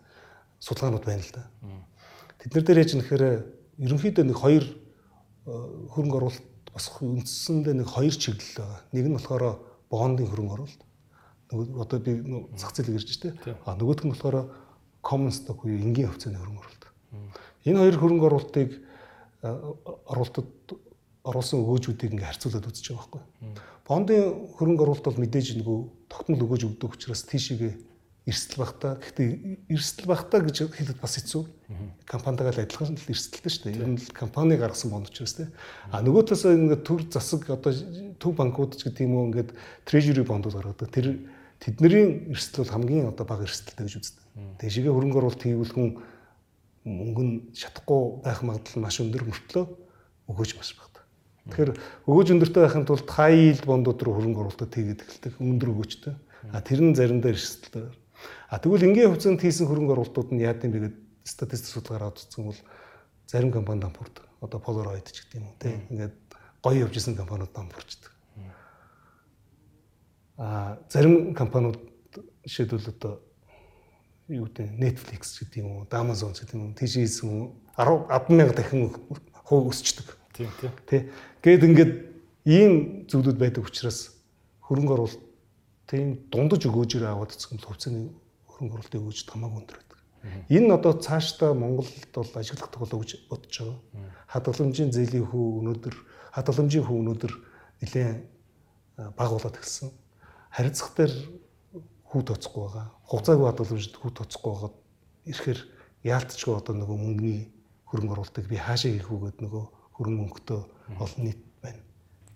[0.63, 1.45] судалгаанууд байна л да.
[2.39, 3.23] Тэд нар дээр яж нэхэр
[3.83, 5.53] ерөнхийдөө нэг хоёр э,
[5.91, 8.81] хөрөнгө оруулалт бас үндсэндээ нэг хоёр чиглэл байгаа.
[8.95, 9.45] Нэг нь болохоор
[9.91, 10.83] бондын хөрөнгө оруулалт.
[11.51, 12.13] Нөгөө одоо би
[12.55, 13.35] зах зээл ирж штэ.
[13.67, 14.47] А нөгөөх нь болохоор
[15.05, 16.85] common stock буюу энгийн хувьцааны хөрөнгө оруулалт.
[17.69, 18.71] Энэ хоёр хөрөнгө оруулалтыг
[19.45, 19.49] э,
[20.09, 20.51] оруулалтад
[21.25, 23.23] оруулсан өгөөжүүдийг ингээ харьцуулаад үзэж байгаа байхгүй.
[23.89, 24.23] Бондын
[24.57, 25.79] хөрөнгө оруулалт бол мэдээж нөгөө
[26.13, 27.73] тогтмол өгөөж өгдөг учраас тийшээгээ
[28.25, 28.97] эрсдэл багтаа.
[29.01, 29.29] Гэхдээ
[29.69, 31.45] эрсдэл багтаа гэж хэлэхэд бас хэцүү.
[32.09, 33.77] Компанитайгаа л адилхан л эрсдэлтэй шүү дээ.
[33.85, 35.53] Ер нь л компани гаргасан бонд учраас тийм.
[35.93, 37.73] А нөгөө талаас ингээд төр засаг одоо
[38.17, 39.53] төв банкуд ч гэдэг юм уу ингээд
[39.85, 40.89] treasury бондууд гаргадаг.
[40.89, 41.21] Тэр
[41.61, 44.24] тэдний эрсдэл бол хамгийн одоо бага эрсдэлтэй гэж үздэг.
[44.35, 45.89] Тэшигээ хөрөнгө оруулалт хийвэл хүн
[46.85, 49.65] мөнгө нь шатахгүй байх магадлал маш өндөр мөртлөө
[50.29, 50.95] өгөөж маш баг.
[51.45, 51.71] Тэгэхээр
[52.09, 56.15] өгөөж өндөртэй байхын тулд high yield бондууд руу хөрөнгө оруулалтад хийгээд эхэлдэг өндөр өгөөжтэй.
[56.49, 57.93] А тэр нь заримдаа эрсдэлтэй.
[58.49, 60.95] А тэгвэл энгийн хувьцаанд хийсэн хөрөнгө оруулалтууд нь бэ гэдэг
[61.29, 62.61] статистик судалгаараа үзсэн бол
[63.29, 64.25] зарим компани дампуурдаг.
[64.41, 66.17] Одоо Polaroid ч гэдэг юм уу тийм ингээд
[66.65, 68.13] гоё явж исэн компаниуд дампуурчдаг.
[70.41, 71.77] А зарим компаниуд
[72.49, 73.21] жишээлбэл одоо
[74.29, 78.93] юу гэдэг Netflix гэдэг юм уу, Amazon гэдэг юм уу тийш хийсэн 10 100000 дахин
[79.45, 80.17] хувь өсчдөг.
[80.33, 80.73] Тийм тийм.
[80.89, 81.11] Тэ.
[81.45, 81.93] Гээд ингээд
[82.49, 84.17] ийм зүйлүүд байдаг учраас
[84.65, 85.25] хөрөнгө оруулалт
[85.87, 88.13] тийм дундаж өгөөж ирээ аваад цэцгэн хувьцааны
[88.49, 90.01] хөрөнгө оруулалтын өгөөж тамаагүй өндөр байдаг.
[90.49, 93.77] Энэ нь одоо цаашдаа Монголд бол ажиглагдах болов гэж бодож байгаа.
[94.33, 95.95] Хадгаламжийн зээлийн хүү өнөөдөр
[96.33, 97.33] хадгаламжийн хүү өнөөдөр
[97.85, 98.25] нэлээд
[98.97, 99.93] баг болоод эхэлсэн.
[100.49, 101.13] Харилцах дээр
[102.15, 102.87] хүү тооцохгүй байгаа.
[103.11, 104.71] Хугацаагүй хадгаламжид хүү тооцохгүй байгаа.
[105.27, 105.61] Ирэхээр
[106.07, 107.41] яалтчгүй одоо нөгөө мөнгөний
[107.91, 109.65] хөрөнгө оруулалтыг би хаашаа хийх үү гэдэг нөгөө
[109.99, 110.61] хөрөнгө мөнгөтэй
[111.03, 111.83] олон нийт байна.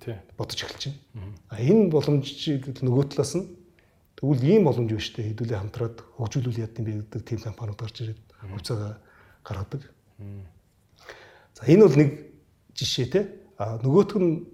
[0.03, 0.17] Тий.
[0.35, 0.83] Бодож эхэлж
[1.15, 1.31] байна.
[1.47, 3.47] А энэ боломжийг нөгөө талаас нь
[4.19, 7.97] тэгвэл ийм боломж биш үү хэдүүлээ хамтраад хөгжүүлүүл яд юм бэ гэдэг тийм компаниуд гарч
[8.03, 8.99] ирээд хувьцаагаа
[9.47, 9.83] гаргадаг.
[11.55, 12.11] За энэ бол нэг
[12.75, 13.21] жишээ те.
[13.59, 14.47] А нөгөөх нь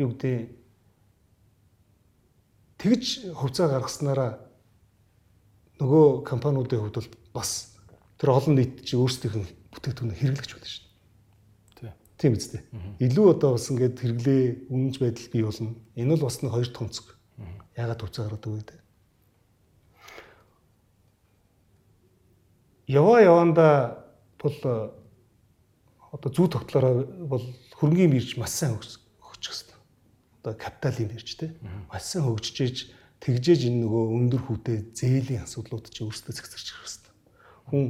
[0.00, 0.52] юу гэдэг
[2.78, 4.38] тэгж хувьцаа гаргаснараа
[5.78, 7.78] нөгөө компаниудын хувьд бол бас
[8.18, 10.88] тэр олон нийт чи өөрсдийнх бүтээгдэхүүн хэрэглэгч болно шүү
[12.18, 12.66] Тийм үстэй.
[12.98, 14.42] Илүү одоо бас ингээд хэрэглээ
[14.74, 15.78] үнэнч байдал бий болно.
[15.94, 17.14] Энэ бол бас нэг хоёр томцог.
[17.78, 18.78] Ягаад төвцөө гаргадаг вэ гэдэг.
[22.90, 23.66] Яваа яванда
[24.42, 24.58] бол
[26.10, 27.44] одоо зүү тогтлороо бол
[27.78, 28.98] хөрөнгөний бирж маш сайн хөгжих
[29.54, 29.77] хэвээр.
[30.48, 31.52] Одоо капиталын бирж те
[31.92, 32.88] маш сайн хөгжиж
[33.20, 37.12] тэгжээж энэ нөгөө өндөр хүүтэй зээлийн асуудлууд чи өөрсдөө зэгцэрч ирэх хэвээр.
[37.68, 37.84] Хүн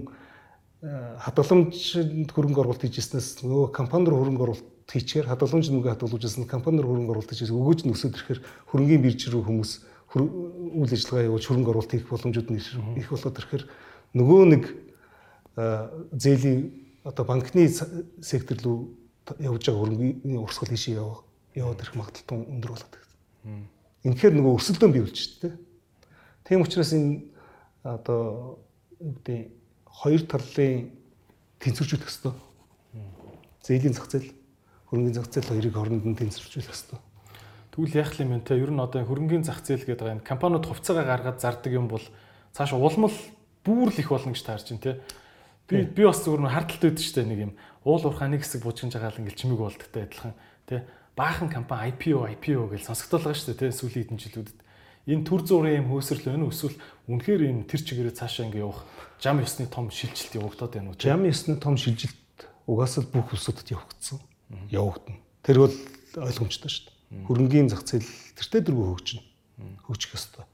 [1.22, 6.98] хадгаламжинд хөрөнгө оруулалт хийжснээс нөгөө компани руу хөрөнгө оруулалт хийчихээр хадгаламж нүгэ хадгалуулжсэн компани руу
[6.98, 8.40] хөрөнгө оруулалт хийжээс өгөөж нь өсөд ирэхээр
[8.74, 9.70] хөрөнгөний бирж рүү хүмүүс
[10.18, 12.58] үйл ажиллагаа явуулж хөрөнгө оруулалт хийх боломжууд нь
[12.98, 13.64] их болоод ирэхээр
[14.18, 14.64] нөгөө нэг
[16.10, 16.60] зээлийн
[17.06, 17.70] одоо банкны
[18.24, 18.78] сектор рүү
[19.46, 23.68] явж байгаа хөрөнгөний урсгал ийшээ явах яваад ирэх магадлал өндөр болоод байна.
[24.04, 25.54] Инхээр нөгөө өрсөлдөөн бий болж шүү дээ.
[26.44, 27.24] Тийм учраас энэ
[27.84, 28.58] одоо
[29.00, 29.40] гэдэг
[29.84, 30.92] хоёр талын
[31.60, 32.34] тэнцвэржүүлэх хэрэгтэй.
[33.62, 34.32] Зээлийн зах зээл,
[34.88, 37.00] хөрөнгөний зах зээл хоёрыг хооронд нь тэнцвэржүүлэх хэрэгтэй.
[37.74, 38.58] Тэгвэл яах юм бэ те?
[38.58, 40.26] Ер нь одоо хөрөнгөний зах зээл гэдэг байгаа юм.
[40.26, 42.02] Компаниуд хувьцаагаа гаргаад зардаг юм бол
[42.54, 43.14] цааш улмал
[43.62, 44.92] бүр л их болно гэж таарч байна те.
[45.68, 47.52] Би би бас зүгээр нь хардталт өгдөө штэ нэг юм.
[47.84, 50.34] Уул уурхай нэг хэсэг бужигч жагаал ингээл чимэг болдогтой адилхан
[50.64, 50.88] те.
[51.18, 54.58] Баахан компани IPO IPO гэж сонсогдол байгаа штэ те сүүлийн хэдэн жилүүдэд.
[55.10, 56.78] Энэ төр зургийн юм хөөсрөл байна уу эсвэл
[57.10, 58.86] үнэхээр энэ тэр чигээрээ цаашаа ингээ явах
[59.18, 61.00] жам ёсны том шилжилт явагдаад байна уу?
[61.00, 62.14] Жам ёсны том шилжилт
[62.70, 64.22] угаасаа бүх улсуудад явагдсан.
[64.70, 65.18] Явагдана.
[65.42, 65.74] Тэр бол
[66.22, 67.26] ойлгомжтой шүү дээ.
[67.26, 68.06] Хөрөнгөний зах зээл
[68.38, 69.24] тэртээ дөрвөө хөгжинэ.
[69.90, 70.44] Хөгжих ёстой.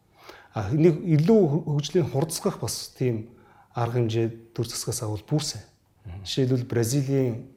[0.55, 3.35] А нэг илүү хөгжлийн хурцгах бас тийм
[3.75, 5.67] арга хэмжээ төр засгаас авал бүр сайн.
[6.23, 7.51] Жишээлбэл Бразилийн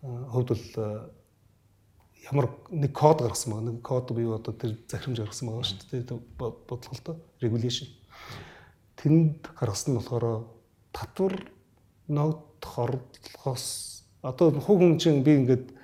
[0.00, 0.64] хувьд бол
[2.30, 3.70] ямар нэг код гаргасан байгаа.
[3.72, 6.20] Нэг код бий одоо тэр захирамж гаргасан байгаа шүү дээ.
[6.38, 7.88] Бодлоготой regulation.
[8.96, 10.46] Тэнд гаргасан нь болохоор
[10.92, 11.34] татвар
[12.08, 15.74] ногдох орлогоос одоо хүн чинь би ингээд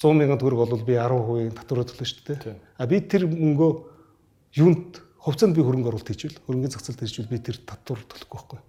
[0.00, 2.56] 100 мянган төгрөг бол би 10% татвараа төлнө шүү дээ.
[2.78, 3.72] А би тэр мөнгөө
[4.56, 8.60] юунд хувьцаанд би хөрөнгө оруулалт хийчихвэл хөрөнгөний зах зээлд хийчихвэл би тэр татвар төлөхгүй байхгүй.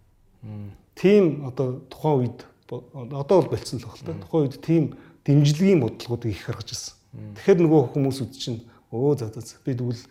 [0.99, 4.25] Тийм одоо тухайн үед одоо бол болцсон л байна.
[4.25, 4.83] Тухайн үед тийм
[5.25, 6.95] дэмжлэгийн бодлогоодыг их гаргаж ирсэн.
[7.35, 8.59] Тэгэхээр нөгөө хүмүүсүүд чинь
[8.91, 10.03] өө за за би тэгвэл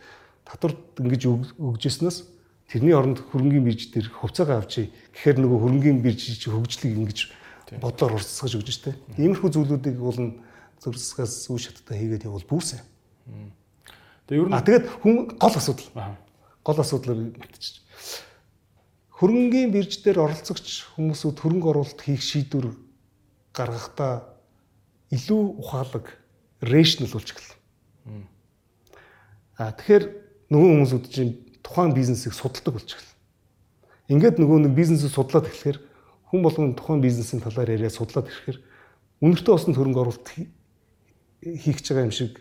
[0.45, 1.23] татвар ингэж
[1.57, 2.19] өгжсэнээс
[2.71, 4.93] тэрний оронд хөрөнгөний бирж дээр хувьцаагаа авчий.
[5.17, 7.19] Тэгэхээр нөгөө хөрөнгөний бирж чи хөгжлийг ингэж
[7.83, 8.95] бодлоор урсгаж өгж штэ.
[9.19, 10.19] Иймэрхүү зүйлүүдийг бол
[10.79, 12.81] зурсгаас үе шаттай хийгээд явал бүрсэн.
[14.27, 16.19] Тэгээ ер нь А тэгээд хүн гол асуудал.
[16.63, 17.83] Гол асуудлыг мэдчих.
[19.19, 22.73] Хөрөнгөний бирж дээр оролцогч хүмүүсүүд хөрөнгө оруулалт хийх шийдвэр
[23.53, 24.40] гаргахдаа
[25.11, 26.07] илүү ухаалаг
[26.63, 27.59] rational болж эхэллээ.
[29.59, 30.05] А тэгэхээр
[30.51, 31.33] нөгөө хүмүүсүүд чинь
[31.63, 33.11] тухайн бизнесийг судалдаг эхэллээ.
[34.11, 35.79] Ингээд нөгөө нэг бизнесийг судлаад эхлэхээр
[36.31, 38.59] хүн болгон тухайн бизнесийн талаар яриа судлаад ирэхээр
[39.23, 42.39] үнэртэй усанд хөрөнгө оруулалт хийх гэж байгаа юм шиг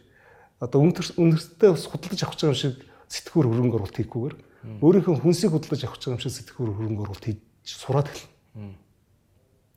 [0.61, 2.75] одоо үнэртэй ус худалдаж авах гэж байгаа юм шиг
[3.09, 4.35] сэтгүүр хөрөнгө оруулалт хийхгүйгээр
[4.81, 8.77] өөрийнхөө хүнсийг худалдаж авах гэж байгаа юм шиг сэтгүүр хөрөнгө оруулалт хийж сураад эхэлнэ.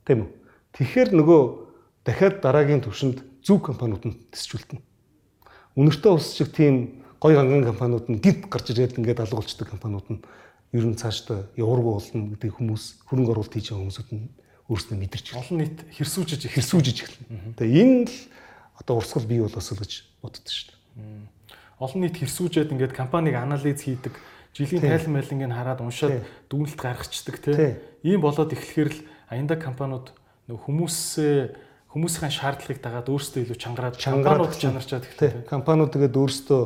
[0.05, 0.29] Тийм үү?
[0.77, 1.41] Тэгэхээр нөгөө
[2.03, 4.79] дахиад дараагийн төвшөнд зөв компаниуд нь төсчүүлтэн.
[5.75, 10.21] Үнэртэй ус шиг тийм гой ганган компаниуд нь гид гарч ирээд ингээд алгуулцдаг компаниуд нь
[10.75, 14.27] ер нь цаашдаа яваргүй болно гэдэг хүмүүс хөрөнгө оруулалт хийж байгаа хүмүүсүүд нь
[14.67, 17.55] өөрсдөө мэдэрч олон нийт хэрсүүжиж хэрсүүжиж эхэлнэ.
[17.59, 18.17] Тэгээ энэ л
[18.79, 19.91] одоо урсгал бий болоосоо гэж
[20.23, 21.27] боддог шүү дээ.
[21.79, 24.15] Олон нийт хэрсүүжээд ингээд компаниг анализ хийдэг
[24.55, 28.99] жилийн тайлан байлингийг хараад уншаад дүгнэлт гаргацдаг тийм ийм болоод эхлэхээр л
[29.29, 30.13] аянда компаниуд
[30.47, 31.62] нөх хүмүүсээ
[31.93, 35.45] хүмүүсийн шаардлагыг дагаад өөрсдөө илүү чангараад компаниуд чанарчаад ихтэй.
[35.45, 36.61] Компаниуд тэгээд өөрсдөө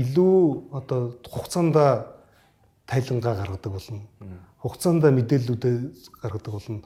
[0.00, 0.36] илүү
[0.72, 1.76] одоо хугацаанд
[2.88, 4.00] тайлангаа гаргадаг болно.
[4.64, 5.76] Хугацаанд мэдээллүүдээ
[6.24, 6.80] гаргадаг болно.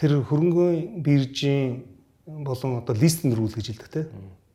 [0.00, 1.84] Тэр хөрөнгөний биржийн
[2.24, 4.08] болон одоо листинг рүүл гэж хэлдэг те.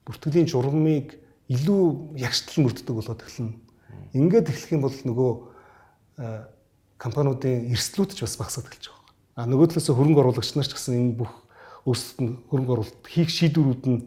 [0.10, 1.22] Бүртгэлийн журмыг
[1.54, 3.54] илүү ягштал мөрддөг болоод эхэлнэ.
[4.18, 5.32] Ингээд эхлэх юм бол нөгөө
[6.98, 9.06] компаниудын эрсдлүүд ч бас багасаад эхэлж байгаа.
[9.38, 11.32] А нөгөө талаас хөрөнгө оруулагч нар ч гэсэн энэ бүх
[11.86, 14.00] өөрсдөд нь хөрөнгө оруулалт хийх шийдвэрүүд нь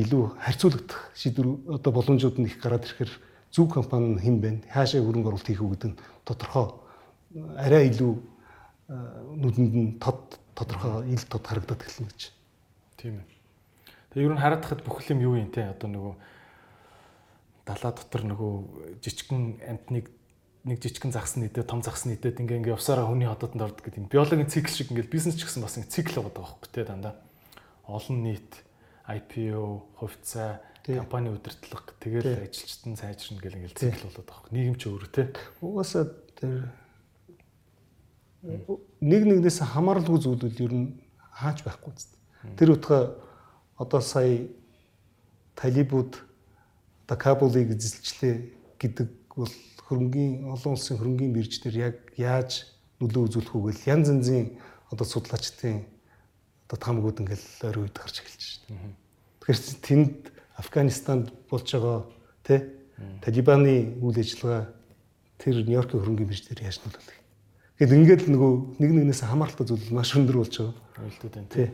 [0.00, 3.12] илүү харьцуулагдах шийдвэр одоо боломжууд нь их гараад ирэхээр
[3.50, 4.50] зөв компани нь хэн бэ?
[4.70, 6.66] Хаашаа хөрөнгө оруулалт хийх үү гэдэг нь тодорхой
[7.58, 8.12] арай илүү
[9.38, 12.20] нүдэнд нь тод тодорхой ил тод харагдаад эхэлнэ гэж.
[12.98, 13.26] Тийм ээ.
[14.10, 16.14] Тэгээ ер нь хараад хахад бүх юм юу юм те одоо нөгөө
[17.66, 18.52] далаа дотор нөгөө
[18.98, 20.10] жижигхэн амтныг
[20.64, 24.12] нэг жижигхэн загас нийтээ том загас нийтээд ингээ ингээ явсараа хүний ходотонд ордог гэдэг юм.
[24.12, 27.16] Биологийн цикл шиг ингээл бизнес ч гэсэн бас ингээ цикл байгаа байхгүй те дандаа.
[27.88, 28.60] Олон нийт
[29.08, 34.52] IPO, хувьцаа, компани удирдлага тэгэл ажилчтан сайжирна гэл ингээл цикл болоод байгаа.
[34.52, 35.32] Нийгэм ч өөр те.
[35.64, 36.04] Угаасаа
[36.36, 36.68] тэр
[38.42, 41.00] нэг нэгнээс хамааралгүй зүйлүүд ер нь
[41.36, 42.16] хаач байхгүй зү.
[42.56, 43.16] Тэр утга
[43.76, 44.48] одоо сая
[45.56, 46.20] талибууд
[47.04, 48.34] одоо Кабулыг эзэлчлээ
[48.80, 49.52] гэдэг бол
[49.90, 52.70] хөрөнгөний олон улсын хөрөнгөний бирждэр яг яаж
[53.02, 54.46] нөлөө үзүүлэх үү гэл янз янзын
[54.94, 55.82] одоо судлаачдын
[56.70, 58.94] одоо тамгууд ингээл ойр үед гарч эхэлж байна.
[59.42, 60.14] Тэгэхээр тэнд
[60.62, 61.98] Афганистанд болж байгаа
[62.46, 62.56] тэ
[63.24, 64.70] Талибаны үйл ажиллагаа
[65.40, 67.18] тэр Нью-Йоркийн хөрөнгөний бирждэр яаж нөлөөлөх.
[67.80, 70.76] Гэтэл ингээд нөгөө нэг нэгнээс хамааралтай зүйл маш өндөр болж байгаа.
[71.00, 71.48] Ойлтууд байна.
[71.48, 71.72] Тэ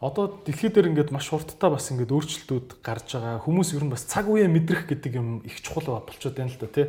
[0.00, 3.40] одоо дэлхий дээр ингээд маш хурдтай бас ингээд өөрчлөлтүүд гарч байгаа.
[3.40, 6.68] Хүмүүс ер нь бас цаг үеэ мэдрэх гэдэг юм их чухал болчиход байна л да
[6.68, 6.86] тий.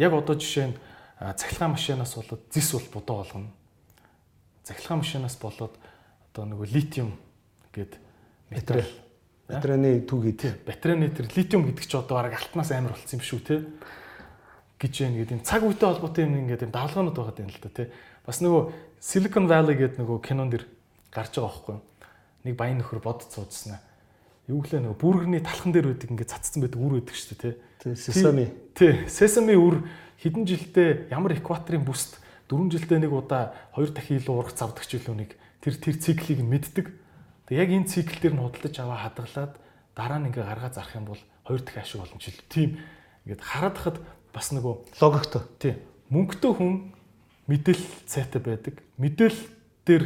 [0.00, 0.76] Яг одоо жишээ нь
[1.20, 3.52] цахилгаан машинаас болоод зис бол бодоо болгоно.
[4.64, 5.74] Цахилгаан машинаас болоод
[6.32, 7.12] одоо нөгөө литиум
[7.76, 7.92] гээд
[8.50, 8.88] материал
[9.48, 13.40] батарейны түг тий батарейны тэр литиум гэдэг чи одоо бараг алтнаас амар болсон юм шүү
[13.46, 13.56] те
[14.80, 17.86] гэж байна гэдэг цаг үетэй холбоотой юм ингээд юм давлгаанууд байгаа юм л да тий
[18.26, 18.62] бас нөгөө
[19.00, 20.66] Silicon Valley гэдэг нөгөө кинон дэр
[21.14, 21.76] гарч байгаа байхгүй
[22.46, 23.82] нэг баян нөхөр бодц суудсан аа
[24.46, 27.94] юу гэлээ нөгөө бүргэрний талхан дээр байдаг ингээд цацсан байдаг үр байдаг шүү дээ тий
[27.98, 28.46] Sesame
[28.78, 29.82] тий Sesame үр
[30.22, 35.02] хэдэн жилдээ ямар экваторын бүст 4 жилдээ нэг удаа 2 дахин илүү урах завдаг ч
[35.02, 36.86] илүү нэг тэр тэр циклийг нь мэддэг
[37.46, 39.54] Тэг яг энэ цикл дээр нь худалдаж аваа хадгалаад
[39.94, 42.42] дараа нь ингээ гаргаа зарах юм бол хоёр дахин ашиг боломж ил.
[42.50, 42.70] Тийм
[43.22, 43.98] ингээд хараад хахад
[44.34, 45.42] бас нөгөө логиктой.
[45.62, 45.78] Тийм.
[46.10, 46.90] Мөнгөтэй хүн
[47.46, 48.82] мэдээлэл цайтай байдаг.
[48.98, 49.46] Мэдээлэл
[49.86, 50.04] дээр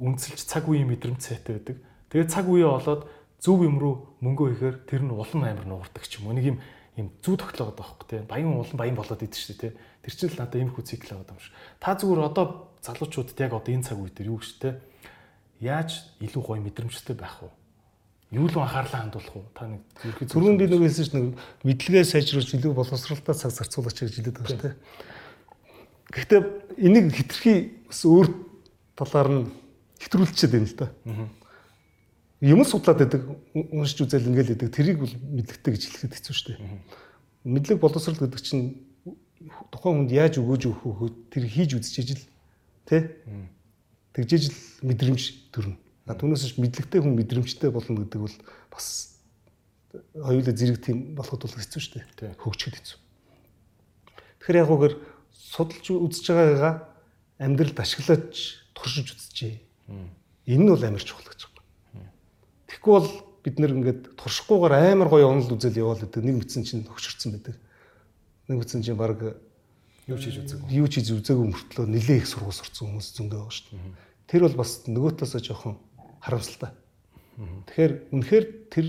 [0.00, 1.76] үнэлж цаг үеийн мэдрэмж цайтай байдаг.
[2.08, 3.06] Тэгээд цаг үеэ олоод
[3.38, 3.94] зөв юм руу
[4.24, 6.36] мөнгөө ихээр тэр нь улам амар нуурдаг ч юм уу.
[6.36, 6.58] Нэг юм
[6.96, 8.24] юм зүү тогтлоод байгаа байхгүй тийм.
[8.28, 9.78] Баян улам баян болоод идэв шүү дээ тийм.
[10.04, 11.52] Тэр чинь л надад ийм хүү цикл аваад юм шиг.
[11.80, 12.46] Та зүгээр одоо
[12.82, 14.76] залуучуудад яг одоо энэ цаг үе дээр юу гэж тийм
[15.60, 15.90] яаж
[16.20, 17.52] илүү гоё мэдрэмжтэй байх вэ?
[18.32, 19.44] Юу л анхаарлаа хандуулах вэ?
[19.52, 24.14] Та нэг ерхий түрүүнд би нэг хэлсэн чинь мэдлэгээ сайжруулж илүү боловсралтай цаг зарцуулаач гэж
[24.16, 24.76] хэлээд байгаа шүү дээ.
[26.10, 26.40] Гэхдээ
[26.80, 27.54] энийг хитрхи
[27.86, 28.26] бас өөр
[28.96, 29.44] талаар нь
[30.00, 30.88] хэтрүүлчихэд байна л да.
[32.40, 33.22] Юм судлаад байдаг,
[33.52, 34.72] уншиж үзэл ингээл байдаг.
[34.72, 36.80] Тэрийг бол мэдлэгтэй гэж хэлэхэд хэцүү шүү дээ.
[37.44, 38.80] Мэдлэг боловсрал гэдэг чинь
[39.68, 41.08] тухайн хүнд яаж өгөөж өгөх вэ?
[41.28, 42.24] Тэр хийж үзчихэж л
[42.88, 43.00] тий
[44.16, 44.56] тэгжээж л
[44.88, 45.22] мэдрэмж
[45.52, 45.76] төрнө.
[46.08, 48.36] А түүнээс ч мэдлэгтэй хүн мэдрэмжтэй болно гэдэг бол
[48.72, 49.16] бас
[50.16, 52.34] хоёулаа зэрэг тийм болоход бол хэцүү шүү дээ.
[52.40, 52.98] Хөгжихэд хэцүү.
[54.40, 54.94] Тэгэхээр яг үгээр
[55.30, 56.74] судалж үзэж байгаагаа
[57.38, 59.62] амьдралд ашиглаж туршиж үзчихье.
[60.46, 62.10] Энэ нь бол амар чухал гэж байна.
[62.70, 63.10] Тэгэхгүй бол
[63.44, 67.56] бид нэр ингээд туршихгүйгээр амар гоё онол үзэл яваал гэдэг нэг мэдсэн чинь хөшөрцөн байдаг.
[68.48, 69.20] Нэг мэдсэн чинь баг
[70.06, 70.68] юу ч хийж үзээгүй.
[70.70, 73.94] Юу ч хийж үзээгүй мөртлөө нилээ их сургууль сурцсан хүмүүс зөндөө байгаа шүү дээ.
[74.28, 75.74] Тэр бол бас нөгөөтөөсөө жоохон
[76.20, 76.70] харамсалтай.
[77.40, 78.86] Тэгэхээр үнэхээр тэр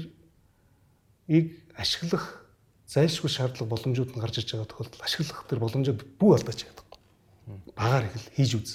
[1.32, 1.46] ийг
[1.78, 2.44] ашиглах
[2.92, 6.88] зайлшгүй шаардлага боломжууд нь гарч иж байгаа тохиолдолд ашиглах тэр боломжоо бүү алдаач яадаг.
[7.78, 8.72] Багаар их л хийж үз.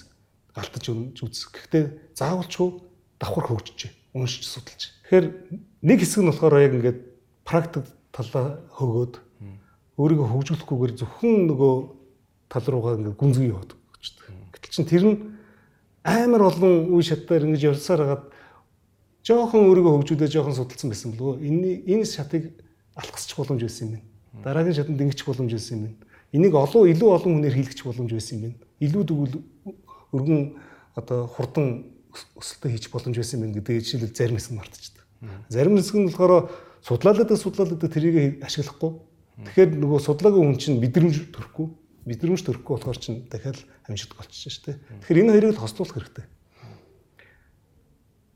[0.56, 1.44] Галтаж үз.
[1.52, 2.68] Гэхдээ заавалчгүй
[3.20, 4.96] давхар хөгжиж, уншиж судалж.
[5.04, 5.26] Тэгэхээр
[5.84, 6.98] нэг хэсэг нь болохоор яг ингээд
[7.44, 9.14] практик талаа хөгөөд
[10.00, 11.74] өөрийгөө хөгжүүлэхгүйгээр зөвхөн нөгөө
[12.48, 14.24] тал руугаа ингээд гүнзгий яваад өгчдөг.
[14.56, 15.16] Гэтэл чин тэр нь
[16.04, 18.24] амар олон үе шатаар ингэж явсаар хагаад
[19.24, 21.44] жоохон өөрийгөө хөгжүүлээ жоохон судалсан байсан болов уу?
[21.44, 22.52] Энэ энэ шатыг
[22.96, 24.08] алхасчих боломж байсан юм байна.
[24.44, 25.96] Дараагийн шатанд ингэчих боломж байсан юм байна.
[26.32, 28.56] Энийг олон илүү олон хүнээр хийлгэж боломж байсан юм байна.
[28.84, 29.02] Илүү
[30.16, 30.56] өргөн
[30.96, 35.04] одоо хурдан өсөлтөө хийчих боломж байсан юм гэдэг жишээлбэл зарим хэсэг мартчихдаг.
[35.52, 36.48] Зарим хэсэг нь болохоор
[36.80, 38.92] судлаалаад судлаалаад тэрийг ашиглахгүй.
[39.36, 41.66] Тэгэхээр нөгөө судлаагийн хүн чинь мэдрэмж төрөхгүй
[42.06, 43.58] мэдрэмж төрөхгүй болохоор чинь дахиад
[43.90, 44.76] амжилт болчихсон шүү дээ.
[45.02, 46.26] Тэгэхээр энэ хоёрыг л хослуулах хэрэгтэй.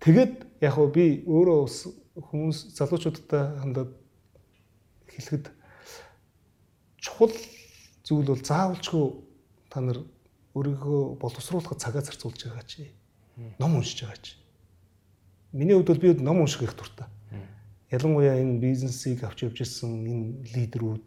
[0.03, 1.61] Тэгээд яг хөө би өөрөө
[2.19, 3.91] хүмүүс залуучуудтай хандаад
[5.07, 5.45] хэлэхэд
[6.99, 7.35] чухал
[8.03, 9.07] зүйл бол заавалчгүй
[9.71, 10.03] та нар
[10.55, 12.91] өөрийгөө боловсруулахад цагаа зарцуулж байгаа чи.
[13.59, 14.35] Ном уншиж байгаа чи.
[15.53, 17.07] Миний хувьд бол би ном унших их дуртай.
[17.91, 21.07] Ялангуяа энэ бизнесийг авч явж ирсэн энэ лидерүүд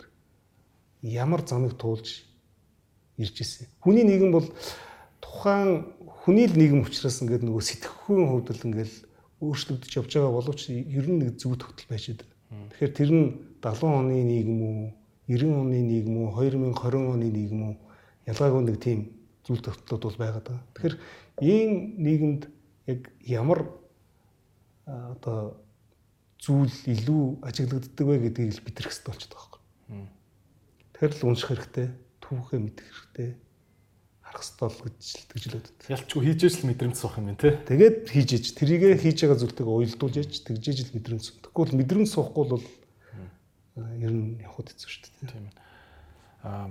[1.04, 2.24] ямар замыг туулж
[3.18, 3.68] ирж ирсэн.
[3.80, 4.48] Хүний нийгэм бол
[5.20, 5.92] тухайн
[6.24, 8.94] хүний л нийгэм учраас ингээд нөгөө сэтгэхүйн хувьд л ингээд
[9.44, 12.32] өөрчлөгдөж явж байгаа боловч ер нь нэг зүг тогтол байж байгаа.
[12.72, 13.28] Тэгэхээр тэр нь
[13.60, 14.80] 70 оны нийгэм үү,
[15.28, 17.74] 90 оны нийгэм үү, 2020 оны нийгэм үү
[18.28, 19.00] ялгаагүй нэг тийм
[19.44, 20.66] зүйл тогтлууд бол байгаад байгаа.
[20.74, 20.96] Тэгэхээр
[21.44, 22.44] ийм нийгэмд
[22.88, 23.60] яг ямар
[24.88, 25.60] одоо
[26.40, 29.60] зүйл илүү ажиглагддаг вэ гэдгийг л битрэх хэрэгтэй болчиход байгаа
[29.92, 30.08] юм.
[30.96, 31.88] Тэгэхээр л унших хэрэгтэй
[32.20, 33.30] түүхээ мэдэх хэрэгтэй
[34.24, 35.00] харах хэрэгтэй бол гэж
[35.32, 35.88] тэгж л боддог.
[35.88, 37.52] Ялчгүй хийжээж л мэдрэмж суух юм байна те.
[37.64, 41.40] Тэгээд хийжээж тэрийгэ хийж байгаа зүйлтэйг уялдуулж яж тэгжээж л мэдрэмж суух.
[41.44, 42.66] Тэгэхгүй бол мэдрэмж суухгүй бол
[43.76, 45.32] ер нь явахд хэцүү шүү дээ.
[45.32, 45.56] Тийм ээ.
[46.44, 46.68] Аа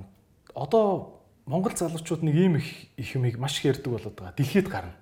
[0.55, 4.37] одоо Монгол залуучууд нэг ийм их их юмыг маш их ярьдаг болоод байгаа.
[4.37, 4.95] Дэлхийд гарна.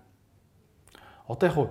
[1.29, 1.69] Одоо яг хуу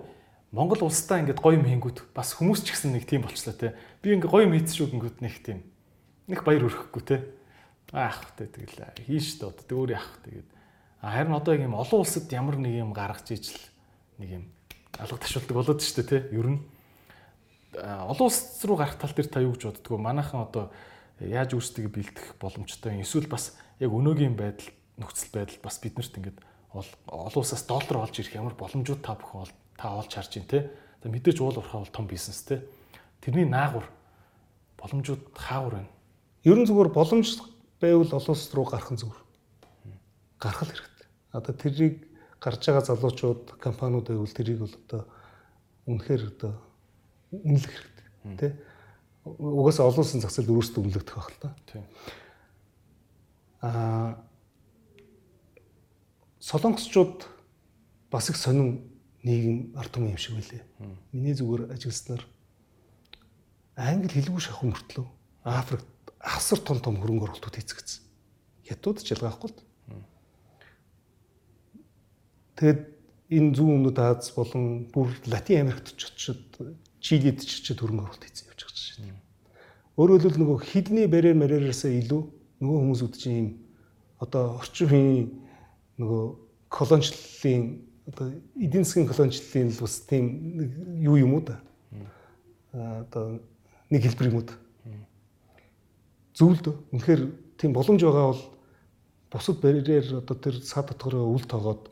[0.52, 3.76] Монгол улстай ингээд гоё юм хийнгүүт бас хүмүүс ч гэсэн нэг тийм болчлаа те.
[4.02, 5.66] Би ингээд гоё юм хийц шүү гингүүт нэг тийм.
[6.30, 7.40] Нэг баяр өрөхгүй те
[7.91, 10.50] аах тэ тэгэл хийн штэ одоо тэг өөр яах тэгээд
[11.02, 13.58] харин одоо юм олон улсад ямар нэг юм гаргаж ижил
[14.22, 14.44] нэг юм
[15.02, 16.62] алга ташуулдаг болоод штэ тий ер нь
[17.74, 20.70] олон улс руу гарах тал дээр та юу гэж боддгоо манайхан одоо
[21.18, 24.69] яаж өөрсдөө бэлдэх боломжтой эсвэл бас яг өнөөгийн байдал
[24.99, 26.39] нөхцөл байдал бас биднэрт ингээд
[26.73, 29.49] олон улсаас доллар олж ирэх ямар боломжууд та бүхэн
[29.80, 30.60] та олж харж байна те.
[31.07, 32.61] Мэдээж уул уурхай бол том бизнес те.
[33.23, 33.88] Тэрний наагур
[34.77, 35.91] боломжууд хаагур байна.
[36.43, 37.39] Ер нь зүгээр боломж
[37.80, 39.23] байвал олон улс руу гарах нь зүгээр.
[40.39, 41.07] Гарах л хэрэгтэй.
[41.31, 41.95] Одоо тэрийг
[42.43, 45.01] гарч байгаа залуучууд компаниуд байвал тэрийг бол одоо
[45.88, 46.53] үнэхээр одоо
[47.31, 47.99] үнэлэх хэрэгтэй
[48.39, 48.51] тий.
[49.26, 51.49] Угаасаа олон улсын зах зээлд өөрсдөө үнэлэгдэх байх л та.
[51.72, 51.84] Тийм.
[53.61, 54.23] Аа
[56.40, 57.27] солонгосчууд
[58.11, 58.90] бас их сонин
[59.23, 60.64] нийгэм ард түмэн юм шиг байлээ.
[61.11, 62.23] Миний зүгээр ажилласнаар
[63.76, 65.07] англи хэлгүй шахуу мөртлөө
[65.44, 65.88] Африкт
[66.19, 68.03] асар том том хөрөнгө оруулалтууд хийцгэсэн.
[68.68, 69.60] Хятад ч ялгаахгүй л.
[72.56, 72.81] Тэгэд
[73.30, 76.44] энэ зүүн өмнөд Аз болон бүр Латин Америкт ч очиод
[76.99, 79.15] Чилид ч очиод хөрөнгө оруулалт хийсэн явж байгаа шин.
[79.95, 83.48] Өөрөөр хэлбэл нөгөө хідний барьер марьяараасаа илүү нөгөө хүмүүсүүд чинь ийм
[84.19, 85.27] одоо орчин үеийн
[85.99, 86.23] нөгөө
[86.69, 87.64] колоничлалын
[88.11, 88.26] одоо
[88.60, 90.26] эдийн засгийн колоничлалын л бас тийм
[90.99, 91.60] юу юм уу да.
[92.73, 93.40] Одоо
[93.90, 94.56] нэг хэлбэр юм уу да
[96.40, 97.22] зөвлөд үнэхээр
[97.60, 98.44] тийм боломж байгаа бол
[99.27, 101.91] бусад барьерээр одоо тэр сад дотгороо үл тоогоод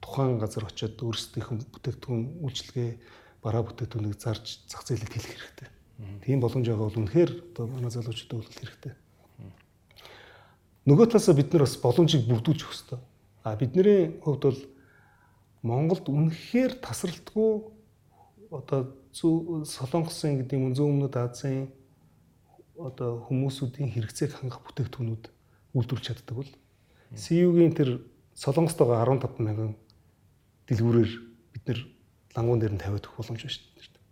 [0.00, 2.90] тухайн газар очиод өөрсдийнх нь бүтээгдэхүүн үйлчлэгээ
[3.44, 5.68] бараа бүтээгдэхүүнийг зарж зах зээлд хэлэх хэрэгтэй.
[6.24, 8.92] Тийм боломж байгаа бол үнэхээр одоо манай залуучуудад бол хэрэгтэй.
[10.82, 13.00] Нөгөө талаас бид нар бас боломжийг бүрдүүлж өгөх хэрэгтэй.
[13.46, 14.60] А бидний хувьд бол
[15.62, 17.50] Монголд үнэхээр тасралтгүй
[18.50, 21.70] одоо солонгосын гэдэг юм зүүн өмнөд Азийн
[22.74, 25.24] одоо хүмүүсүүдийн хэрэгцээг хангах бүтээгдэхүүнүүд
[25.76, 26.50] үйлдвэрлэж чаддаг бол
[27.14, 28.02] CU-гийн тэр
[28.34, 29.76] Солонгост байгаа 15 мянган
[30.66, 31.12] дэлгүүрээр
[31.52, 31.80] бид нэр
[32.34, 34.02] лангуун дээр нь тавиад өгөх боломж байна шүү дээ.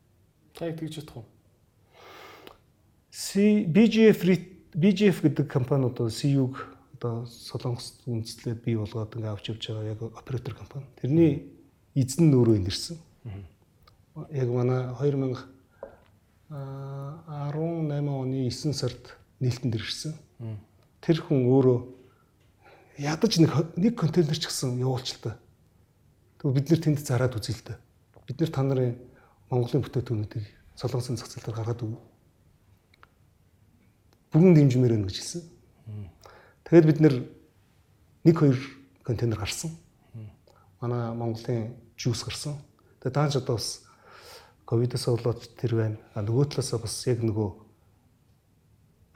[0.55, 1.26] Та яг тэгж чадах уу?
[3.10, 4.20] C BGF
[4.74, 6.55] BGF гэдэг компани одоо CU-г
[6.94, 10.86] одоо Солонгост үндэслээд бий болгоод ингээ авч явж байгаа яг оператор компани.
[11.01, 11.51] Тэрний
[11.97, 12.98] эзэн нь өөрөө ирсэн.
[14.30, 15.60] Яг манай 2000
[16.51, 20.14] 18 оны 9 сард нээлтэнд ирсэн.
[21.01, 21.78] Тэр хүн өөрөө
[23.01, 25.38] ядаж нэг нэг контейнер ч гэсэн явуулчихлаа.
[26.38, 27.78] Тэгвэл бид нэр тэнд зараад үзье л дээ.
[28.28, 28.98] Бид нэр та нарын
[29.48, 31.80] Монголын бүтээтгүүнүүдийг солонгосын зах зээл дээр гаргаад.
[34.31, 35.43] Бүгэн дэмжмээр байна гэж хэлсэн.
[36.65, 36.98] Тэгээд бид
[38.24, 38.59] нэг хоёр
[39.02, 39.74] контейнер гарсан.
[40.81, 42.55] Манай Монголын жуус гарсан.
[43.02, 43.82] Тэгээд даанч одоо бас
[44.65, 45.98] ковидоос болоод тэр байна.
[46.15, 47.48] А нөгөө талаас бас яг нөгөө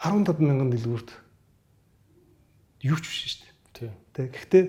[0.03, 1.11] 17 мянган дэлгүүрт
[2.83, 3.93] юу ч биш шүү дээ.
[4.13, 4.29] Тэ.
[4.35, 4.65] Гэхдээ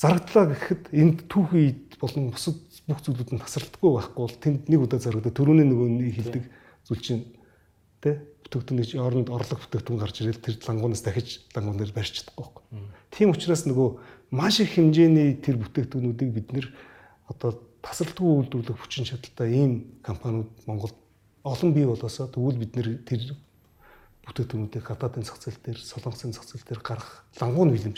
[0.00, 2.56] зарагдлаа гэхэд энд түүхий болон бусад
[2.88, 6.44] бүх зүйлүүд нь тасралтгүй байхгүй бол тэнд нэг удаа зарагдаад төрөний нөгөө нэг хилдэг
[6.88, 7.24] зүйл чинь
[8.00, 12.64] тэ бүтээгдэхүүний оронд орлого бүтээгдэхүүн гарч ирэл тэр лангуунаас дахиж лангуун дээр барьж чадахгүй байхгүй.
[13.14, 13.88] Тийм учраас нөгөө
[14.34, 16.66] маш их хэмжээний тэр бүтээгдэхүүнүүдийг бид нэр
[17.30, 20.98] одоо тасралтгүй үйлдвэрлэх хүчин чадалтай ийм компаниуд Монголд
[21.46, 23.38] олон бий болоосоо тэгвэл бид нэр тэр
[24.26, 27.94] бүтээгдэхүүнүүдийг гадаадын зах зээл дээр, солонгосын зах зээл дээр гаргах лангуу нь шин.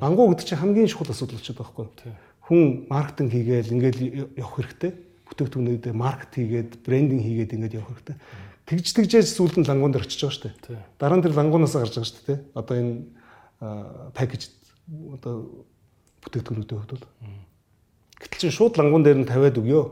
[0.00, 2.12] Лангуу гэдэг чинь хамгийн чухал асуудал болчиход байгаа байхгүй.
[2.48, 2.60] Хүн
[2.90, 3.98] маркетинг хийгээл ингээд
[4.36, 4.92] явах хэрэгтэй.
[5.30, 8.16] Бүтээгдэхүүнүүдэд маркет хийгээд, брендинг хийгээд ингээд явах хэрэгтэй.
[8.72, 10.80] Тэгж тэгжээс сүүлд нь лангуун дээр очиж байгаа шүү дээ.
[10.96, 12.40] Дараа нь тэр лангуунаас гарч байгаа шүү дээ.
[12.56, 12.94] Одоо энэ
[14.16, 14.48] пакэж
[15.12, 15.68] одоо
[16.24, 17.04] бүтээгдэхүүнүүдийн хувьд бол
[18.16, 19.84] Гэтэл чи шууд лангуун дээр нь тавиад өгөө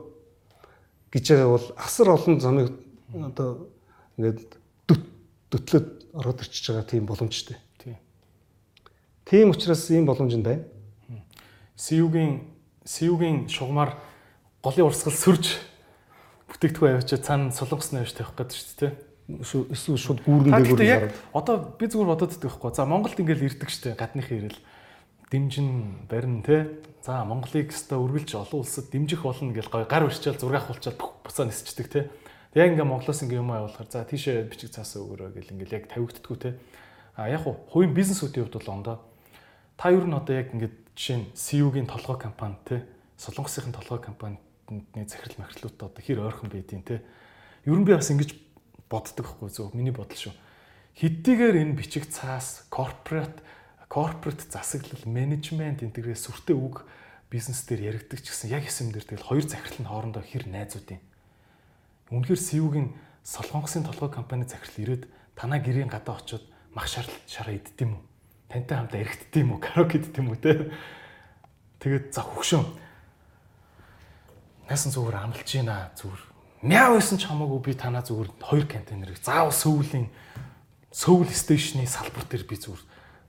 [1.12, 2.73] гэж байгаа бол асар олон замыг
[3.12, 3.69] одоо
[4.16, 4.57] ингээд
[5.52, 5.86] дөтлөд
[6.16, 7.61] ороод ирчихэж байгаа тийм боломжтой.
[7.77, 8.01] Тийм.
[9.28, 10.65] Тийм учраас ийм боломж нь байна.
[11.77, 12.48] CU-гийн
[12.89, 13.98] CU-гийн шугамар
[14.65, 15.69] голын урсгал сүрж
[16.51, 18.93] бүтээгдэхүүн авчиж цаана солонгос навж тавих гэдэг шүү дээ
[19.39, 21.14] эсвэл шууд гүүрэн дээгүүр гараад.
[21.31, 22.74] Одоо би зүгээр бодоод байдаг хгүй.
[22.74, 24.59] За Монголд ингээл ирдэг штэ гадныхан ирэл
[25.31, 25.68] дэмжин
[26.10, 26.82] барин те.
[27.06, 31.47] За Монголыг өстой үргэлж олон улсад дэмжих болно гэж гой гар урьчаал зураг авахулчаад буцаа
[31.47, 32.10] нисчдэг те.
[32.51, 35.85] Тэг яг ингээ Монголоос ингээ юм аявуулахар за тийшээ бичиг цаасаа өгөрөө гэл ингээл яг
[35.86, 36.59] тавигддггүй те.
[37.14, 38.97] А яг хуу хувийн бизнесүүдийн хувьд бол ондоо
[39.78, 42.82] та юу н одоо яг ингээ жишээ нь CU-гийн толгой компани те.
[43.16, 44.02] Солонгосын толгой
[44.70, 47.02] компанины захирал махирлуудтай одоо хэр ойрхон байдیں۔ те.
[47.66, 48.38] Ер нь би бас ингэж
[48.86, 50.34] боддог байхгүй зөв миний бодол шүү.
[50.94, 53.42] Хэдийгээр энэ бичиг цаас корпорат
[53.90, 56.86] корпорат засаглал, менежмент энтэйгээ сүртэй үг
[57.30, 60.94] бизнес дээр яригдаг ч гэсэн яг эсэм дээр тэгэл хоёр захирал нь хоорондоо хэр найзууд
[60.94, 61.02] юм.
[62.10, 62.88] Үнэхээр CU-гийн
[63.22, 68.02] солонгосын толгой компани захирал ирээд танаа гэрийн гадаа очиод мах шарал шараа иддэм уу?
[68.51, 69.59] Тантай хамтаа эргэддэм уу?
[69.62, 70.70] Караоке иддэм уу те?
[71.78, 72.62] Тэгээд за хөгшөө.
[74.70, 76.22] Насан зүгээр амлж гинэ зүгээр.
[76.62, 80.06] Мяа байсан ч хамаагүй би танаа зүгээр хоёр контейнерыг заавал сөүлийн
[80.94, 82.82] сөүл стейшны салбар дээр би зүгээр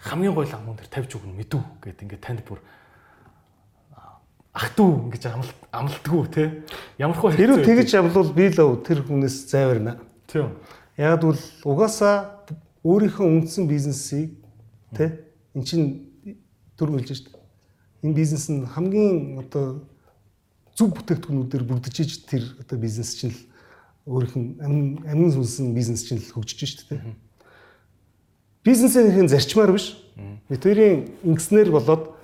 [0.05, 2.61] хамгийн гой ламун дээр тавьж өгнө мэдв гэд ингээд танд бүр
[4.53, 6.43] ах トゥ ингэж амлалт амлалтгүй те.
[7.01, 9.97] Ямар хөө хэрэг тэгж амлвал би л тэр хүнээс зайварна
[10.29, 10.61] тийм
[10.93, 12.45] яг бол угаасаа
[12.85, 14.37] өөрийнхөө үндсэн бизнесийг
[14.93, 15.25] те
[15.57, 15.81] эн чин
[16.77, 17.33] хэлж шít
[18.05, 19.85] энэ бизнес нь хамгийн одоо
[20.81, 23.41] зөв бүтээгдэхүүнүүдээр бүрдэж иж тэр одоо бизнес чинь л
[24.09, 27.13] өөрийнх нь амин амин сүнсэн бизнес чинь л хөгжиж шүү дээ.
[28.65, 29.93] Бизнесийн зарчмаар биш.
[30.49, 32.17] Бид хоёрын ингэснээр болоод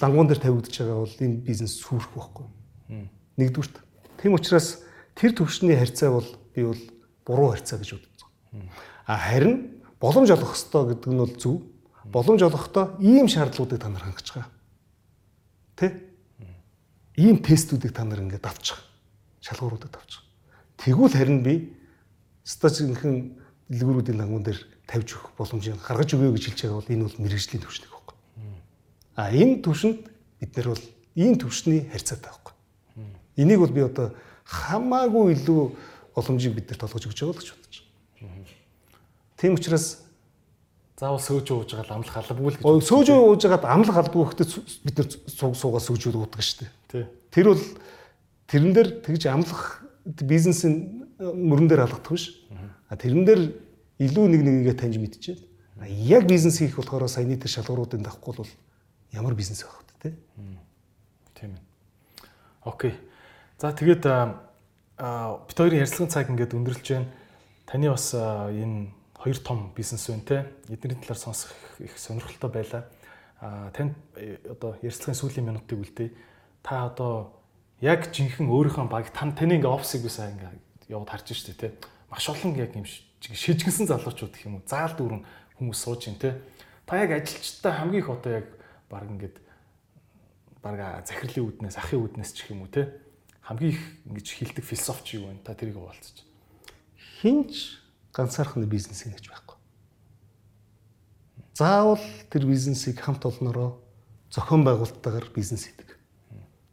[0.00, 2.48] лангуун дээр тавигдж байгаа бол энэ бизнес сүрэх байхгүй.
[3.36, 3.76] Нэгдүгürt.
[4.16, 4.80] Тийм учраас
[5.12, 6.82] тэр төвшний харьцаа бол би бол
[7.28, 8.28] буруу харьцаа гэж боддог.
[9.04, 11.68] А харин боломж олох ёстой гэдэг нь бол зөв.
[12.08, 14.48] Боломж олохдоо ийм шаардлагуудыг та нар хангаж байгаа.
[15.76, 16.09] Тэ?
[17.20, 18.80] Ийм тестүүдийг та нар ингээд авчих.
[19.44, 20.24] Шалгууруудад авчих.
[20.80, 21.76] Тэгвэл харин би
[22.48, 23.36] стажинхэн
[23.68, 27.60] дэлгүүрүүдийн лангуун дээр тавьж өгөх боломжийг гаргаж өгөө гэж хэлж байгаа бол энэ бол мэрэгжлийн
[27.60, 28.16] төвшнийг байхгүй.
[29.20, 30.00] А энэ төвшөнд
[30.40, 30.84] бид нар бол
[31.14, 32.54] ийм төвшний харьцаатай байхгүй.
[33.36, 34.16] Энийг бол би одоо
[34.48, 35.62] хамаагүй илүү
[36.16, 37.76] боломжийг бид нар толгож өгч байгаа л гэж бодож
[38.16, 38.48] байна.
[39.36, 40.08] Тийм учраас
[41.00, 42.84] заавал сөөж ууж байгаа амлах албагүй л гэж.
[42.84, 44.48] Сөөж ууж байгаад амлах албагүй гэхдээ
[44.84, 47.08] бид нар сууг суугаа сөөжүүд уудаг шүү дээ.
[47.32, 47.64] Тэр бол
[48.52, 52.44] тэрэн дээр тэгж амлах бизнесийн мөрөн дээр алгадах биш.
[52.92, 53.40] А тэрэн дээр
[53.96, 55.44] илүү нэг нэгийгээ таньж мэдчихээл.
[55.88, 58.52] Яг бизнес хийх болохоор саяны тэр шалгууруудын давхгүй бол
[59.16, 60.12] ямар бизнес байх вэ те?
[61.32, 61.64] Тийм ээ.
[62.68, 62.92] Окей.
[63.56, 67.08] За тэгээд бид хоёрын ярилцлагын цаг ингээд өндөрлж байна.
[67.64, 70.46] Таны бас энэ хоёр том бизнес байна те.
[70.68, 72.88] Эдний талаар сонсох их сонирхолтой байлаа.
[73.40, 76.10] А танд э, одоо ярилцлагын сүүлийн минутыг үлдээ.
[76.62, 77.36] Та одоо
[77.80, 80.56] яг жинхэнэ өөрийнхөө баг тань таны ингээ офсыг бисаа ингээ
[80.88, 81.72] яваад харж штэ те.
[82.10, 84.66] Маш олон яг юм шижгэнсэн залуучууд гэх юм уу.
[84.66, 85.24] Заал дүүрэн
[85.60, 86.40] хүмүүс сууж ин те.
[86.88, 88.48] Та яг ажилчтай хамгийн их одоо яг
[88.88, 89.36] баг ингээд
[90.64, 92.88] баг захирлын үүднээс ахын үүднээс ч юм уу те
[93.50, 95.42] хамгийн их ингэж хилдэг философч юу вэ?
[95.42, 96.22] Та тэрийг хуваалцаж.
[97.18, 97.79] Хинч
[98.12, 99.56] ганцаархны бизнес хийж байхгүй.
[101.54, 102.00] Заавал
[102.30, 103.80] тэр бизнесийг хамт олноороо
[104.30, 105.98] зохион байгуулалттайгаар бизнес хийдэг.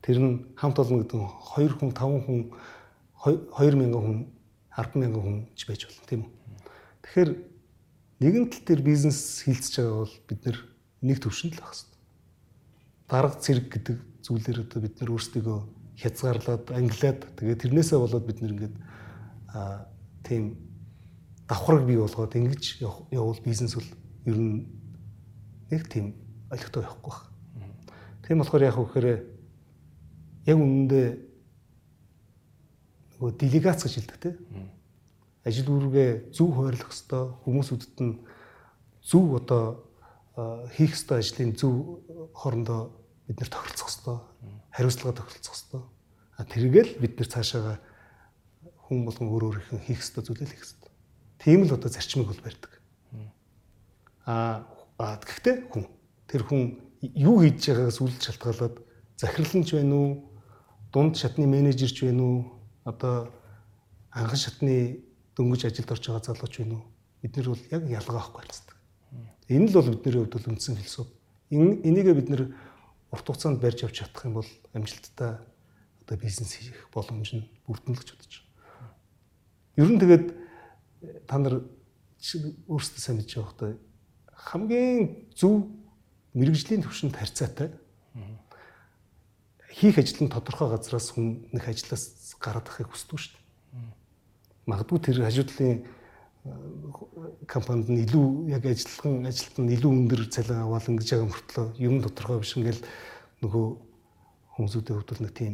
[0.01, 2.39] Тэр нь хамт олно гэдэг нь 2 хүн, 5 хүн,
[3.25, 4.17] 2000 хүн,
[4.71, 6.31] 100000 хүн ч байж болно тийм үү?
[7.03, 7.29] Тэгэхээр
[8.21, 10.41] нэгэн тал тэр бизнес хилцэж байгаа бол бид
[11.01, 11.97] нэг төвшөнд л байх хэрэгтэй.
[13.09, 15.57] Дарга зэрэг гэдэг зүйлээр одоо бид нар өөрсдөө
[15.97, 18.75] хязгаарлаад ангилаад тэгээ тэрнээсээ болоод бид нэр ингээд
[19.49, 19.89] а
[20.21, 20.66] тийм
[21.47, 23.89] давхраг бий болгоод ингэж явуул бизнес бол
[24.25, 24.67] ер нь
[25.71, 26.15] нэг тийм
[26.51, 27.23] олигтой явахгүй баг.
[28.27, 29.07] Тийм болохоор яг үхээр
[30.47, 31.07] яг үнэндээ
[33.17, 34.37] нөгөө делегац гэж хэлдэг тийм
[35.47, 38.19] ажил үүргээ зөв хуваарлах хэвээр хүмүүсүүдэд нь
[38.99, 39.63] зөв одоо
[40.75, 42.03] хийх хэвээр ажлын зөв
[42.35, 42.91] хоорондоо
[43.27, 44.19] бид нэр тохиролцох хэвээр
[44.75, 45.83] хариуцлага тохиролцох хэвээр.
[46.51, 47.79] Тэргээл бид нэр цаашаага
[48.91, 50.76] хүн болгон өөр өөр их хийх хэвээр зүйлэл хийх.
[51.43, 52.71] Тийм л одоо зарчмыг бол барьдаг.
[54.25, 54.65] А
[54.97, 55.85] гэхдээ хүн
[56.27, 58.75] тэр хүн юу хийж байгаагаас үл шалтгаалаад
[59.15, 60.11] захирланч байна уу?
[60.91, 62.39] Дунд шатны менежерч байна уу?
[62.83, 63.29] Одоо
[64.11, 65.05] анхан шатны
[65.37, 66.85] дөнгөж ажилд орж байгаа залууч байна уу?
[67.21, 68.75] Бид нар бол яг ялгаа авахгүй харцдаг.
[69.47, 71.13] Энэ л бол бидний хувьд бол үндсэн философи.
[71.53, 72.41] Энийгээ бид нэр
[73.13, 75.39] урт хугацаанд барьж явж чадах юм бол амжилттай
[76.01, 78.91] одоо бизнес хийх боломж нь бүрдэн л гэж бодож байна.
[79.77, 80.25] Ер нь тэгээд
[81.27, 81.61] та нар
[82.67, 83.73] өөрсдөө сайн мэдж байгаа хөөхтэй
[84.33, 85.69] хамгийн зөв
[86.33, 87.69] мэрэгжлийн төвшөнд харьцаатай
[89.77, 93.45] хийх ажил нь тодорхой газраас хүн нэг ажлаас гараад ахыг хүсдэг шүү дээ.
[94.65, 95.85] Магадгүй тэр хажуудлын
[97.45, 102.01] компанид нь илүү яг ажиллахан ажилт нь илүү өндөр цалин аваад ингэж байгаа мөртлөө юм
[102.01, 102.81] тодорхой биш ингээл
[103.45, 103.65] нөгөө
[104.57, 105.53] хүмүүсүүдийн хувьд бол нэг тийм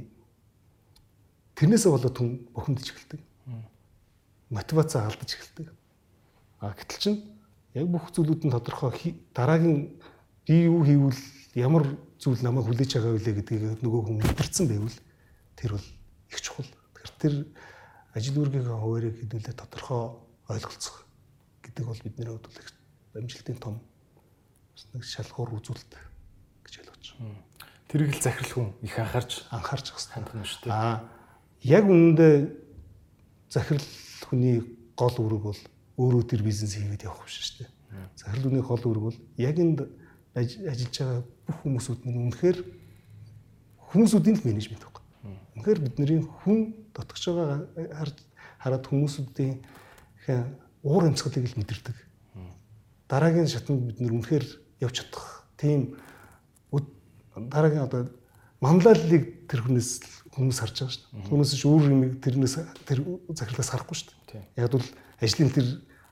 [1.59, 3.21] тэрнээсээ болоод хүн бухимдж эхэлдэг.
[4.53, 5.73] Мотивац алдаж эхэлдэг.
[6.61, 7.15] А гэтэл чин
[7.73, 9.97] яг бүх зүйлүүд нь тодорхой дараагийн
[10.45, 11.21] би юу хийвэл
[11.57, 11.89] ямар
[12.21, 14.97] зүйл намайг хүлээж байгаа вэ гэдгийг нөгөө хүн мэдэрсэн байвал
[15.57, 15.87] тэр бол
[16.29, 16.69] их чухал.
[16.69, 17.33] Тэгэхээр тэр
[18.13, 20.21] ажил үүргийн хуваарийг хэдүүлээ тодорхой
[20.53, 21.03] ойлголцох
[21.65, 23.75] гэдэг бол бидний хувьд бол амжилтын том
[24.93, 25.93] нэг шалгуур үзүүлэлт
[26.65, 27.41] гэж ойлгож байна.
[27.89, 30.73] Тэрийг л захирал хүн их анхаарч анхаарч байх хэрэгтэй юм шүү дээ.
[30.73, 30.95] Аа
[31.63, 32.35] яг үнэндээ
[33.49, 33.87] захирал
[34.27, 34.63] хүний
[34.95, 35.61] гол үүрэг бол
[35.97, 37.71] өөрөө тэр бизнес хийгээд явах биш шүү дээ.
[38.15, 39.79] Захирал хүний гол үүрэг бол яг энд
[40.33, 42.57] ажиллаж байгаа бүх хүмүүсүүд нь үнэхээр
[43.93, 45.03] хүмүүсүүдийн л менежмент байхгүй.
[45.53, 46.59] Үнэхээр бидний хүн
[46.95, 47.59] дотгож байгаа
[48.57, 49.53] хараад хүмүүсүүдийн
[50.81, 51.97] уур амьсгалыг л мэдэрдэг.
[53.07, 54.45] Дараагийн шатанд бид нэр үнэхээр
[54.81, 55.93] явж чадах тийм
[57.35, 58.09] дараагийн одоо
[58.63, 59.91] манлайллыг тэр хүнээс
[60.31, 61.27] хүмүүс харж байгаа шүү дээ.
[61.27, 62.55] Түүнээс ч өөр юм тэрнээс
[62.87, 62.99] тэр
[63.35, 64.43] захирлаас харахгүй шүү дээ.
[64.55, 64.87] Яг бол
[65.19, 65.67] ажлын тэр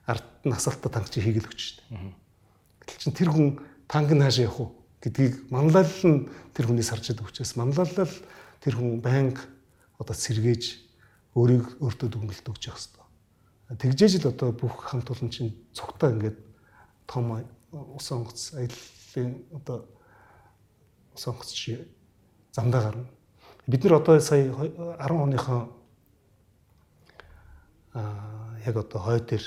[0.05, 2.13] ард нь асаалтаа танк чи хийгээл өгч шүү дээ.
[2.83, 3.47] Гэтэл чин тэр хүн
[3.87, 4.69] танк нь хаашаа явах уу
[4.99, 8.13] гэдгийг манлайлал нь тэр хүнээс харж байгаа учраас манлайлал
[8.61, 9.41] тэр хүн байнга
[9.97, 10.63] одоо сэргээж
[11.33, 13.07] өөрийг өөртөө дүгнэлт өгч явах хэрэгтэй.
[13.79, 16.37] Тэгжээж л одоо бүх хамт олон чинь цогтой ингээд
[17.07, 19.25] том усан онгоц аяллаа
[19.55, 19.77] одоо
[21.15, 21.79] усан онгоц чи
[22.51, 23.05] замдаа гарна.
[23.67, 25.71] Бид нар одоо сая 10 оныхон
[27.93, 29.43] а яг одоо хой дээр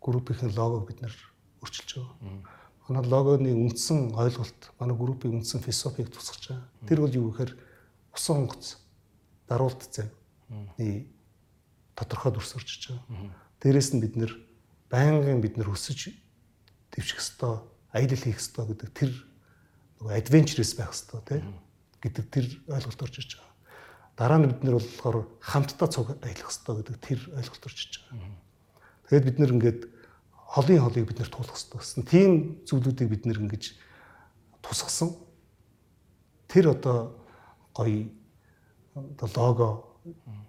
[0.00, 1.14] группийн логог бид нар
[1.62, 2.44] өөрчилж байгаа.
[2.88, 6.68] Манай логоны үндсэн ойлголт, манай группийн үндсэн философиг тусгаж байгаа.
[6.88, 7.56] Тэр бол юу гэхээр
[8.14, 8.76] усан онгоц
[9.48, 11.06] даруулт зайны
[11.94, 13.32] тодорхой дүрс орчиж байгаа.
[13.60, 14.32] Дээрээс нь бид нэр
[14.90, 16.16] байнгын бид нар өсөж
[16.92, 17.60] дэвших хэвээр
[17.92, 19.10] аялал хийх хэвээр гэдэг тэр
[20.00, 21.40] нөгөө адвенчерс байх хэвээр тий
[22.02, 23.54] гэдэг тэр ойлголт орж иж байгаа.
[24.18, 28.34] Дараа нь бид нэр болохоор хамтдаа цуг аялах хэвээр гэдэг тэр ойлголт орж иж байгаа.
[29.08, 29.80] Тэгээд бид нэр ингээд
[30.32, 32.02] холын холыг бид нэр туулах хэрэгтэй гэсэн.
[32.08, 32.30] Тийм
[32.64, 33.64] зүйлүүдийг бид нэр ингэж
[34.62, 35.14] тусгасан.
[36.48, 37.14] Тэр одоо
[37.76, 38.08] гоё
[38.94, 39.68] одоо лого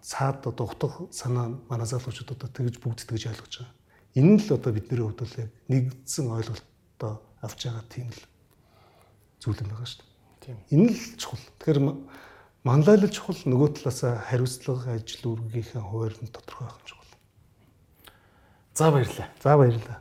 [0.01, 3.75] цаад одоо утга санаа манай залуучууд одоо тэгж бүгд тэгж ойлгож байгаа.
[4.15, 7.13] Энэ л одоо бидний хувьд л яг нэгдсэн ойлголттой
[7.43, 8.21] авч байгаа тийм л
[9.43, 10.08] зүйл юм байгаа шүү дээ.
[10.71, 11.39] Энэ л чухал.
[11.59, 11.79] Тэгэхээр
[12.63, 17.11] манлайлал чухал нөгөө талаас хариуцлага ажил үргийнхээ хуваар нь тодорхой байх нь чухал.
[18.73, 19.29] За баярлалаа.
[19.43, 19.99] За баярлалаа.